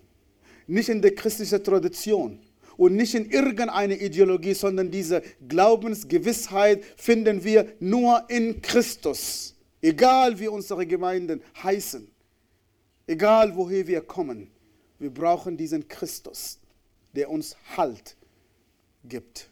nicht 0.72 0.88
in 0.88 1.02
der 1.02 1.14
christlichen 1.14 1.62
Tradition 1.62 2.40
und 2.76 2.96
nicht 2.96 3.14
in 3.14 3.30
irgendeiner 3.30 3.94
Ideologie, 3.94 4.54
sondern 4.54 4.90
diese 4.90 5.22
Glaubensgewissheit 5.46 6.84
finden 6.96 7.44
wir 7.44 7.74
nur 7.80 8.24
in 8.28 8.62
Christus. 8.62 9.54
Egal 9.80 10.38
wie 10.38 10.48
unsere 10.48 10.86
Gemeinden 10.86 11.42
heißen, 11.62 12.08
egal 13.06 13.54
woher 13.54 13.86
wir 13.86 14.00
kommen, 14.00 14.50
wir 14.98 15.10
brauchen 15.10 15.56
diesen 15.56 15.86
Christus, 15.88 16.58
der 17.14 17.28
uns 17.28 17.56
Halt 17.76 18.16
gibt. 19.04 19.50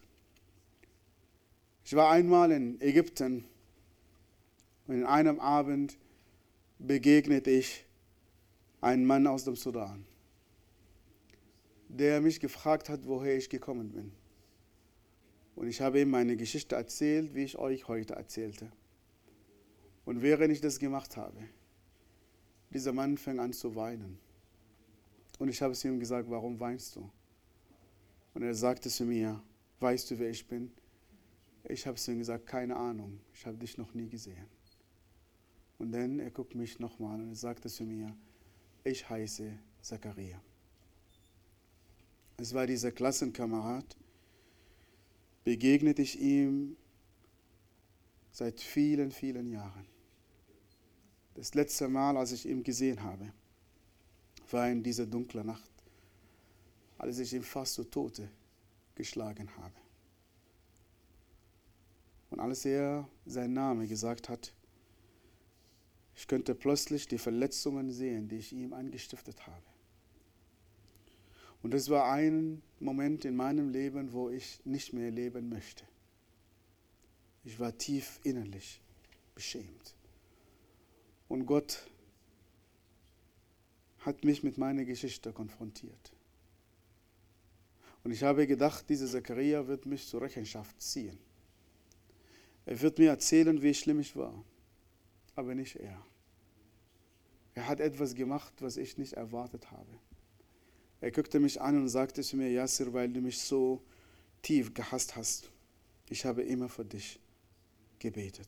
Ich 1.83 1.93
war 1.93 2.09
einmal 2.09 2.51
in 2.51 2.79
Ägypten 2.79 3.43
und 4.87 4.95
in 4.95 5.05
einem 5.05 5.39
Abend 5.39 5.97
begegnete 6.79 7.51
ich 7.51 7.85
einem 8.79 9.05
Mann 9.05 9.27
aus 9.27 9.43
dem 9.43 9.55
Sudan, 9.55 10.05
der 11.97 12.21
mich 12.21 12.39
gefragt 12.39 12.89
hat, 12.89 13.05
woher 13.05 13.35
ich 13.35 13.49
gekommen 13.49 13.91
bin. 13.91 14.11
Und 15.55 15.67
ich 15.67 15.81
habe 15.81 15.99
ihm 15.99 16.09
meine 16.09 16.37
Geschichte 16.37 16.75
erzählt, 16.75 17.35
wie 17.35 17.43
ich 17.43 17.57
euch 17.57 17.87
heute 17.87 18.15
erzählte. 18.15 18.71
Und 20.05 20.21
während 20.21 20.53
ich 20.53 20.61
das 20.61 20.79
gemacht 20.79 21.17
habe, 21.17 21.37
dieser 22.69 22.93
Mann 22.93 23.17
fing 23.17 23.39
an 23.39 23.51
zu 23.51 23.75
weinen. 23.75 24.17
Und 25.37 25.49
ich 25.49 25.61
habe 25.61 25.73
zu 25.73 25.89
ihm 25.89 25.99
gesagt, 25.99 26.29
warum 26.29 26.59
weinst 26.59 26.95
du? 26.95 27.09
Und 28.33 28.43
er 28.43 28.55
sagte 28.55 28.89
zu 28.89 29.03
mir, 29.03 29.43
weißt 29.81 30.11
du, 30.11 30.19
wer 30.19 30.29
ich 30.29 30.47
bin? 30.47 30.71
Ich 31.65 31.85
habe 31.85 31.97
zu 31.97 32.11
ihm 32.11 32.19
gesagt, 32.19 32.47
keine 32.47 32.77
Ahnung, 32.77 33.19
ich 33.33 33.45
habe 33.45 33.57
dich 33.57 33.77
noch 33.77 33.93
nie 33.93 34.07
gesehen. 34.07 34.47
Und 35.77 35.91
dann 35.91 36.19
er 36.19 36.31
guckt 36.31 36.55
mich 36.55 36.79
nochmal 36.79 37.19
und 37.19 37.29
er 37.29 37.35
sagte 37.35 37.67
zu 37.67 37.83
mir, 37.83 38.15
ich 38.83 39.09
heiße 39.09 39.51
Zachariah. 39.81 40.41
Es 42.41 42.55
war 42.55 42.65
dieser 42.65 42.91
Klassenkamerad, 42.91 43.95
begegnete 45.43 46.01
ich 46.01 46.19
ihm 46.19 46.75
seit 48.31 48.59
vielen, 48.59 49.11
vielen 49.11 49.51
Jahren. 49.51 49.85
Das 51.35 51.53
letzte 51.53 51.87
Mal, 51.87 52.17
als 52.17 52.31
ich 52.31 52.47
ihn 52.47 52.63
gesehen 52.63 53.03
habe, 53.03 53.31
war 54.49 54.67
in 54.67 54.81
dieser 54.81 55.05
dunklen 55.05 55.45
Nacht, 55.45 55.69
als 56.97 57.19
ich 57.19 57.31
ihn 57.31 57.43
fast 57.43 57.75
zu 57.75 57.83
Tode 57.83 58.27
geschlagen 58.95 59.47
habe. 59.57 59.75
Und 62.31 62.39
als 62.39 62.65
er 62.65 63.07
seinen 63.27 63.53
Namen 63.53 63.87
gesagt 63.87 64.29
hat, 64.29 64.51
ich 66.15 66.27
könnte 66.27 66.55
plötzlich 66.55 67.07
die 67.07 67.19
Verletzungen 67.19 67.91
sehen, 67.91 68.27
die 68.27 68.37
ich 68.37 68.51
ihm 68.51 68.73
angestiftet 68.73 69.45
habe. 69.45 69.70
Und 71.61 71.73
es 71.73 71.89
war 71.89 72.11
ein 72.11 72.61
Moment 72.79 73.25
in 73.25 73.35
meinem 73.35 73.69
Leben, 73.69 74.13
wo 74.13 74.29
ich 74.29 74.59
nicht 74.65 74.93
mehr 74.93 75.11
leben 75.11 75.49
möchte. 75.49 75.83
Ich 77.43 77.59
war 77.59 77.77
tief 77.77 78.19
innerlich 78.23 78.81
beschämt. 79.35 79.95
Und 81.27 81.45
Gott 81.45 81.87
hat 83.99 84.23
mich 84.23 84.43
mit 84.43 84.57
meiner 84.57 84.85
Geschichte 84.85 85.31
konfrontiert. 85.31 86.11
Und 88.03 88.11
ich 88.11 88.23
habe 88.23 88.47
gedacht, 88.47 88.89
dieser 88.89 89.07
Zachariah 89.07 89.67
wird 89.67 89.85
mich 89.85 90.07
zur 90.07 90.21
Rechenschaft 90.21 90.81
ziehen. 90.81 91.19
Er 92.65 92.81
wird 92.81 92.97
mir 92.97 93.09
erzählen, 93.09 93.61
wie 93.61 93.73
schlimm 93.73 93.99
ich 93.99 94.15
war, 94.15 94.43
aber 95.35 95.53
nicht 95.55 95.75
er. 95.75 96.03
Er 97.53 97.67
hat 97.67 97.79
etwas 97.79 98.15
gemacht, 98.15 98.53
was 98.59 98.77
ich 98.77 98.97
nicht 98.97 99.13
erwartet 99.13 99.71
habe. 99.71 99.99
Er 101.01 101.11
guckte 101.11 101.39
mich 101.39 101.59
an 101.59 101.77
und 101.77 101.89
sagte 101.89 102.21
zu 102.21 102.37
mir, 102.37 102.49
Yasser, 102.51 102.93
weil 102.93 103.09
du 103.09 103.21
mich 103.21 103.39
so 103.39 103.81
tief 104.43 104.73
gehasst 104.73 105.15
hast, 105.15 105.49
ich 106.09 106.25
habe 106.25 106.43
immer 106.43 106.69
für 106.69 106.85
dich 106.85 107.19
gebetet. 107.97 108.47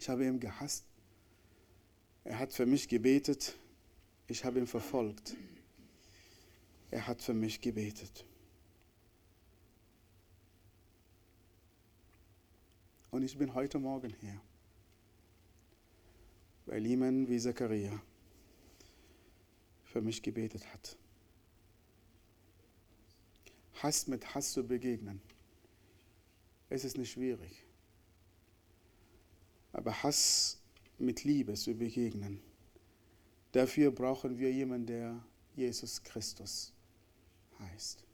Ich 0.00 0.08
habe 0.08 0.26
ihn 0.26 0.40
gehasst. 0.40 0.84
Er 2.24 2.38
hat 2.38 2.52
für 2.52 2.66
mich 2.66 2.88
gebetet. 2.88 3.54
Ich 4.26 4.44
habe 4.44 4.58
ihn 4.58 4.66
verfolgt. 4.66 5.36
Er 6.90 7.06
hat 7.06 7.22
für 7.22 7.34
mich 7.34 7.60
gebetet. 7.60 8.24
Und 13.12 13.22
ich 13.22 13.36
bin 13.36 13.54
heute 13.54 13.78
Morgen 13.78 14.14
hier, 14.20 14.40
weil 16.66 16.86
jemand 16.86 17.28
wie 17.28 17.38
Zachariah 17.38 18.00
für 19.92 20.00
mich 20.00 20.22
gebetet 20.22 20.66
hat. 20.72 20.96
Hass 23.82 24.06
mit 24.06 24.34
Hass 24.34 24.52
zu 24.52 24.62
begegnen, 24.62 25.20
es 26.68 26.84
ist 26.84 26.96
nicht 26.96 27.10
schwierig. 27.10 27.64
Aber 29.72 30.02
Hass 30.02 30.60
mit 30.98 31.24
Liebe 31.24 31.54
zu 31.54 31.74
begegnen, 31.74 32.40
dafür 33.52 33.90
brauchen 33.90 34.38
wir 34.38 34.52
jemanden, 34.52 34.86
der 34.86 35.24
Jesus 35.56 36.02
Christus 36.02 36.72
heißt. 37.58 38.04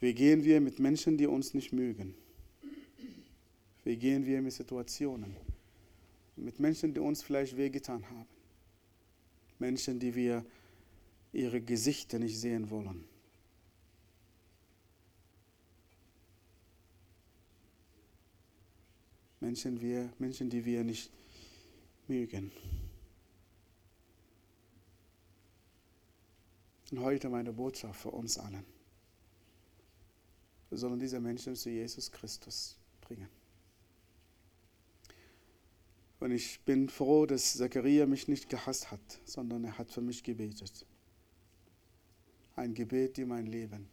Wie 0.00 0.14
gehen 0.14 0.44
wir 0.44 0.60
mit 0.60 0.78
Menschen, 0.78 1.18
die 1.18 1.26
uns 1.26 1.54
nicht 1.54 1.72
mögen? 1.72 2.14
Wie 3.84 3.96
gehen 3.96 4.24
wir 4.24 4.40
mit 4.40 4.52
Situationen? 4.52 5.47
Mit 6.38 6.60
Menschen, 6.60 6.94
die 6.94 7.00
uns 7.00 7.22
vielleicht 7.22 7.56
wehgetan 7.56 8.08
haben? 8.08 8.26
Menschen, 9.58 9.98
die 9.98 10.14
wir 10.14 10.44
ihre 11.32 11.60
Gesichter 11.60 12.18
nicht 12.18 12.38
sehen 12.38 12.70
wollen? 12.70 13.04
Menschen, 19.40 19.80
wir, 19.80 20.12
Menschen, 20.18 20.50
die 20.50 20.64
wir 20.64 20.84
nicht 20.84 21.10
mögen. 22.06 22.52
Und 26.90 27.00
heute 27.00 27.28
meine 27.28 27.52
Botschaft 27.52 28.00
für 28.00 28.10
uns 28.10 28.38
allen. 28.38 28.64
Wir 30.70 30.78
sollen 30.78 30.98
diese 30.98 31.20
Menschen 31.20 31.54
zu 31.54 31.70
Jesus 31.70 32.10
Christus 32.10 32.76
bringen. 33.00 33.37
Und 36.20 36.32
ich 36.32 36.60
bin 36.60 36.88
froh, 36.88 37.26
dass 37.26 37.54
Zachariah 37.54 38.06
mich 38.06 38.26
nicht 38.26 38.48
gehasst 38.48 38.90
hat, 38.90 39.20
sondern 39.24 39.64
er 39.64 39.78
hat 39.78 39.92
für 39.92 40.00
mich 40.00 40.22
gebetet. 40.24 40.84
Ein 42.56 42.74
Gebet, 42.74 43.16
die 43.16 43.24
mein 43.24 43.46
Leben 43.46 43.88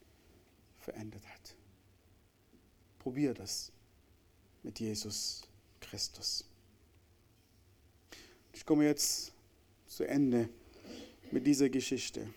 verändert 0.80 1.26
hat. 1.28 1.56
Probier 2.98 3.34
das 3.36 3.72
mit 4.64 4.80
Jesus 4.80 5.44
Christus. 5.80 6.44
Ich 8.54 8.66
komme 8.66 8.86
jetzt 8.86 9.32
zu 9.86 10.04
Ende 10.06 10.50
mit 11.32 11.46
dieser 11.46 11.70
Geschichte 11.70 12.28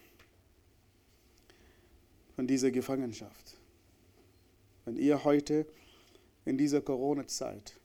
von 2.37 2.47
dieser 2.47 2.71
Gefangenschaft. 2.71 3.57
Wenn 4.85 4.97
ihr 4.97 5.25
heute 5.25 5.67
in 6.45 6.59
dieser 6.59 6.83
Corona-Zeit, 6.83 7.78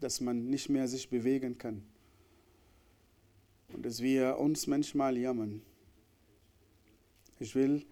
dass 0.00 0.20
man 0.20 0.48
nicht 0.48 0.68
mehr 0.68 0.88
sich 0.88 1.08
bewegen 1.08 1.58
kann 1.58 1.82
und 3.72 3.84
dass 3.84 4.00
wir 4.00 4.38
uns 4.38 4.66
manchmal 4.66 5.16
jammern, 5.16 5.62
ich 7.38 7.54
will 7.54 7.84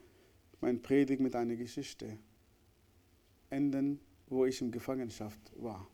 mein 0.60 0.80
Predigt 0.80 1.20
mit 1.20 1.36
einer 1.36 1.56
Geschichte 1.56 2.18
enden, 3.50 4.00
wo 4.28 4.46
ich 4.46 4.60
in 4.60 4.70
Gefangenschaft 4.70 5.40
war. 5.56 5.86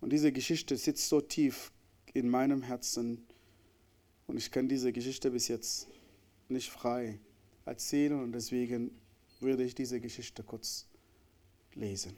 Und 0.00 0.12
diese 0.12 0.32
Geschichte 0.32 0.76
sitzt 0.76 1.08
so 1.08 1.20
tief 1.20 1.70
in 2.14 2.28
meinem 2.28 2.62
Herzen 2.62 3.26
und 4.26 4.38
ich 4.38 4.50
kann 4.50 4.68
diese 4.68 4.92
Geschichte 4.92 5.30
bis 5.30 5.48
jetzt 5.48 5.88
nicht 6.48 6.70
frei 6.70 7.20
erzählen 7.66 8.22
und 8.22 8.32
deswegen 8.32 8.90
würde 9.40 9.64
ich 9.64 9.74
diese 9.74 10.00
Geschichte 10.00 10.42
kurz 10.42 10.86
lesen. 11.74 12.16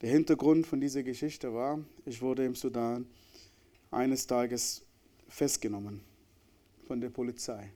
Der 0.00 0.10
Hintergrund 0.10 0.66
von 0.66 0.80
dieser 0.80 1.02
Geschichte 1.02 1.52
war, 1.52 1.78
ich 2.06 2.22
wurde 2.22 2.44
im 2.46 2.54
Sudan 2.54 3.06
eines 3.90 4.26
Tages 4.26 4.82
festgenommen 5.28 6.00
von 6.86 7.02
der 7.02 7.10
Polizei, 7.10 7.70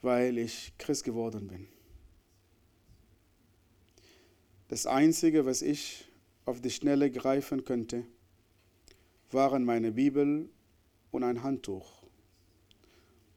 weil 0.00 0.38
ich 0.38 0.72
Christ 0.78 1.04
geworden 1.04 1.46
bin. 1.48 1.68
Das 4.68 4.86
Einzige, 4.86 5.44
was 5.44 5.60
ich 5.60 6.08
auf 6.46 6.60
die 6.62 6.70
Schnelle 6.70 7.10
greifen 7.10 7.64
könnte, 7.64 8.04
waren 9.30 9.64
meine 9.64 9.92
Bibel 9.92 10.48
und 11.10 11.22
ein 11.22 11.42
Handtuch. 11.42 12.02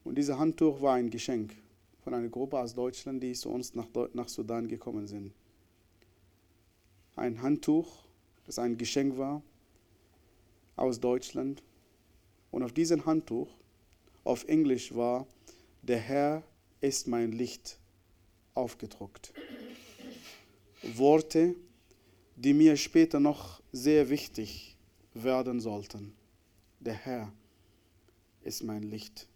Und 0.05 0.17
dieses 0.17 0.37
Handtuch 0.37 0.81
war 0.81 0.93
ein 0.95 1.09
Geschenk 1.09 1.53
von 2.03 2.13
einer 2.13 2.29
Gruppe 2.29 2.59
aus 2.59 2.73
Deutschland, 2.73 3.21
die 3.21 3.33
zu 3.33 3.49
uns 3.49 3.73
nach, 3.75 3.87
nach 4.13 4.29
Sudan 4.29 4.67
gekommen 4.67 5.07
sind. 5.07 5.33
Ein 7.15 7.41
Handtuch, 7.41 8.05
das 8.45 8.59
ein 8.59 8.77
Geschenk 8.77 9.17
war 9.17 9.41
aus 10.75 10.99
Deutschland. 10.99 11.63
Und 12.51 12.63
auf 12.63 12.71
diesem 12.71 13.05
Handtuch, 13.05 13.49
auf 14.23 14.45
Englisch 14.45 14.93
war, 14.95 15.27
der 15.81 15.99
Herr 15.99 16.43
ist 16.81 17.07
mein 17.07 17.31
Licht 17.31 17.77
aufgedruckt. 18.53 19.33
Worte, 20.95 21.55
die 22.35 22.53
mir 22.53 22.75
später 22.77 23.19
noch 23.19 23.61
sehr 23.71 24.09
wichtig 24.09 24.77
werden 25.13 25.59
sollten. 25.59 26.13
Der 26.79 26.93
Herr 26.93 27.31
ist 28.43 28.63
mein 28.63 28.83
Licht. 28.83 29.27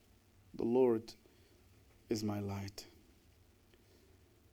The 0.58 0.64
Lord 0.64 1.18
is 2.10 2.24
my 2.24 2.40
light. 2.40 2.86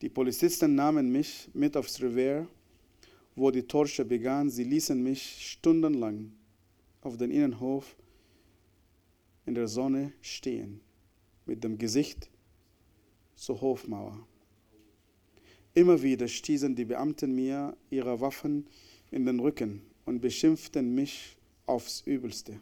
Die 0.01 0.09
Polizisten 0.09 0.75
nahmen 0.75 1.11
mich 1.11 1.49
mit 1.55 1.77
aufs 1.77 2.01
Revier, 2.01 2.47
wo 3.35 3.51
die 3.51 3.67
Torsche 3.67 4.05
begann. 4.05 4.51
Sie 4.51 4.65
ließen 4.65 5.03
mich 5.03 5.53
stundenlang 5.53 6.33
auf 7.01 7.17
den 7.17 7.31
Innenhof 7.31 7.97
in 9.47 9.55
der 9.55 9.69
Sonne 9.69 10.13
stehen, 10.23 10.81
mit 11.47 11.63
dem 11.65 11.79
Gesicht 11.79 12.31
zur 13.35 13.61
Hofmauer. 13.61 14.27
Immer 15.75 16.03
wieder 16.03 16.29
stießen 16.29 16.75
die 16.75 16.85
Beamten 16.85 17.35
mir 17.35 17.77
ihre 17.91 18.21
Waffen 18.21 18.67
in 19.11 19.27
den 19.27 19.41
Rücken 19.41 19.83
und 20.05 20.21
beschimpften 20.21 20.95
mich 20.95 21.37
aufs 21.67 22.03
Übelste. 22.07 22.61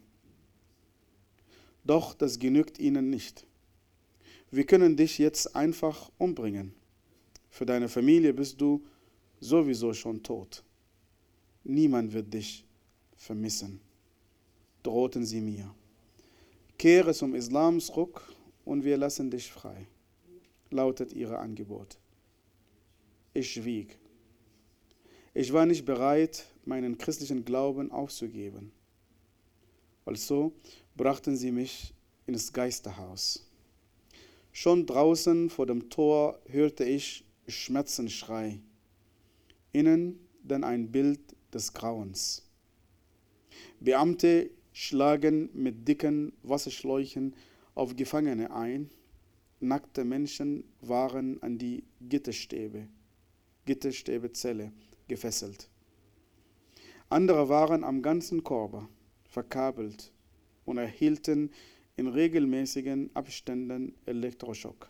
Doch 1.84 2.14
das 2.14 2.38
genügt 2.38 2.78
ihnen 2.78 3.10
nicht 3.10 3.46
wir 4.52 4.66
können 4.66 4.96
dich 4.96 5.16
jetzt 5.16 5.56
einfach 5.56 6.10
umbringen. 6.18 6.74
Für 7.48 7.64
deine 7.64 7.88
Familie 7.88 8.34
bist 8.34 8.60
du 8.60 8.84
sowieso 9.42 9.92
schon 9.92 10.22
tot. 10.22 10.62
Niemand 11.64 12.12
wird 12.12 12.32
dich 12.32 12.64
vermissen, 13.16 13.80
drohten 14.82 15.24
sie 15.24 15.40
mir. 15.40 15.74
Kehre 16.78 17.12
zum 17.12 17.34
Islam 17.34 17.80
zurück 17.80 18.22
und 18.64 18.84
wir 18.84 18.96
lassen 18.96 19.30
dich 19.30 19.50
frei, 19.50 19.86
lautet 20.70 21.12
ihr 21.12 21.38
Angebot. 21.38 21.98
Ich 23.34 23.52
schwieg. 23.52 23.98
Ich 25.34 25.52
war 25.52 25.66
nicht 25.66 25.84
bereit, 25.84 26.46
meinen 26.64 26.98
christlichen 26.98 27.44
Glauben 27.44 27.90
aufzugeben. 27.90 28.72
Also 30.04 30.52
brachten 30.96 31.36
sie 31.36 31.50
mich 31.50 31.94
ins 32.26 32.52
Geisterhaus. 32.52 33.48
Schon 34.52 34.86
draußen 34.86 35.50
vor 35.50 35.66
dem 35.66 35.88
Tor 35.88 36.38
hörte 36.46 36.84
ich 36.84 37.24
Schmerzensschrei, 37.48 38.60
innen 39.72 40.18
dann 40.42 40.64
ein 40.64 40.90
Bild 40.90 41.20
des 41.52 41.72
Grauens. 41.72 42.48
Beamte 43.80 44.50
schlagen 44.72 45.50
mit 45.52 45.86
dicken 45.86 46.32
Wasserschläuchen 46.42 47.34
auf 47.74 47.96
Gefangene 47.96 48.54
ein. 48.54 48.90
Nackte 49.60 50.04
Menschen 50.04 50.64
waren 50.80 51.42
an 51.42 51.58
die 51.58 51.84
Gitterstäbe, 52.00 52.88
Gitterstäbezelle 53.64 54.72
gefesselt. 55.08 55.68
Andere 57.08 57.48
waren 57.48 57.84
am 57.84 58.02
ganzen 58.02 58.42
Körper 58.42 58.88
verkabelt 59.24 60.12
und 60.64 60.78
erhielten 60.78 61.50
in 61.96 62.06
regelmäßigen 62.06 63.10
Abständen 63.14 63.94
Elektroschock. 64.06 64.88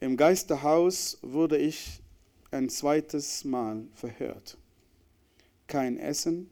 Im 0.00 0.16
Geisterhaus 0.16 1.18
wurde 1.22 1.58
ich 1.58 2.00
ein 2.54 2.68
zweites 2.68 3.44
Mal 3.44 3.84
verhört. 3.94 4.56
Kein 5.66 5.98
Essen, 5.98 6.48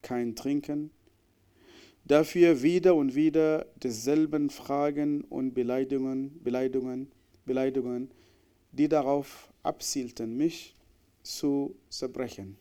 kein 0.00 0.36
Trinken, 0.36 0.90
dafür 2.04 2.62
wieder 2.62 2.94
und 2.94 3.14
wieder 3.14 3.66
dieselben 3.82 4.50
Fragen 4.50 5.22
und 5.24 5.52
Beleidigungen, 5.52 6.40
Beleidigungen, 6.42 7.10
Beleidigungen, 7.44 8.10
die 8.70 8.88
darauf 8.88 9.52
abzielten, 9.62 10.36
mich 10.36 10.76
zu 11.22 11.74
zerbrechen. 11.88 12.56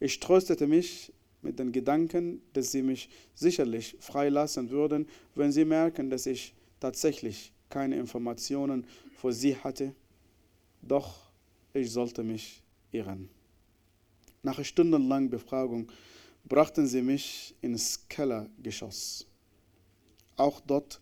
Ich 0.00 0.18
tröstete 0.20 0.66
mich 0.66 1.12
mit 1.42 1.58
den 1.58 1.72
Gedanken, 1.72 2.40
dass 2.54 2.72
sie 2.72 2.82
mich 2.82 3.10
sicherlich 3.34 3.96
freilassen 4.00 4.70
würden, 4.70 5.06
wenn 5.34 5.52
sie 5.52 5.66
merken, 5.66 6.08
dass 6.08 6.24
ich 6.24 6.54
tatsächlich 6.80 7.52
keine 7.68 7.96
Informationen 7.96 8.86
für 9.16 9.32
sie 9.32 9.56
hatte, 9.56 9.94
doch 10.80 11.23
ich 11.74 11.90
sollte 11.90 12.22
mich 12.22 12.62
irren. 12.92 13.28
Nach 14.42 14.62
stundenlanger 14.64 15.30
Befragung 15.30 15.90
brachten 16.44 16.86
sie 16.86 17.02
mich 17.02 17.54
ins 17.60 18.08
Kellergeschoss. 18.08 19.26
Auch 20.36 20.60
dort 20.60 21.00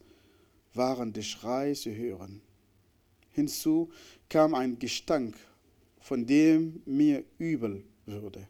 waren 0.75 1.13
die 1.13 1.23
Schreie 1.23 1.75
zu 1.75 1.95
hören. 1.95 2.41
Hinzu 3.31 3.91
kam 4.29 4.55
ein 4.55 4.79
Gestank, 4.79 5.37
von 6.01 6.27
dem 6.27 6.83
mir 6.87 7.25
übel 7.39 7.85
wurde. 8.07 8.49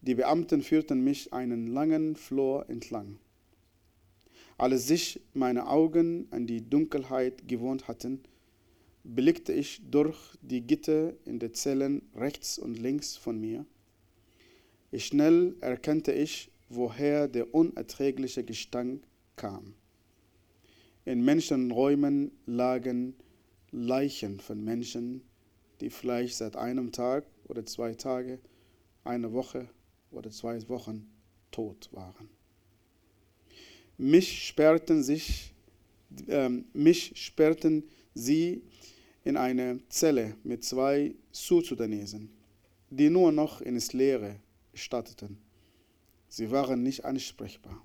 Die 0.00 0.14
Beamten 0.14 0.62
führten 0.62 1.02
mich 1.02 1.32
einen 1.32 1.66
langen 1.66 2.16
Flur 2.16 2.68
entlang. 2.68 3.18
Als 4.56 4.86
sich 4.86 5.20
meine 5.34 5.68
Augen 5.68 6.28
an 6.30 6.46
die 6.46 6.68
Dunkelheit 6.68 7.46
gewohnt 7.46 7.88
hatten, 7.88 8.22
blickte 9.08 9.54
ich 9.54 9.80
durch 9.90 10.18
die 10.42 10.60
Gitter 10.60 11.14
in 11.24 11.38
den 11.38 11.54
Zellen 11.54 12.02
rechts 12.14 12.58
und 12.58 12.78
links 12.78 13.16
von 13.16 13.40
mir. 13.40 13.64
Schnell 14.94 15.56
erkannte 15.60 16.12
ich, 16.12 16.50
woher 16.68 17.26
der 17.26 17.54
unerträgliche 17.54 18.44
Gestank 18.44 19.02
kam. 19.36 19.74
In 21.06 21.24
Menschenräumen 21.24 22.32
lagen 22.44 23.14
Leichen 23.70 24.40
von 24.40 24.62
Menschen, 24.62 25.22
die 25.80 25.88
vielleicht 25.88 26.36
seit 26.36 26.56
einem 26.56 26.92
Tag 26.92 27.24
oder 27.48 27.64
zwei 27.64 27.94
Tage, 27.94 28.38
eine 29.04 29.32
Woche 29.32 29.70
oder 30.10 30.30
zwei 30.30 30.68
Wochen 30.68 31.10
tot 31.50 31.88
waren. 31.92 32.28
Mich 33.96 34.46
sperrten, 34.46 35.02
sich, 35.02 35.54
äh, 36.26 36.50
mich 36.74 37.12
sperrten 37.14 37.84
sie 38.14 38.62
in 39.28 39.36
eine 39.36 39.86
Zelle 39.90 40.38
mit 40.42 40.64
zwei 40.64 41.14
Sudanesen, 41.32 42.30
die 42.88 43.10
nur 43.10 43.30
noch 43.30 43.60
ins 43.60 43.92
Leere 43.92 44.40
statteten. 44.72 45.36
Sie 46.28 46.50
waren 46.50 46.82
nicht 46.82 47.04
ansprechbar. 47.04 47.84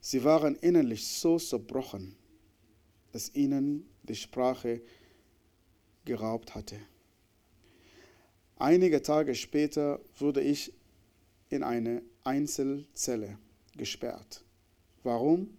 Sie 0.00 0.24
waren 0.24 0.56
innerlich 0.56 1.06
so 1.06 1.38
zerbrochen, 1.38 2.16
dass 3.12 3.32
ihnen 3.36 3.88
die 4.02 4.16
Sprache 4.16 4.82
geraubt 6.04 6.56
hatte. 6.56 6.80
Einige 8.56 9.00
Tage 9.00 9.36
später 9.36 10.00
wurde 10.18 10.40
ich 10.40 10.72
in 11.50 11.62
eine 11.62 12.02
Einzelzelle 12.24 13.38
gesperrt. 13.76 14.42
Warum? 15.04 15.56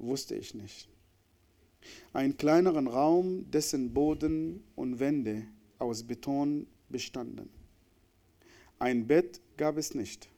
Wusste 0.00 0.34
ich 0.34 0.54
nicht. 0.54 0.91
Einen 2.12 2.36
kleineren 2.36 2.86
Raum, 2.86 3.50
dessen 3.50 3.92
Boden 3.92 4.62
und 4.76 5.00
Wände 5.00 5.46
aus 5.78 6.02
Beton 6.02 6.66
bestanden. 6.88 7.48
Ein 8.78 9.06
Bett 9.06 9.40
gab 9.56 9.76
es 9.76 9.94
nicht. 9.94 10.28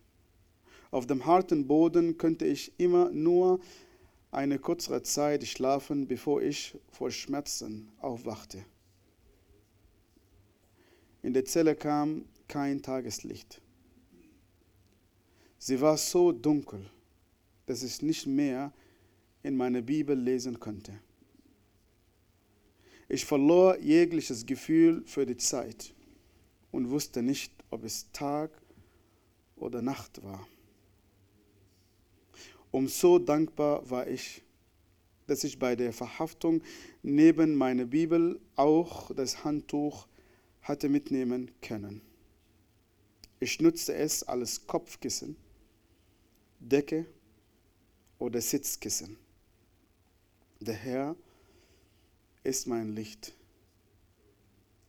Auf 0.90 1.06
dem 1.06 1.26
harten 1.26 1.66
Boden 1.66 2.18
könnte 2.18 2.46
ich 2.46 2.72
immer 2.78 3.10
nur 3.10 3.60
eine 4.30 4.58
kürzere 4.58 5.02
Zeit 5.02 5.44
schlafen, 5.46 6.06
bevor 6.06 6.42
ich 6.42 6.76
vor 6.88 7.10
Schmerzen 7.10 7.90
aufwachte. 7.98 8.64
In 11.22 11.32
der 11.32 11.44
Zelle 11.44 11.74
kam 11.74 12.26
kein 12.48 12.82
Tageslicht. 12.82 13.60
Sie 15.58 15.80
war 15.80 15.96
so 15.96 16.30
dunkel, 16.30 16.90
dass 17.66 17.82
ich 17.82 18.02
nicht 18.02 18.26
mehr 18.26 18.72
in 19.42 19.56
meiner 19.56 19.80
Bibel 19.80 20.18
lesen 20.18 20.60
konnte. 20.60 20.92
Ich 23.08 23.24
verlor 23.24 23.78
jegliches 23.78 24.46
Gefühl 24.46 25.02
für 25.06 25.26
die 25.26 25.36
Zeit 25.36 25.94
und 26.72 26.90
wusste 26.90 27.22
nicht, 27.22 27.52
ob 27.70 27.84
es 27.84 28.10
Tag 28.12 28.50
oder 29.56 29.82
Nacht 29.82 30.22
war. 30.22 30.46
Umso 32.70 33.18
dankbar 33.18 33.88
war 33.88 34.08
ich, 34.08 34.42
dass 35.26 35.44
ich 35.44 35.58
bei 35.58 35.76
der 35.76 35.92
Verhaftung 35.92 36.62
neben 37.02 37.54
meiner 37.54 37.84
Bibel 37.84 38.40
auch 38.56 39.14
das 39.14 39.44
Handtuch 39.44 40.08
hatte 40.62 40.88
mitnehmen 40.88 41.50
können. 41.60 42.00
Ich 43.38 43.60
nutzte 43.60 43.94
es 43.94 44.22
als 44.22 44.66
Kopfkissen, 44.66 45.36
Decke 46.58 47.06
oder 48.18 48.40
Sitzkissen. 48.40 49.18
Der 50.60 50.74
Herr 50.74 51.16
ist 52.44 52.66
mein 52.66 52.94
Licht. 52.94 53.32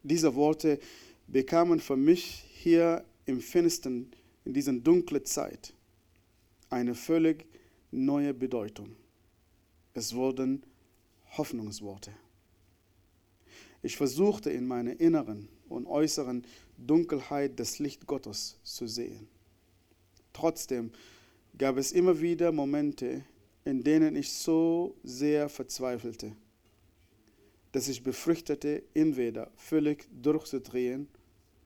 Diese 0.03 0.35
Worte 0.35 0.79
bekamen 1.27 1.79
für 1.79 1.97
mich 1.97 2.45
hier 2.53 3.03
im 3.25 3.41
Finstern, 3.41 4.11
in 4.43 4.53
dieser 4.53 4.73
dunklen 4.73 5.25
Zeit, 5.25 5.73
eine 6.69 6.93
völlig 6.93 7.47
neue 7.89 8.33
Bedeutung. 8.33 8.95
Es 9.93 10.13
wurden 10.13 10.63
Hoffnungsworte. 11.37 12.11
Ich 13.81 13.97
versuchte 13.97 14.49
in 14.51 14.67
meiner 14.67 14.99
inneren 14.99 15.47
und 15.69 15.87
äußeren 15.87 16.45
Dunkelheit 16.77 17.59
das 17.59 17.79
Licht 17.79 18.05
Gottes 18.05 18.57
zu 18.63 18.87
sehen. 18.87 19.27
Trotzdem 20.33 20.91
gab 21.57 21.77
es 21.77 21.91
immer 21.91 22.19
wieder 22.19 22.51
Momente, 22.51 23.23
in 23.63 23.83
denen 23.83 24.15
ich 24.15 24.31
so 24.31 24.95
sehr 25.03 25.49
verzweifelte, 25.49 26.35
dass 27.75 27.89
ich 27.89 28.01
befürchtete, 28.01 28.83
entweder 28.93 29.51
völlig 29.57 30.07
durchzudrehen 30.09 31.09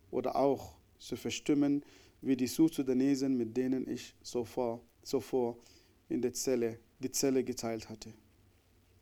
oder 0.10 0.36
auch 0.36 0.74
zu 0.98 1.16
verstimmen, 1.16 1.84
wie 2.20 2.36
die 2.36 2.48
Sudanesen, 2.48 3.38
mit 3.38 3.56
denen 3.56 3.88
ich 3.88 4.16
zuvor, 4.24 4.82
zuvor 5.04 5.56
in 6.10 6.20
der 6.20 6.34
Zelle, 6.34 6.80
die 6.98 7.12
Zelle 7.12 7.44
geteilt 7.44 7.90
hatte. 7.90 8.12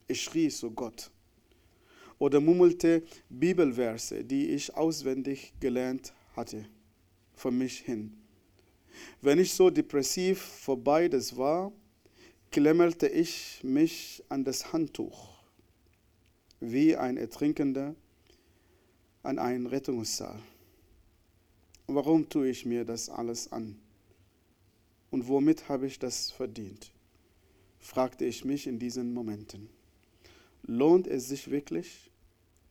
Ich 0.05 0.21
schrie 0.21 0.49
zu 0.49 0.69
Gott 0.69 1.09
oder 2.19 2.41
murmelte 2.41 3.03
Bibelverse, 3.29 4.25
die 4.25 4.49
ich 4.49 4.75
auswendig 4.75 5.53
gelernt 5.61 6.11
hatte, 6.35 6.65
vor 7.35 7.51
mich 7.51 7.79
hin. 7.79 8.17
Wenn 9.21 9.39
ich 9.39 9.53
so 9.53 9.69
depressiv 9.69 10.41
vor 10.41 10.77
beides 10.77 11.37
war, 11.37 11.71
klemmerte 12.51 13.07
ich 13.07 13.61
mich 13.63 14.21
an 14.27 14.43
das 14.43 14.73
Handtuch, 14.73 15.36
wie 16.59 16.95
ein 16.95 17.17
Ertrinkender 17.17 17.95
an 19.23 19.39
einen 19.39 19.67
Rettungssaal. 19.67 20.39
Warum 21.87 22.27
tue 22.29 22.49
ich 22.49 22.65
mir 22.65 22.85
das 22.85 23.09
alles 23.09 23.51
an? 23.51 23.79
Und 25.11 25.27
womit 25.27 25.69
habe 25.69 25.87
ich 25.87 25.99
das 25.99 26.31
verdient? 26.31 26.91
fragte 27.79 28.25
ich 28.25 28.43
mich 28.43 28.67
in 28.67 28.79
diesen 28.79 29.13
Momenten. 29.13 29.69
Lohnt 30.63 31.07
es 31.07 31.29
sich 31.29 31.49
wirklich, 31.49 32.11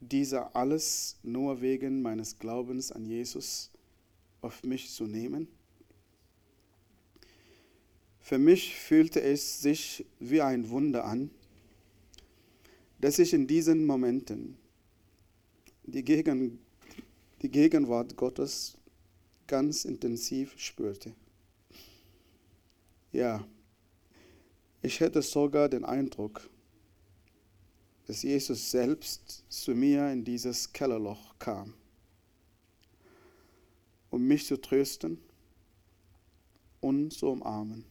dieser 0.00 0.54
alles 0.54 1.16
nur 1.22 1.62
wegen 1.62 2.02
meines 2.02 2.38
Glaubens 2.38 2.92
an 2.92 3.06
Jesus 3.06 3.70
auf 4.42 4.62
mich 4.62 4.90
zu 4.90 5.06
nehmen? 5.06 5.48
Für 8.20 8.38
mich 8.38 8.74
fühlte 8.74 9.22
es 9.22 9.60
sich 9.60 10.04
wie 10.18 10.42
ein 10.42 10.68
Wunder 10.68 11.04
an, 11.04 11.30
dass 13.06 13.20
ich 13.20 13.32
in 13.32 13.46
diesen 13.46 13.86
Momenten 13.86 14.58
die, 15.84 16.02
Gegen, 16.02 16.58
die 17.40 17.48
Gegenwart 17.48 18.16
Gottes 18.16 18.76
ganz 19.46 19.84
intensiv 19.84 20.52
spürte. 20.56 21.14
Ja, 23.12 23.46
ich 24.82 24.98
hätte 24.98 25.22
sogar 25.22 25.68
den 25.68 25.84
Eindruck, 25.84 26.50
dass 28.08 28.24
Jesus 28.24 28.72
selbst 28.72 29.44
zu 29.48 29.76
mir 29.76 30.10
in 30.10 30.24
dieses 30.24 30.72
Kellerloch 30.72 31.38
kam, 31.38 31.74
um 34.10 34.26
mich 34.26 34.46
zu 34.46 34.60
trösten 34.60 35.16
und 36.80 37.12
zu 37.12 37.28
umarmen. 37.28 37.84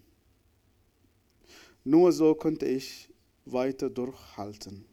Nur 1.86 2.12
so 2.12 2.36
konnte 2.36 2.66
ich 2.66 3.08
weiter 3.46 3.90
durchhalten, 3.90 4.86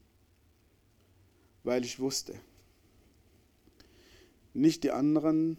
weil 1.65 1.85
ich 1.85 1.99
wusste, 1.99 2.39
nicht 4.55 4.85
die 4.85 4.91
anderen 4.91 5.57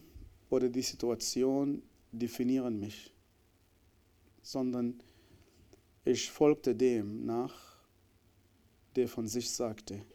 oder 0.49 0.69
die 0.69 0.81
Situation 0.81 1.81
definieren 2.11 2.80
mich, 2.80 3.11
sondern 4.41 5.01
ich 6.05 6.30
folgte 6.30 6.75
dem 6.75 7.25
nach, 7.25 7.77
der 8.95 9.07
von 9.07 9.27
sich 9.27 9.49
sagte, 9.49 10.05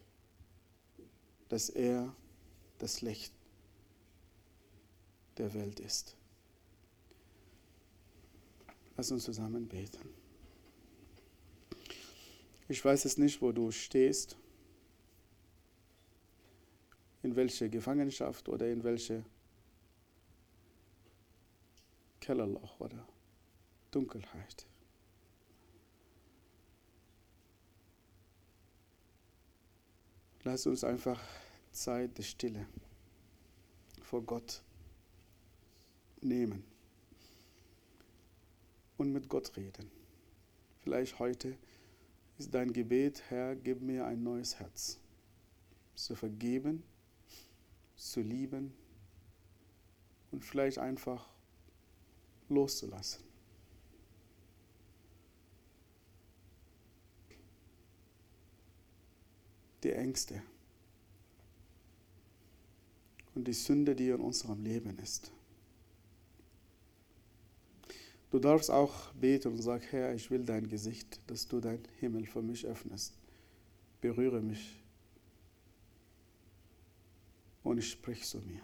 dass 1.48 1.70
er 1.70 2.14
das 2.78 3.00
Licht 3.00 3.32
der 5.38 5.52
Welt 5.54 5.80
ist. 5.80 6.16
Lass 8.96 9.10
uns 9.10 9.24
zusammen 9.24 9.66
beten. 9.66 10.08
Ich 12.68 12.84
weiß 12.84 13.06
es 13.06 13.16
nicht, 13.16 13.40
wo 13.40 13.50
du 13.50 13.70
stehst, 13.70 14.36
in 17.22 17.34
welche 17.36 17.68
Gefangenschaft 17.68 18.48
oder 18.48 18.70
in 18.70 18.84
welche 18.84 19.24
Kellerloch 22.20 22.78
oder 22.80 23.06
Dunkelheit. 23.90 24.66
Lass 30.44 30.66
uns 30.66 30.84
einfach 30.84 31.20
Zeit 31.72 32.16
der 32.16 32.22
Stille 32.22 32.66
vor 34.02 34.22
Gott 34.22 34.62
nehmen 36.20 36.64
und 38.96 39.12
mit 39.12 39.28
Gott 39.28 39.56
reden. 39.56 39.90
Vielleicht 40.80 41.18
heute 41.18 41.56
ist 42.38 42.54
dein 42.54 42.72
Gebet, 42.72 43.22
Herr, 43.28 43.56
gib 43.56 43.82
mir 43.82 44.06
ein 44.06 44.22
neues 44.22 44.58
Herz, 44.58 44.98
zu 45.94 46.14
vergeben, 46.14 46.82
zu 47.98 48.20
lieben 48.20 48.72
und 50.30 50.44
vielleicht 50.44 50.78
einfach 50.78 51.28
loszulassen. 52.48 53.24
Die 59.82 59.92
Ängste 59.92 60.42
und 63.34 63.46
die 63.46 63.52
Sünde, 63.52 63.94
die 63.94 64.08
in 64.08 64.20
unserem 64.20 64.62
Leben 64.62 64.98
ist. 64.98 65.30
Du 68.30 68.38
darfst 68.38 68.70
auch 68.70 69.12
beten 69.14 69.52
und 69.52 69.62
sagen, 69.62 69.84
Herr, 69.90 70.14
ich 70.14 70.30
will 70.30 70.44
dein 70.44 70.68
Gesicht, 70.68 71.20
dass 71.28 71.48
du 71.48 71.60
dein 71.60 71.80
Himmel 71.98 72.26
für 72.26 72.42
mich 72.42 72.66
öffnest. 72.66 73.14
Berühre 74.00 74.40
mich 74.40 74.77
und 77.68 77.82
sprich 77.82 78.24
zu 78.24 78.38
mir. 78.38 78.62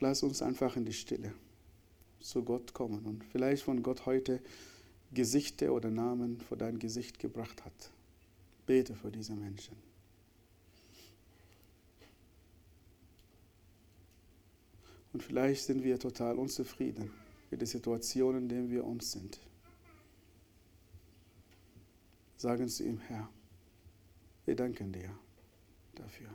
Lass 0.00 0.22
uns 0.24 0.42
einfach 0.42 0.76
in 0.76 0.84
die 0.84 0.92
Stille 0.92 1.32
zu 2.20 2.42
Gott 2.42 2.74
kommen 2.74 3.06
und 3.06 3.24
vielleicht 3.24 3.62
von 3.62 3.82
Gott 3.82 4.04
heute 4.04 4.40
Gesichter 5.12 5.72
oder 5.72 5.90
Namen 5.90 6.40
vor 6.40 6.56
dein 6.56 6.78
Gesicht 6.78 7.20
gebracht 7.20 7.64
hat. 7.64 7.92
Bete 8.66 8.94
für 8.94 9.10
diese 9.10 9.34
Menschen. 9.34 9.76
Und 15.12 15.22
vielleicht 15.22 15.64
sind 15.64 15.84
wir 15.84 15.98
total 15.98 16.36
unzufrieden 16.36 17.12
mit 17.50 17.60
der 17.60 17.68
Situation, 17.68 18.36
in 18.36 18.48
der 18.48 18.68
wir 18.68 18.84
uns 18.84 19.12
sind. 19.12 19.40
Sagen 22.36 22.68
Sie 22.68 22.84
ihm, 22.84 22.98
Herr, 22.98 23.28
wir 24.44 24.54
danken 24.54 24.92
dir 24.92 25.18
dafür. 25.98 26.28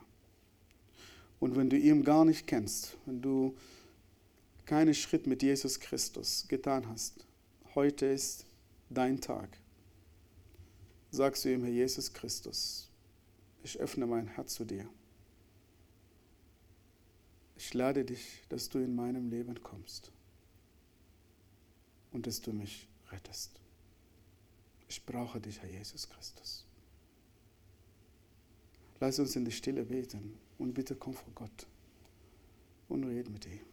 Und 1.40 1.56
wenn 1.56 1.70
du 1.70 1.78
ihn 1.78 2.04
gar 2.04 2.26
nicht 2.26 2.48
kennst, 2.48 2.98
wenn 3.06 3.22
du 3.22 3.56
keinen 4.66 4.94
Schritt 4.94 5.28
mit 5.28 5.44
Jesus 5.44 5.80
Christus 5.80 6.48
getan 6.48 6.88
hast, 6.88 7.26
heute 7.76 8.06
ist 8.06 8.46
dein 8.90 9.20
Tag. 9.20 9.58
Sagst 11.12 11.46
du 11.46 11.54
ihm, 11.54 11.64
Herr 11.64 11.72
Jesus 11.72 12.14
Christus, 12.14 12.90
ich 13.64 13.80
öffne 13.80 14.08
mein 14.08 14.28
Herz 14.28 14.56
zu 14.56 14.66
dir. 14.66 14.88
Ich 17.58 17.74
lade 17.74 18.04
dich, 18.04 18.44
dass 18.50 18.70
du 18.70 18.80
in 18.80 18.96
meinem 18.96 19.30
Leben 19.30 19.62
kommst 19.62 20.12
und 22.12 22.26
dass 22.26 22.42
du 22.42 22.52
mich 22.52 22.88
rettest. 23.12 23.52
Ich 24.88 25.06
brauche 25.06 25.40
dich, 25.40 25.62
Herr 25.62 25.70
Jesus 25.70 26.10
Christus. 26.10 26.66
Lass 29.06 29.20
uns 29.20 29.36
in 29.36 29.44
die 29.44 29.52
Stille 29.52 29.84
beten 29.84 30.40
und 30.58 30.74
bitte 30.74 30.96
komm 30.96 31.14
vor 31.14 31.34
Gott 31.36 31.68
und 32.88 33.04
red 33.04 33.30
mit 33.30 33.46
ihm. 33.48 33.73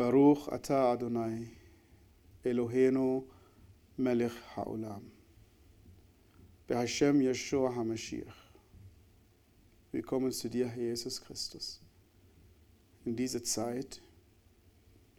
Baruch 0.00 0.48
Ata 0.48 0.92
Adonai, 0.92 1.46
Eloheinu 2.42 3.22
Melech 3.98 4.32
Haolam. 4.56 5.02
Behashem 6.66 7.20
Yeshua 7.20 7.74
HaMashiach. 7.76 8.34
Wir 9.92 10.02
kommen 10.02 10.32
zu 10.32 10.48
dir, 10.48 10.68
Herr 10.68 10.84
Jesus 10.84 11.20
Christus. 11.20 11.82
In 13.04 13.14
diese 13.14 13.42
Zeit, 13.42 14.00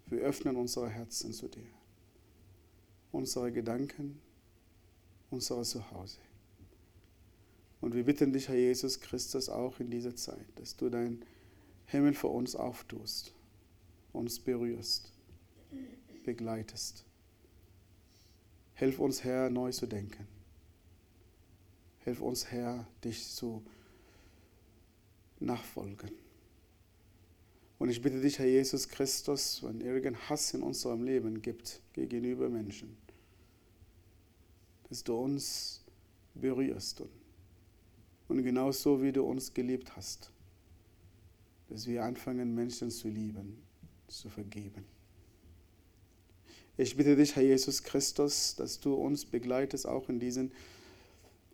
wir 0.07 0.21
öffnen 0.21 0.55
unsere 0.55 0.89
Herzen 0.89 1.31
zu 1.31 1.47
dir, 1.47 1.69
unsere 3.11 3.51
Gedanken, 3.51 4.19
unser 5.29 5.61
Zuhause. 5.61 6.21
Und 7.81 7.93
wir 7.93 8.03
bitten 8.03 8.33
dich, 8.33 8.49
Herr 8.49 8.55
Jesus 8.57 8.99
Christus, 8.99 9.47
auch 9.47 9.79
in 9.79 9.91
dieser 9.91 10.15
Zeit, 10.15 10.47
dass 10.55 10.75
du 10.75 10.89
dein 10.89 11.23
Himmel 11.85 12.15
für 12.15 12.29
uns 12.29 12.55
auftust 12.55 13.35
uns 14.13 14.39
berührst, 14.39 15.11
begleitest. 16.23 17.05
Hilf 18.75 18.99
uns, 18.99 19.23
Herr, 19.23 19.49
neu 19.49 19.71
zu 19.71 19.85
denken. 19.85 20.27
Hilf 22.03 22.21
uns, 22.21 22.51
Herr, 22.51 22.87
dich 23.03 23.27
zu 23.29 23.63
nachfolgen. 25.39 26.11
Und 27.79 27.89
ich 27.89 28.01
bitte 28.01 28.21
dich, 28.21 28.39
Herr 28.39 28.47
Jesus 28.47 28.87
Christus, 28.87 29.63
wenn 29.63 29.81
irgendein 29.81 30.29
Hass 30.29 30.53
in 30.53 30.61
unserem 30.61 31.03
Leben 31.03 31.41
gibt 31.41 31.81
gegenüber 31.93 32.49
Menschen, 32.49 32.95
dass 34.89 35.03
du 35.03 35.15
uns 35.15 35.83
berührst 36.35 37.03
und, 38.27 38.43
genauso 38.43 39.01
wie 39.01 39.11
du 39.11 39.23
uns 39.23 39.53
geliebt 39.53 39.95
hast, 39.95 40.31
dass 41.69 41.87
wir 41.87 42.03
anfangen, 42.03 42.53
Menschen 42.53 42.91
zu 42.91 43.07
lieben 43.07 43.61
zu 44.11 44.29
vergeben. 44.29 44.85
Ich 46.77 46.95
bitte 46.95 47.15
dich, 47.15 47.35
Herr 47.35 47.43
Jesus 47.43 47.83
Christus, 47.83 48.55
dass 48.55 48.79
du 48.79 48.93
uns 48.93 49.25
begleitest, 49.25 49.85
auch 49.87 50.09
in 50.09 50.19
diesen 50.19 50.51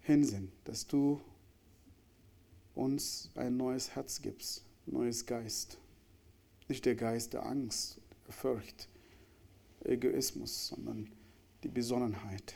Hinsinn, 0.02 0.52
dass 0.64 0.88
du 0.88 1.20
uns 2.76 3.30
ein 3.36 3.58
neues 3.58 3.96
Herz 3.96 4.22
gibst, 4.22 4.64
neues 4.86 5.26
Geist. 5.26 5.78
Nicht 6.68 6.86
der 6.86 6.96
Geist 6.96 7.34
der 7.34 7.46
Angst, 7.46 8.00
der 8.26 8.34
Furcht, 8.34 8.88
Egoismus, 9.84 10.68
sondern 10.68 11.10
die 11.64 11.70
Besonnenheit. 11.70 12.56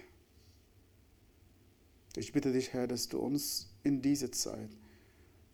Ich 2.16 2.34
bitte 2.34 2.52
dich, 2.52 2.74
Herr, 2.74 2.88
dass 2.88 3.10
du 3.10 3.20
uns 3.20 3.70
in 3.84 4.02
dieser 4.02 4.32
Zeit 4.32 4.70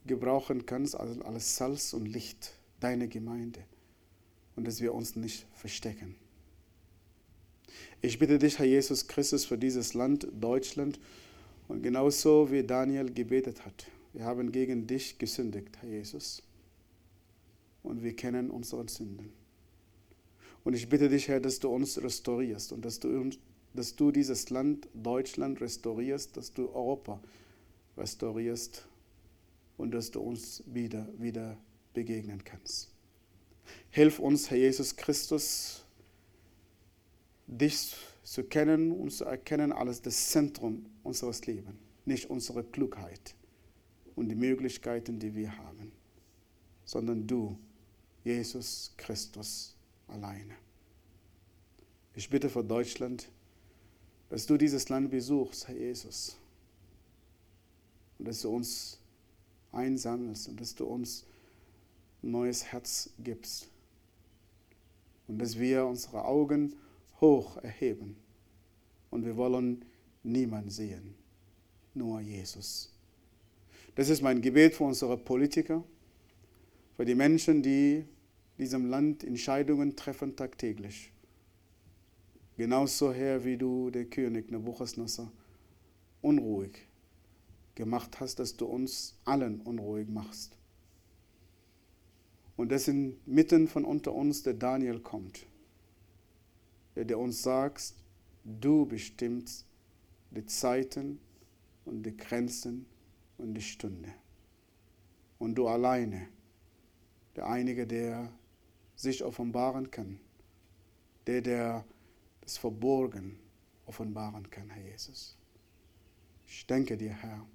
gebrauchen 0.05 0.65
kannst 0.65 0.95
als 0.95 1.57
Salz 1.57 1.93
und 1.93 2.05
Licht, 2.05 2.53
deine 2.79 3.07
Gemeinde 3.07 3.63
und 4.57 4.67
dass 4.67 4.81
wir 4.81 4.93
uns 4.93 5.15
nicht 5.15 5.45
verstecken. 5.53 6.15
Ich 8.01 8.19
bitte 8.19 8.39
dich, 8.39 8.59
Herr 8.59 8.65
Jesus 8.65 9.07
Christus, 9.07 9.45
für 9.45 9.57
dieses 9.57 9.93
Land 9.93 10.27
Deutschland 10.33 10.99
und 11.67 11.81
genauso 11.81 12.51
wie 12.51 12.63
Daniel 12.63 13.13
gebetet 13.13 13.65
hat. 13.65 13.87
Wir 14.13 14.25
haben 14.25 14.51
gegen 14.51 14.87
dich 14.87 15.17
gesündigt, 15.19 15.77
Herr 15.79 15.89
Jesus. 15.89 16.43
Und 17.83 18.03
wir 18.03 18.15
kennen 18.15 18.49
unsere 18.49 18.87
Sünden. 18.89 19.31
Und 20.63 20.73
ich 20.73 20.89
bitte 20.89 21.07
dich, 21.07 21.27
Herr, 21.27 21.39
dass 21.39 21.59
du 21.59 21.69
uns 21.69 22.01
restaurierst 22.01 22.73
und 22.73 22.83
dass 22.83 22.99
du, 22.99 23.29
dass 23.73 23.95
du 23.95 24.11
dieses 24.11 24.49
Land 24.49 24.87
Deutschland 24.93 25.61
restaurierst, 25.61 26.35
dass 26.35 26.51
du 26.51 26.69
Europa 26.69 27.21
restaurierst 27.95 28.87
und 29.77 29.91
dass 29.91 30.11
du 30.11 30.19
uns 30.19 30.63
wieder, 30.65 31.07
wieder 31.17 31.57
begegnen 31.93 32.43
kannst. 32.43 32.96
Hilf 33.89 34.19
uns, 34.19 34.49
Herr 34.49 34.57
Jesus 34.57 34.95
Christus, 34.95 35.83
dich 37.47 37.95
zu 38.23 38.43
kennen 38.43 38.91
und 38.91 39.11
zu 39.11 39.25
erkennen 39.25 39.71
als 39.71 40.01
das 40.01 40.29
Zentrum 40.29 40.85
unseres 41.03 41.45
Lebens, 41.45 41.75
nicht 42.05 42.29
unsere 42.29 42.63
Klugheit 42.63 43.35
und 44.15 44.29
die 44.29 44.35
Möglichkeiten, 44.35 45.19
die 45.19 45.33
wir 45.33 45.57
haben, 45.57 45.91
sondern 46.85 47.25
du, 47.25 47.57
Jesus 48.23 48.93
Christus 48.97 49.75
alleine. 50.07 50.55
Ich 52.15 52.29
bitte 52.29 52.49
für 52.49 52.63
Deutschland, 52.63 53.29
dass 54.29 54.45
du 54.45 54.57
dieses 54.57 54.89
Land 54.89 55.11
besuchst, 55.11 55.67
Herr 55.67 55.75
Jesus. 55.75 56.35
Und 58.17 58.27
dass 58.27 58.41
du 58.41 58.49
uns 58.49 58.99
einsammelst 59.71 60.49
und 60.49 60.59
dass 60.59 60.75
du 60.75 60.85
uns 60.85 61.25
neues 62.21 62.65
Herz 62.65 63.09
gibst. 63.19 63.69
Und 65.27 65.39
dass 65.39 65.59
wir 65.59 65.85
unsere 65.85 66.25
Augen 66.25 66.75
hoch 67.19 67.57
erheben. 67.57 68.15
Und 69.09 69.25
wir 69.25 69.35
wollen 69.35 69.85
niemanden 70.23 70.69
sehen, 70.69 71.15
nur 71.93 72.19
Jesus. 72.19 72.91
Das 73.95 74.09
ist 74.09 74.21
mein 74.21 74.41
Gebet 74.41 74.75
für 74.75 74.83
unsere 74.83 75.17
Politiker, 75.17 75.83
für 76.95 77.05
die 77.05 77.15
Menschen, 77.15 77.63
die 77.63 78.05
diesem 78.57 78.85
Land 78.85 79.23
Entscheidungen 79.23 79.95
treffen 79.95 80.35
tagtäglich. 80.35 81.11
Genauso, 82.57 83.13
Herr, 83.13 83.43
wie 83.45 83.57
du 83.57 83.91
der 83.91 84.05
König 84.05 84.51
Nebuchadnezzar 84.51 85.31
unruhig 86.21 86.87
gemacht 87.75 88.19
hast, 88.19 88.39
dass 88.39 88.57
du 88.57 88.65
uns 88.65 89.15
allen 89.25 89.61
unruhig 89.61 90.09
machst. 90.09 90.56
Und 92.57 92.71
dass 92.71 92.87
inmitten 92.87 93.67
von 93.67 93.85
unter 93.85 94.13
uns 94.13 94.41
der 94.41 94.55
Daniel 94.55 94.99
kommt, 94.99 95.45
der, 96.95 97.05
der 97.05 97.19
uns 97.19 97.43
sagt, 97.43 97.93
du 98.43 98.85
bestimmst 98.85 99.65
die 100.31 100.45
Zeiten 100.45 101.19
und 101.85 102.03
die 102.03 102.17
Grenzen 102.17 102.87
und 103.37 103.53
die 103.53 103.61
Stunde. 103.61 104.11
Und 105.37 105.53
du 105.53 105.67
alleine, 105.67 106.27
der 107.35 107.47
einige, 107.47 107.85
der 107.85 108.33
sich 108.95 109.23
offenbaren 109.23 109.91
kann, 109.91 110.19
der, 111.27 111.41
der 111.41 111.85
das 112.41 112.57
Verborgen 112.57 113.37
offenbaren 113.85 114.49
kann, 114.49 114.71
Herr 114.71 114.83
Jesus. 114.83 115.37
Ich 116.47 116.65
danke 116.65 116.97
dir, 116.97 117.11
Herr, 117.11 117.45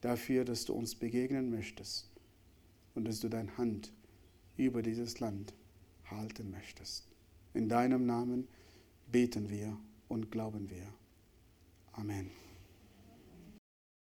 dafür, 0.00 0.46
dass 0.46 0.64
du 0.64 0.72
uns 0.72 0.94
begegnen 0.94 1.50
möchtest 1.50 2.09
und 2.94 3.06
dass 3.06 3.20
du 3.20 3.28
deine 3.28 3.56
Hand 3.56 3.92
über 4.56 4.82
dieses 4.82 5.20
Land 5.20 5.54
halten 6.10 6.50
möchtest. 6.50 7.04
In 7.54 7.68
deinem 7.68 8.06
Namen 8.06 8.48
beten 9.10 9.48
wir 9.48 9.76
und 10.08 10.30
glauben 10.30 10.70
wir. 10.70 10.86
Amen. 11.92 12.30